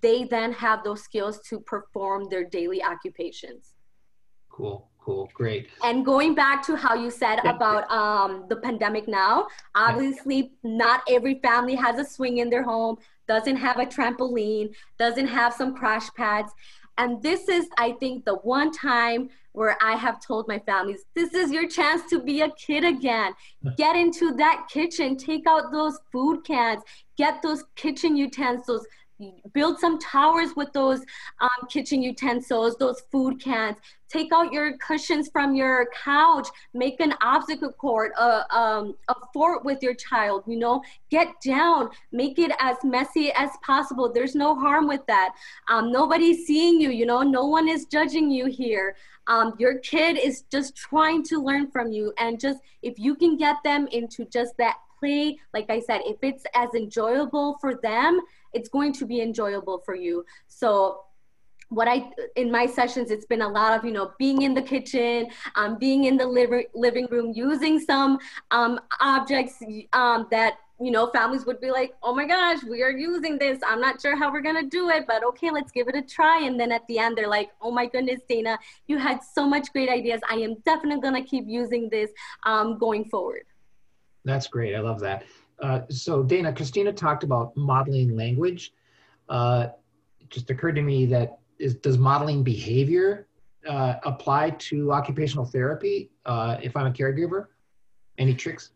they 0.02 0.24
then 0.24 0.52
have 0.52 0.84
those 0.84 1.02
skills 1.02 1.40
to 1.48 1.60
perform 1.60 2.28
their 2.28 2.44
daily 2.44 2.82
occupations. 2.82 3.74
Cool, 4.50 4.88
cool, 4.98 5.28
great. 5.34 5.68
And 5.84 6.04
going 6.04 6.34
back 6.34 6.64
to 6.66 6.76
how 6.76 6.94
you 6.94 7.10
said 7.10 7.38
about 7.44 7.90
um, 7.90 8.46
the 8.48 8.56
pandemic 8.56 9.06
now, 9.06 9.46
obviously 9.74 10.52
not 10.64 11.02
every 11.08 11.40
family 11.40 11.74
has 11.76 11.98
a 11.98 12.04
swing 12.04 12.38
in 12.38 12.50
their 12.50 12.64
home, 12.64 12.96
doesn't 13.28 13.56
have 13.56 13.78
a 13.78 13.86
trampoline, 13.86 14.74
doesn't 14.98 15.28
have 15.28 15.52
some 15.54 15.76
crash 15.76 16.12
pads. 16.14 16.52
And 16.96 17.22
this 17.22 17.48
is, 17.48 17.68
I 17.78 17.92
think, 17.92 18.24
the 18.24 18.34
one 18.36 18.72
time 18.72 19.30
where 19.52 19.76
I 19.82 19.96
have 19.96 20.20
told 20.20 20.46
my 20.48 20.58
families, 20.58 21.04
this 21.14 21.34
is 21.34 21.50
your 21.52 21.68
chance 21.68 22.02
to 22.10 22.20
be 22.20 22.42
a 22.42 22.50
kid 22.50 22.84
again. 22.84 23.32
Get 23.76 23.96
into 23.96 24.34
that 24.36 24.66
kitchen, 24.70 25.16
take 25.16 25.46
out 25.48 25.72
those 25.72 25.98
food 26.12 26.44
cans, 26.44 26.82
get 27.16 27.42
those 27.42 27.64
kitchen 27.76 28.16
utensils, 28.16 28.86
build 29.52 29.78
some 29.78 29.98
towers 29.98 30.50
with 30.56 30.72
those 30.72 31.00
um, 31.40 31.68
kitchen 31.68 32.02
utensils, 32.02 32.76
those 32.76 33.00
food 33.10 33.40
cans. 33.42 33.76
Take 34.08 34.32
out 34.32 34.52
your 34.52 34.76
cushions 34.78 35.28
from 35.28 35.54
your 35.54 35.88
couch. 36.04 36.48
Make 36.72 37.00
an 37.00 37.12
obstacle 37.20 37.72
court 37.72 38.12
a, 38.18 38.56
um, 38.56 38.94
a 39.08 39.14
fort 39.34 39.64
with 39.64 39.82
your 39.82 39.94
child. 39.94 40.44
You 40.46 40.58
know, 40.58 40.82
get 41.10 41.28
down. 41.44 41.90
Make 42.12 42.38
it 42.38 42.52
as 42.58 42.76
messy 42.84 43.32
as 43.32 43.50
possible. 43.62 44.10
There's 44.10 44.34
no 44.34 44.54
harm 44.54 44.88
with 44.88 45.04
that. 45.08 45.34
Um, 45.68 45.92
nobody's 45.92 46.46
seeing 46.46 46.80
you. 46.80 46.90
You 46.90 47.06
know, 47.06 47.22
no 47.22 47.44
one 47.44 47.68
is 47.68 47.84
judging 47.86 48.30
you 48.30 48.46
here. 48.46 48.96
Um, 49.26 49.54
your 49.58 49.78
kid 49.80 50.16
is 50.16 50.44
just 50.50 50.74
trying 50.74 51.22
to 51.24 51.38
learn 51.38 51.70
from 51.70 51.92
you, 51.92 52.14
and 52.18 52.40
just 52.40 52.60
if 52.80 52.98
you 52.98 53.14
can 53.14 53.36
get 53.36 53.56
them 53.62 53.86
into 53.88 54.24
just 54.24 54.56
that 54.56 54.76
play, 54.98 55.38
like 55.52 55.68
I 55.68 55.80
said, 55.80 56.00
if 56.04 56.16
it's 56.22 56.44
as 56.54 56.70
enjoyable 56.74 57.58
for 57.60 57.74
them, 57.74 58.20
it's 58.52 58.68
going 58.68 58.92
to 58.94 59.06
be 59.06 59.20
enjoyable 59.20 59.78
for 59.84 59.94
you. 59.94 60.24
So 60.46 61.00
what 61.70 61.86
I 61.86 62.10
in 62.36 62.50
my 62.50 62.66
sessions, 62.66 63.10
it's 63.10 63.26
been 63.26 63.42
a 63.42 63.48
lot 63.48 63.78
of 63.78 63.84
you 63.84 63.92
know 63.92 64.12
being 64.18 64.42
in 64.42 64.54
the 64.54 64.62
kitchen, 64.62 65.28
um, 65.54 65.78
being 65.78 66.04
in 66.04 66.16
the 66.16 66.26
living 66.26 66.64
living 66.74 67.06
room, 67.10 67.32
using 67.34 67.78
some 67.78 68.18
um, 68.50 68.80
objects 69.00 69.62
um, 69.92 70.26
that 70.30 70.54
you 70.80 70.90
know 70.90 71.10
families 71.10 71.44
would 71.44 71.60
be 71.60 71.70
like, 71.70 71.92
oh 72.02 72.14
my 72.14 72.26
gosh, 72.26 72.62
we 72.64 72.82
are 72.82 72.90
using 72.90 73.38
this. 73.38 73.58
I'm 73.66 73.80
not 73.80 74.00
sure 74.00 74.16
how 74.16 74.32
we're 74.32 74.40
gonna 74.40 74.62
do 74.62 74.88
it, 74.88 75.04
but 75.06 75.22
okay, 75.24 75.50
let's 75.50 75.70
give 75.70 75.88
it 75.88 75.94
a 75.94 76.02
try. 76.02 76.42
And 76.42 76.58
then 76.58 76.72
at 76.72 76.86
the 76.88 76.98
end, 76.98 77.18
they're 77.18 77.28
like, 77.28 77.50
oh 77.60 77.70
my 77.70 77.86
goodness, 77.86 78.20
Dana, 78.28 78.58
you 78.86 78.96
had 78.96 79.20
so 79.22 79.46
much 79.46 79.72
great 79.72 79.90
ideas. 79.90 80.20
I 80.28 80.36
am 80.36 80.56
definitely 80.64 81.02
gonna 81.02 81.24
keep 81.24 81.44
using 81.46 81.90
this 81.90 82.10
um, 82.44 82.78
going 82.78 83.04
forward. 83.04 83.42
That's 84.24 84.46
great. 84.46 84.74
I 84.74 84.80
love 84.80 85.00
that. 85.00 85.24
Uh, 85.60 85.80
so 85.88 86.22
Dana, 86.22 86.52
Christina 86.52 86.92
talked 86.92 87.24
about 87.24 87.56
modeling 87.56 88.16
language. 88.16 88.72
Uh, 89.28 89.68
it 90.20 90.30
just 90.30 90.50
occurred 90.50 90.76
to 90.76 90.82
me 90.82 91.06
that 91.06 91.38
is, 91.58 91.74
does 91.76 91.98
modeling 91.98 92.42
behavior 92.42 93.26
uh, 93.68 93.94
apply 94.04 94.50
to 94.50 94.92
occupational 94.92 95.44
therapy 95.44 96.10
uh, 96.26 96.56
if 96.62 96.76
I'm 96.76 96.86
a 96.86 96.90
caregiver? 96.90 97.46
Any 98.18 98.34
tricks? 98.34 98.70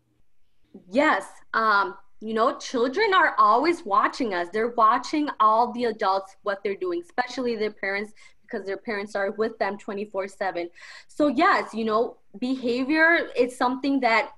Yes. 0.91 1.27
Um, 1.55 1.97
you 2.21 2.35
know, 2.35 2.57
children 2.59 3.13
are 3.15 3.35
always 3.37 3.85
watching 3.85 4.33
us. 4.33 4.49
They're 4.53 4.75
watching 4.77 5.29
all 5.41 5.73
the 5.73 5.87
adults, 5.87 6.37
what 6.43 6.63
they're 6.63 6.77
doing, 6.77 7.03
especially 7.03 7.57
their 7.57 7.73
parents, 7.73 8.13
because 8.43 8.65
their 8.65 8.77
parents 8.77 9.17
are 9.17 9.33
with 9.33 9.59
them 9.59 9.77
24 9.77 10.29
7. 10.29 10.71
So, 11.09 11.29
yes, 11.29 11.75
you 11.75 11.85
know, 11.85 12.19
behavior 12.39 13.31
is 13.37 13.57
something 13.57 13.99
that 14.01 14.33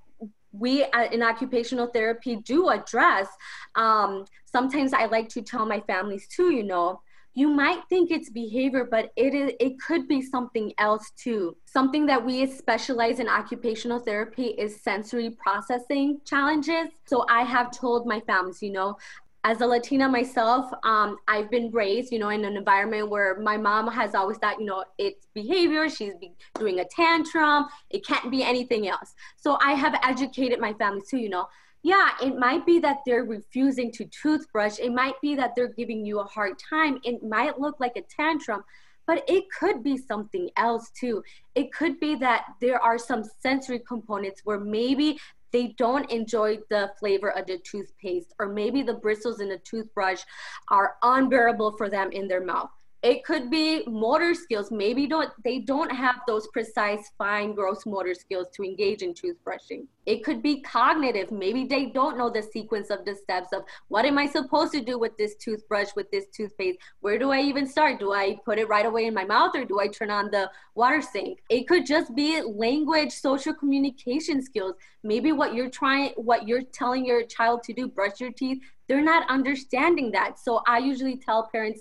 we 0.59 0.87
in 1.13 1.23
occupational 1.23 1.89
therapy 1.89 2.37
do 2.37 2.69
address. 2.69 3.29
Um, 3.75 4.25
sometimes 4.45 4.93
I 4.93 5.07
like 5.07 5.29
to 5.31 5.43
tell 5.43 5.67
my 5.67 5.81
families 5.81 6.29
too, 6.29 6.51
you 6.51 6.63
know, 6.63 7.01
you 7.37 7.49
might 7.49 7.81
think 7.89 8.13
it's 8.13 8.31
behavior, 8.31 8.87
but 8.89 9.11
it 9.17 9.35
is 9.35 9.51
it 9.59 9.81
could 9.81 10.07
be 10.07 10.23
something 10.23 10.73
else 10.79 11.11
too. 11.17 11.57
Something 11.65 12.07
that 12.07 12.25
we 12.25 12.47
specialize 12.47 13.19
in 13.19 13.29
occupational 13.29 13.99
therapy 13.99 14.47
is 14.57 14.81
sensory 14.83 15.31
processing 15.31 16.21
challenges. 16.25 16.87
So 17.07 17.27
I 17.29 17.43
have 17.43 17.73
told 17.73 18.07
my 18.07 18.21
families, 18.21 18.63
you 18.63 18.71
know, 18.71 18.97
as 19.45 19.61
a 19.61 19.67
Latina 19.67 20.09
myself, 20.09 20.73
um, 20.85 21.19
I've 21.29 21.51
been 21.51 21.71
raised, 21.71 22.11
you 22.11 22.19
know, 22.19 22.31
in 22.31 22.47
an 22.47 22.57
environment 22.57 23.11
where 23.11 23.39
my 23.39 23.59
mom 23.59 23.87
has 23.89 24.15
always 24.15 24.39
thought, 24.39 24.59
you 24.59 24.65
know, 24.65 24.85
it's 24.97 25.27
behavior. 25.35 25.89
She's 25.91 26.15
doing 26.59 26.81
a 26.81 26.85
tantrum. 26.87 27.67
It 27.91 28.07
can't 28.07 28.31
be 28.31 28.43
anything 28.43 28.89
else. 28.89 29.15
So 29.37 29.59
I 29.63 29.73
have 29.73 29.95
educated 30.03 30.61
my 30.61 30.73
family 30.73 31.03
too, 31.09 31.19
you 31.19 31.29
know. 31.29 31.47
Yeah, 31.83 32.13
it 32.23 32.39
might 32.39 32.65
be 32.65 32.79
that 32.79 33.01
they're 33.05 33.25
refusing 33.25 33.93
to 33.93 34.07
toothbrush. 34.07 34.79
It 34.79 34.95
might 34.95 35.21
be 35.21 35.35
that 35.35 35.55
they're 35.55 35.75
giving 35.75 36.07
you 36.07 36.21
a 36.21 36.25
hard 36.25 36.55
time. 36.59 36.99
It 37.05 37.23
might 37.23 37.61
look 37.61 37.79
like 37.79 37.97
a 37.97 38.03
tantrum, 38.03 38.65
but 39.07 39.23
it 39.29 39.45
could 39.61 39.83
be 39.85 39.99
something 39.99 40.49
else 40.57 40.91
too. 40.99 41.23
It 41.55 41.71
could 41.75 42.01
be 42.01 42.15
that 42.17 42.47
there 42.63 42.81
are 42.81 42.97
some 42.97 43.23
sensory 43.41 43.81
components 43.81 44.41
where 44.45 44.59
maybe 44.59 45.19
they 45.55 45.69
don't 45.79 46.11
enjoy 46.11 46.59
the 46.69 46.91
flavor 46.99 47.31
of 47.31 47.47
the 47.47 47.59
toothpaste, 47.59 48.35
or 48.41 48.49
maybe 48.49 48.83
the 48.83 48.95
bristles 48.95 49.41
in 49.41 49.49
the 49.49 49.59
toothbrush 49.59 50.21
are 50.69 50.97
unbearable 51.03 51.77
for 51.79 51.89
them 51.89 52.11
in 52.11 52.27
their 52.27 52.45
mouth. 52.45 52.71
It 53.05 53.23
could 53.23 53.51
be 53.51 53.85
motor 53.87 54.33
skills. 54.33 54.71
Maybe 54.71 55.07
don't 55.07 55.31
they 55.45 55.59
don't 55.59 55.93
have 55.93 56.21
those 56.27 56.47
precise, 56.47 57.11
fine, 57.19 57.55
gross 57.55 57.85
motor 57.85 58.15
skills 58.15 58.47
to 58.55 58.63
engage 58.63 59.03
in 59.03 59.13
toothbrushing. 59.13 59.87
It 60.07 60.25
could 60.25 60.43
be 60.43 60.63
cognitive. 60.63 61.31
Maybe 61.31 61.67
they 61.67 61.87
don't 61.87 62.17
know 62.17 62.31
the 62.31 62.43
sequence 62.43 62.89
of 62.89 63.05
the 63.05 63.15
steps 63.15 63.49
of 63.53 63.65
what 63.89 64.07
am 64.07 64.17
I 64.17 64.27
supposed 64.27 64.73
to 64.73 64.81
do 64.81 64.99
with 64.99 65.15
this 65.19 65.35
toothbrush, 65.37 65.89
with 65.95 66.11
this 66.11 66.29
toothpaste? 66.35 66.79
Where 67.01 67.19
do 67.19 67.31
I 67.31 67.41
even 67.41 67.67
start? 67.67 68.01
Do 68.01 68.15
I 68.15 68.39
put 68.43 68.59
it 68.59 68.69
right 68.69 68.87
away 68.87 69.05
in 69.05 69.13
my 69.13 69.27
mouth 69.27 69.55
or 69.55 69.67
do 69.67 69.81
I 69.81 69.89
turn 69.89 70.11
on 70.11 70.31
the 70.31 70.51
water 70.75 71.03
sink? 71.03 71.43
It 71.51 71.69
could 71.69 71.85
just 71.85 72.15
be 72.15 72.41
language, 72.41 73.13
social 73.13 73.53
communication 73.53 74.41
skills. 74.43 74.77
Maybe 75.03 75.33
what 75.33 75.55
you're 75.55 75.71
trying, 75.71 76.13
what 76.17 76.49
you're 76.49 76.63
telling 76.63 77.05
your 77.05 77.25
child 77.25 77.65
to 77.65 77.75
do, 77.75 77.87
brush 77.87 78.19
your 78.19 78.33
teeth, 78.33 78.63
they're 78.89 79.03
not 79.03 79.29
understanding 79.31 80.11
that. 80.13 80.39
So 80.39 80.63
I 80.67 80.79
usually 80.79 81.17
tell 81.17 81.49
parents, 81.51 81.81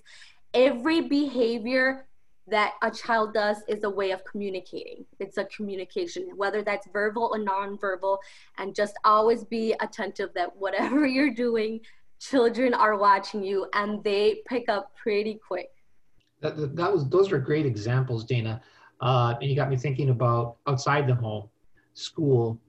every 0.53 1.01
behavior 1.01 2.05
that 2.47 2.73
a 2.81 2.91
child 2.91 3.33
does 3.33 3.57
is 3.67 3.83
a 3.83 3.89
way 3.89 4.11
of 4.11 4.23
communicating. 4.25 5.05
It's 5.19 5.37
a 5.37 5.45
communication, 5.45 6.29
whether 6.35 6.61
that's 6.61 6.87
verbal 6.91 7.31
or 7.33 7.39
nonverbal, 7.39 8.17
and 8.57 8.75
just 8.75 8.95
always 9.05 9.45
be 9.45 9.73
attentive 9.79 10.31
that 10.35 10.55
whatever 10.55 11.07
you're 11.15 11.33
doing, 11.33 11.79
children 12.19 12.73
are 12.73 12.97
watching 12.97 13.43
you 13.43 13.67
and 13.73 14.03
they 14.03 14.41
pick 14.47 14.69
up 14.69 14.91
pretty 14.95 15.39
quick. 15.45 15.69
That, 16.41 16.75
that 16.75 16.91
was 16.91 17.07
those 17.07 17.31
are 17.31 17.39
great 17.39 17.65
examples, 17.65 18.25
Dana. 18.25 18.61
Uh, 18.99 19.35
and 19.41 19.49
you 19.49 19.55
got 19.55 19.69
me 19.69 19.77
thinking 19.77 20.09
about 20.09 20.57
outside 20.67 21.07
the 21.07 21.15
home, 21.15 21.49
school, 21.93 22.59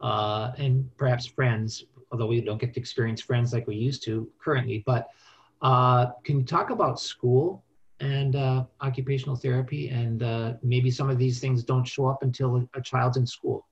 uh, 0.00 0.52
and 0.58 0.88
perhaps 0.96 1.26
friends. 1.26 1.84
Although 2.10 2.26
we 2.26 2.42
don't 2.42 2.60
get 2.60 2.74
to 2.74 2.80
experience 2.80 3.22
friends 3.22 3.54
like 3.54 3.66
we 3.66 3.76
used 3.76 4.02
to 4.04 4.30
currently, 4.38 4.82
but 4.84 5.08
uh, 5.62 6.06
can 6.24 6.38
you 6.40 6.44
talk 6.44 6.70
about 6.70 7.00
school 7.00 7.64
and 8.00 8.34
uh, 8.34 8.64
occupational 8.80 9.36
therapy 9.36 9.88
and 9.88 10.22
uh, 10.22 10.54
maybe 10.62 10.90
some 10.90 11.08
of 11.08 11.18
these 11.18 11.38
things 11.38 11.62
don't 11.62 11.84
show 11.84 12.06
up 12.06 12.22
until 12.22 12.68
a 12.74 12.82
child's 12.82 13.16
in 13.16 13.26
school? 13.26 13.66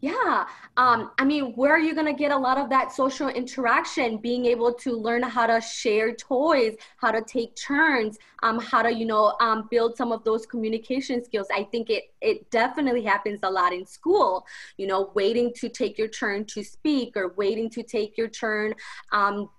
Yeah. 0.00 0.46
Um, 0.76 1.10
I 1.18 1.24
mean, 1.24 1.54
where 1.54 1.72
are 1.72 1.78
you 1.78 1.92
going 1.92 2.06
to 2.06 2.12
get 2.12 2.30
a 2.30 2.36
lot 2.36 2.56
of 2.56 2.70
that 2.70 2.92
social 2.92 3.28
interaction? 3.28 4.18
Being 4.18 4.46
able 4.46 4.72
to 4.74 4.92
learn 4.92 5.24
how 5.24 5.46
to 5.46 5.60
share 5.60 6.14
toys, 6.14 6.76
how 6.98 7.10
to 7.10 7.20
take 7.22 7.56
turns, 7.56 8.16
um, 8.44 8.60
how 8.60 8.82
to, 8.82 8.94
you 8.94 9.06
know, 9.06 9.34
um, 9.40 9.66
build 9.72 9.96
some 9.96 10.12
of 10.12 10.22
those 10.22 10.46
communication 10.46 11.24
skills. 11.24 11.48
I 11.52 11.64
think 11.64 11.90
it, 11.90 12.04
it 12.20 12.48
definitely 12.52 13.02
happens 13.02 13.40
a 13.42 13.50
lot 13.50 13.72
in 13.72 13.84
school, 13.86 14.46
you 14.76 14.86
know, 14.86 15.10
waiting 15.16 15.52
to 15.56 15.68
take 15.68 15.98
your 15.98 16.08
turn 16.08 16.44
to 16.46 16.62
speak 16.62 17.16
or 17.16 17.34
waiting 17.36 17.68
to 17.70 17.82
take 17.82 18.16
your 18.16 18.28
turn 18.28 18.74
um, 19.10 19.50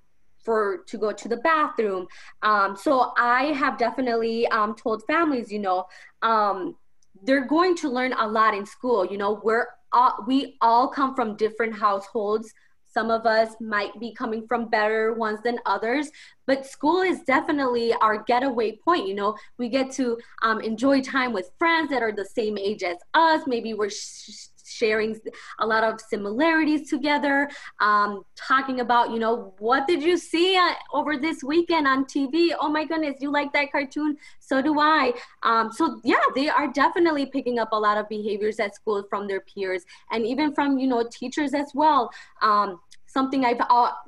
for 0.49 0.79
to 0.87 0.97
go 0.97 1.11
to 1.11 1.27
the 1.27 1.37
bathroom. 1.37 2.07
Um, 2.41 2.75
so 2.75 3.11
I 3.17 3.41
have 3.61 3.77
definitely 3.77 4.47
um, 4.47 4.73
told 4.73 5.03
families, 5.05 5.51
you 5.51 5.59
know, 5.59 5.85
um, 6.23 6.75
they're 7.21 7.45
going 7.45 7.75
to 7.83 7.87
learn 7.87 8.13
a 8.13 8.27
lot 8.27 8.55
in 8.55 8.65
school. 8.65 9.05
You 9.05 9.19
know, 9.19 9.39
we're 9.43 9.67
all, 9.91 10.15
we 10.25 10.57
all 10.59 10.87
come 10.87 11.13
from 11.13 11.37
different 11.37 11.75
households. 11.75 12.51
Some 12.91 13.11
of 13.11 13.27
us 13.27 13.49
might 13.61 13.93
be 13.99 14.11
coming 14.11 14.47
from 14.47 14.69
better 14.69 15.13
ones 15.13 15.39
than 15.43 15.59
others, 15.67 16.09
but 16.47 16.65
school 16.65 17.01
is 17.01 17.21
definitely 17.21 17.93
our 18.01 18.23
getaway 18.23 18.77
point. 18.83 19.07
You 19.07 19.13
know, 19.13 19.35
we 19.59 19.69
get 19.69 19.91
to 19.99 20.17
um, 20.41 20.61
enjoy 20.61 21.01
time 21.01 21.31
with 21.31 21.51
friends 21.59 21.91
that 21.91 22.01
are 22.01 22.11
the 22.11 22.25
same 22.25 22.57
age 22.57 22.81
as 22.81 22.97
us. 23.13 23.43
Maybe 23.45 23.75
we're 23.75 23.91
sh- 23.91 24.48
sharing 24.79 25.19
a 25.59 25.67
lot 25.67 25.83
of 25.83 25.99
similarities 25.99 26.89
together, 26.89 27.49
um, 27.79 28.23
talking 28.35 28.79
about, 28.79 29.11
you 29.11 29.19
know, 29.19 29.53
what 29.59 29.87
did 29.87 30.01
you 30.01 30.17
see 30.17 30.57
uh, 30.57 30.73
over 30.93 31.17
this 31.17 31.43
weekend 31.43 31.87
on 31.87 32.05
TV? 32.05 32.49
Oh 32.59 32.69
my 32.69 32.85
goodness, 32.85 33.17
you 33.19 33.31
like 33.31 33.51
that 33.53 33.71
cartoon? 33.71 34.17
So 34.39 34.61
do 34.61 34.79
I. 34.79 35.13
Um, 35.43 35.71
so 35.71 35.99
yeah, 36.03 36.23
they 36.35 36.49
are 36.49 36.71
definitely 36.71 37.25
picking 37.25 37.59
up 37.59 37.69
a 37.71 37.79
lot 37.79 37.97
of 37.97 38.07
behaviors 38.09 38.59
at 38.59 38.75
school 38.75 39.03
from 39.09 39.27
their 39.27 39.41
peers 39.41 39.83
and 40.11 40.25
even 40.25 40.53
from, 40.53 40.79
you 40.79 40.87
know, 40.87 41.07
teachers 41.11 41.53
as 41.53 41.71
well. 41.73 42.11
Um, 42.41 42.79
something 43.09 43.43
I've 43.43 43.59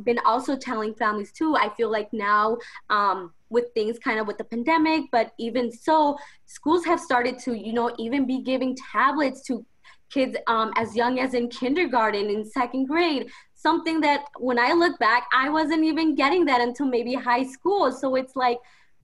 been 0.03 0.19
also 0.25 0.55
telling 0.55 0.93
families 0.93 1.31
too. 1.31 1.55
I 1.55 1.69
feel 1.69 1.91
like 1.91 2.11
now 2.13 2.57
um, 2.89 3.33
with 3.49 3.65
things 3.73 3.97
kind 3.99 4.19
of 4.19 4.27
with 4.27 4.37
the 4.37 4.43
pandemic, 4.43 5.05
but 5.11 5.33
even 5.37 5.71
so, 5.71 6.17
schools 6.45 6.85
have 6.85 6.99
started 6.99 7.39
to, 7.39 7.53
you 7.57 7.73
know, 7.73 7.93
even 7.97 8.25
be 8.25 8.41
giving 8.41 8.77
tablets 8.91 9.41
to 9.47 9.65
kids 10.11 10.37
um, 10.47 10.71
as 10.75 10.95
young 10.95 11.19
as 11.19 11.33
in 11.33 11.49
kindergarten, 11.49 12.29
in 12.29 12.45
second 12.45 12.85
grade. 12.85 13.27
Something 13.55 14.01
that 14.01 14.25
when 14.39 14.59
I 14.59 14.73
look 14.73 14.97
back, 14.99 15.27
I 15.33 15.49
wasn't 15.49 15.83
even 15.83 16.15
getting 16.15 16.45
that 16.45 16.61
until 16.61 16.87
maybe 16.87 17.13
high 17.13 17.43
school. 17.43 17.91
So 17.91 18.15
it's 18.15 18.35
like, 18.35 18.57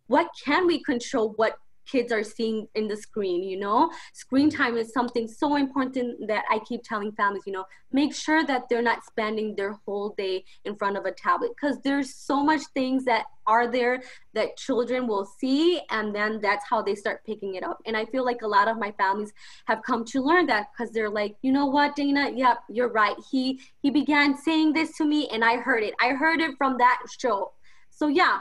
what 0.07 0.27
can 0.43 0.67
we 0.67 0.83
control? 0.83 1.33
What 1.35 1.57
kids 1.87 2.11
are 2.11 2.23
seeing 2.23 2.67
in 2.75 2.87
the 2.87 2.97
screen 2.97 3.43
you 3.43 3.59
know? 3.59 3.89
Screen 4.13 4.49
mm-hmm. 4.49 4.61
time 4.61 4.77
is 4.77 4.93
something 4.93 5.27
so 5.27 5.55
important 5.55 6.27
that 6.27 6.43
i 6.49 6.59
keep 6.59 6.83
telling 6.83 7.11
families 7.13 7.43
you 7.45 7.53
know 7.53 7.65
make 7.91 8.13
sure 8.13 8.45
that 8.45 8.67
they're 8.69 8.81
not 8.81 9.05
spending 9.05 9.55
their 9.55 9.73
whole 9.85 10.13
day 10.17 10.43
in 10.65 10.75
front 10.75 10.97
of 10.97 11.05
a 11.05 11.11
tablet 11.11 11.51
because 11.55 11.79
there's 11.83 12.13
so 12.13 12.43
much 12.43 12.61
things 12.73 13.05
that 13.05 13.25
are 13.45 13.71
there 13.71 14.01
that 14.33 14.57
children 14.57 15.07
will 15.07 15.25
see 15.25 15.79
and 15.89 16.13
then 16.13 16.39
that's 16.41 16.65
how 16.69 16.81
they 16.81 16.95
start 16.95 17.25
picking 17.25 17.55
it 17.55 17.63
up. 17.63 17.81
And 17.85 17.95
i 17.95 18.05
feel 18.05 18.25
like 18.25 18.41
a 18.41 18.47
lot 18.47 18.67
of 18.67 18.77
my 18.77 18.91
families 18.91 19.33
have 19.65 19.81
come 19.83 20.03
to 20.05 20.21
learn 20.21 20.47
that 20.47 20.67
because 20.71 20.93
they're 20.93 21.09
like 21.09 21.35
you 21.41 21.51
know 21.51 21.65
what 21.65 21.95
dana? 21.95 22.31
Yep 22.33 22.57
you're 22.69 22.91
right. 22.91 23.15
He 23.31 23.59
he 23.81 23.89
began 23.89 24.37
saying 24.37 24.73
this 24.73 24.97
to 24.97 25.05
me 25.05 25.29
and 25.31 25.43
i 25.43 25.57
heard 25.57 25.83
it. 25.83 25.93
I 26.01 26.09
heard 26.09 26.41
it 26.41 26.55
from 26.57 26.77
that 26.77 26.99
show. 27.19 27.53
So 27.89 28.07
yeah 28.07 28.39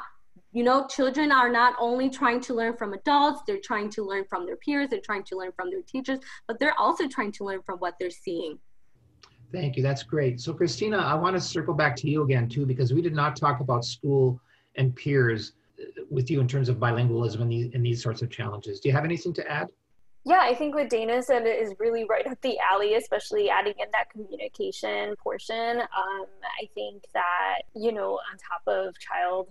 you 0.56 0.62
know, 0.62 0.86
children 0.86 1.30
are 1.30 1.50
not 1.50 1.74
only 1.78 2.08
trying 2.08 2.40
to 2.40 2.54
learn 2.54 2.74
from 2.78 2.94
adults, 2.94 3.42
they're 3.46 3.60
trying 3.62 3.90
to 3.90 4.02
learn 4.02 4.24
from 4.24 4.46
their 4.46 4.56
peers, 4.56 4.88
they're 4.88 5.02
trying 5.04 5.22
to 5.22 5.36
learn 5.36 5.52
from 5.54 5.68
their 5.70 5.82
teachers, 5.82 6.18
but 6.48 6.58
they're 6.58 6.78
also 6.80 7.06
trying 7.06 7.30
to 7.30 7.44
learn 7.44 7.60
from 7.60 7.78
what 7.78 7.94
they're 8.00 8.08
seeing. 8.08 8.58
Thank 9.52 9.76
you. 9.76 9.82
That's 9.82 10.02
great. 10.02 10.40
So, 10.40 10.54
Christina, 10.54 10.96
I 10.96 11.12
want 11.12 11.36
to 11.36 11.42
circle 11.42 11.74
back 11.74 11.94
to 11.96 12.08
you 12.08 12.22
again, 12.22 12.48
too, 12.48 12.64
because 12.64 12.94
we 12.94 13.02
did 13.02 13.12
not 13.12 13.36
talk 13.36 13.60
about 13.60 13.84
school 13.84 14.40
and 14.76 14.96
peers 14.96 15.52
uh, 15.78 16.04
with 16.10 16.30
you 16.30 16.40
in 16.40 16.48
terms 16.48 16.70
of 16.70 16.78
bilingualism 16.78 17.42
and 17.42 17.52
these, 17.52 17.74
and 17.74 17.84
these 17.84 18.02
sorts 18.02 18.22
of 18.22 18.30
challenges. 18.30 18.80
Do 18.80 18.88
you 18.88 18.94
have 18.94 19.04
anything 19.04 19.34
to 19.34 19.46
add? 19.46 19.68
Yeah, 20.24 20.40
I 20.40 20.54
think 20.54 20.74
what 20.74 20.88
Dana 20.88 21.22
said 21.22 21.46
is 21.46 21.74
really 21.78 22.06
right 22.08 22.26
up 22.26 22.40
the 22.40 22.56
alley, 22.72 22.94
especially 22.94 23.50
adding 23.50 23.74
in 23.78 23.88
that 23.92 24.08
communication 24.08 25.16
portion. 25.16 25.80
Um, 25.80 26.26
I 26.42 26.66
think 26.74 27.02
that, 27.12 27.58
you 27.74 27.92
know, 27.92 28.12
on 28.12 28.38
top 28.38 28.62
of 28.66 28.98
child 28.98 29.48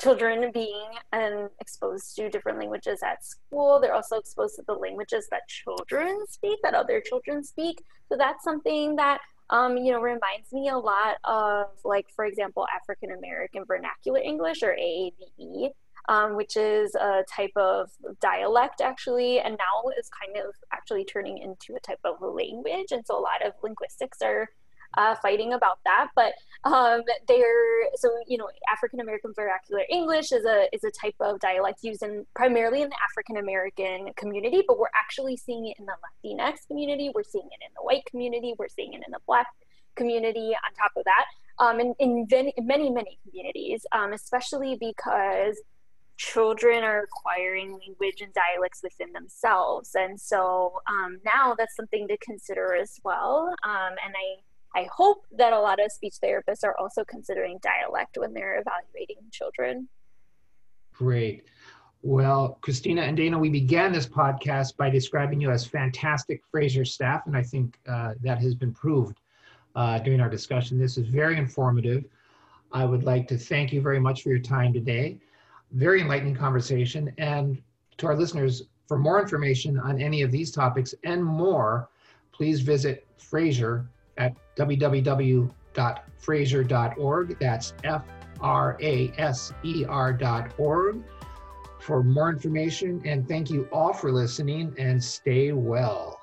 children 0.00 0.50
being 0.52 0.88
um, 1.12 1.48
exposed 1.60 2.14
to 2.16 2.30
different 2.30 2.58
languages 2.58 3.00
at 3.02 3.24
school. 3.24 3.80
They're 3.80 3.94
also 3.94 4.16
exposed 4.16 4.56
to 4.56 4.62
the 4.66 4.74
languages 4.74 5.26
that 5.30 5.48
children 5.48 6.24
speak, 6.28 6.60
that 6.62 6.74
other 6.74 7.00
children 7.00 7.42
speak. 7.42 7.82
So 8.08 8.16
that's 8.16 8.44
something 8.44 8.96
that 8.96 9.18
um, 9.50 9.76
you 9.76 9.92
know 9.92 10.00
reminds 10.00 10.52
me 10.52 10.68
a 10.68 10.76
lot 10.76 11.16
of, 11.24 11.66
like, 11.84 12.06
for 12.14 12.24
example, 12.26 12.66
African 12.74 13.12
American 13.12 13.64
Vernacular 13.64 14.20
English 14.20 14.62
or 14.62 14.76
AAVE. 14.76 15.70
Um, 16.08 16.36
which 16.36 16.56
is 16.56 16.94
a 16.94 17.22
type 17.30 17.52
of 17.56 17.90
dialect 18.22 18.80
actually, 18.80 19.40
and 19.40 19.58
now 19.58 19.90
is 19.98 20.08
kind 20.08 20.38
of 20.38 20.54
actually 20.72 21.04
turning 21.04 21.36
into 21.36 21.76
a 21.76 21.80
type 21.80 21.98
of 22.02 22.22
language. 22.22 22.92
And 22.92 23.04
so 23.04 23.18
a 23.18 23.20
lot 23.20 23.44
of 23.44 23.52
linguistics 23.62 24.22
are 24.22 24.48
uh, 24.96 25.14
fighting 25.16 25.52
about 25.52 25.78
that. 25.84 26.08
But 26.14 26.32
um, 26.64 27.02
they're 27.26 27.94
so 27.96 28.10
you 28.26 28.38
know 28.38 28.48
African 28.70 29.00
American 29.00 29.32
vernacular 29.34 29.82
English 29.90 30.32
is 30.32 30.44
a 30.44 30.68
is 30.72 30.84
a 30.84 30.90
type 30.90 31.14
of 31.20 31.40
dialect 31.40 31.82
used 31.82 32.02
in 32.02 32.26
primarily 32.34 32.82
in 32.82 32.88
the 32.88 32.96
African 33.02 33.36
American 33.36 34.12
community, 34.16 34.62
but 34.66 34.78
we're 34.78 34.86
actually 34.94 35.36
seeing 35.36 35.66
it 35.66 35.76
in 35.78 35.86
the 35.86 35.92
Latinx 36.24 36.66
community. 36.66 37.10
We're 37.14 37.24
seeing 37.24 37.46
it 37.46 37.64
in 37.64 37.72
the 37.76 37.82
white 37.82 38.04
community. 38.06 38.54
We're 38.58 38.68
seeing 38.68 38.94
it 38.94 39.02
in 39.06 39.12
the 39.12 39.20
Black 39.26 39.46
community. 39.96 40.54
On 40.54 40.74
top 40.74 40.92
of 40.96 41.04
that, 41.04 41.26
um, 41.58 41.80
in, 41.80 41.94
in, 41.98 42.26
many 42.66 42.90
many 42.90 43.18
communities, 43.24 43.84
um, 43.92 44.12
especially 44.12 44.76
because 44.78 45.60
children 46.18 46.82
are 46.82 47.04
acquiring 47.04 47.78
language 47.78 48.20
and 48.20 48.32
dialects 48.34 48.80
within 48.82 49.12
themselves 49.12 49.94
and 49.94 50.20
so 50.20 50.72
um, 50.88 51.18
now 51.24 51.54
that's 51.56 51.76
something 51.76 52.08
to 52.08 52.16
consider 52.18 52.74
as 52.74 52.98
well 53.04 53.54
um, 53.62 53.94
and 54.04 54.14
i 54.16 54.42
I 54.74 54.86
hope 54.94 55.24
that 55.36 55.52
a 55.52 55.60
lot 55.60 55.82
of 55.84 55.90
speech 55.90 56.14
therapists 56.22 56.64
are 56.64 56.76
also 56.78 57.04
considering 57.04 57.58
dialect 57.62 58.18
when 58.18 58.34
they're 58.34 58.60
evaluating 58.60 59.16
children. 59.32 59.88
Great. 60.92 61.44
Well, 62.02 62.58
Christina 62.60 63.02
and 63.02 63.16
Dana, 63.16 63.38
we 63.38 63.50
began 63.50 63.92
this 63.92 64.06
podcast 64.06 64.76
by 64.76 64.88
describing 64.88 65.40
you 65.40 65.50
as 65.50 65.66
fantastic 65.66 66.42
Fraser 66.50 66.84
staff, 66.84 67.26
and 67.26 67.36
I 67.36 67.42
think 67.42 67.78
uh, 67.88 68.14
that 68.22 68.38
has 68.38 68.54
been 68.54 68.72
proved 68.72 69.18
uh, 69.74 69.98
during 69.98 70.20
our 70.20 70.28
discussion. 70.28 70.78
This 70.78 70.96
is 70.96 71.08
very 71.08 71.36
informative. 71.36 72.04
I 72.72 72.84
would 72.84 73.04
like 73.04 73.26
to 73.28 73.38
thank 73.38 73.72
you 73.72 73.80
very 73.80 73.98
much 73.98 74.22
for 74.22 74.28
your 74.28 74.38
time 74.38 74.72
today. 74.72 75.18
Very 75.72 76.00
enlightening 76.00 76.34
conversation. 76.34 77.12
And 77.18 77.60
to 77.96 78.06
our 78.06 78.16
listeners, 78.16 78.62
for 78.86 78.98
more 78.98 79.20
information 79.20 79.78
on 79.78 80.00
any 80.00 80.22
of 80.22 80.30
these 80.30 80.50
topics 80.50 80.94
and 81.04 81.24
more, 81.24 81.88
please 82.32 82.60
visit 82.60 83.06
Fraser 83.16 83.88
at 84.18 84.34
www.fraser.org. 84.56 87.38
That's 87.38 87.74
F 87.84 88.04
R 88.40 88.76
A 88.80 89.12
S 89.16 89.52
E 89.64 89.84
R.org 89.88 91.02
for 91.80 92.02
more 92.02 92.28
information. 92.28 93.00
And 93.04 93.26
thank 93.26 93.50
you 93.50 93.68
all 93.72 93.92
for 93.92 94.12
listening 94.12 94.74
and 94.78 95.02
stay 95.02 95.52
well. 95.52 96.17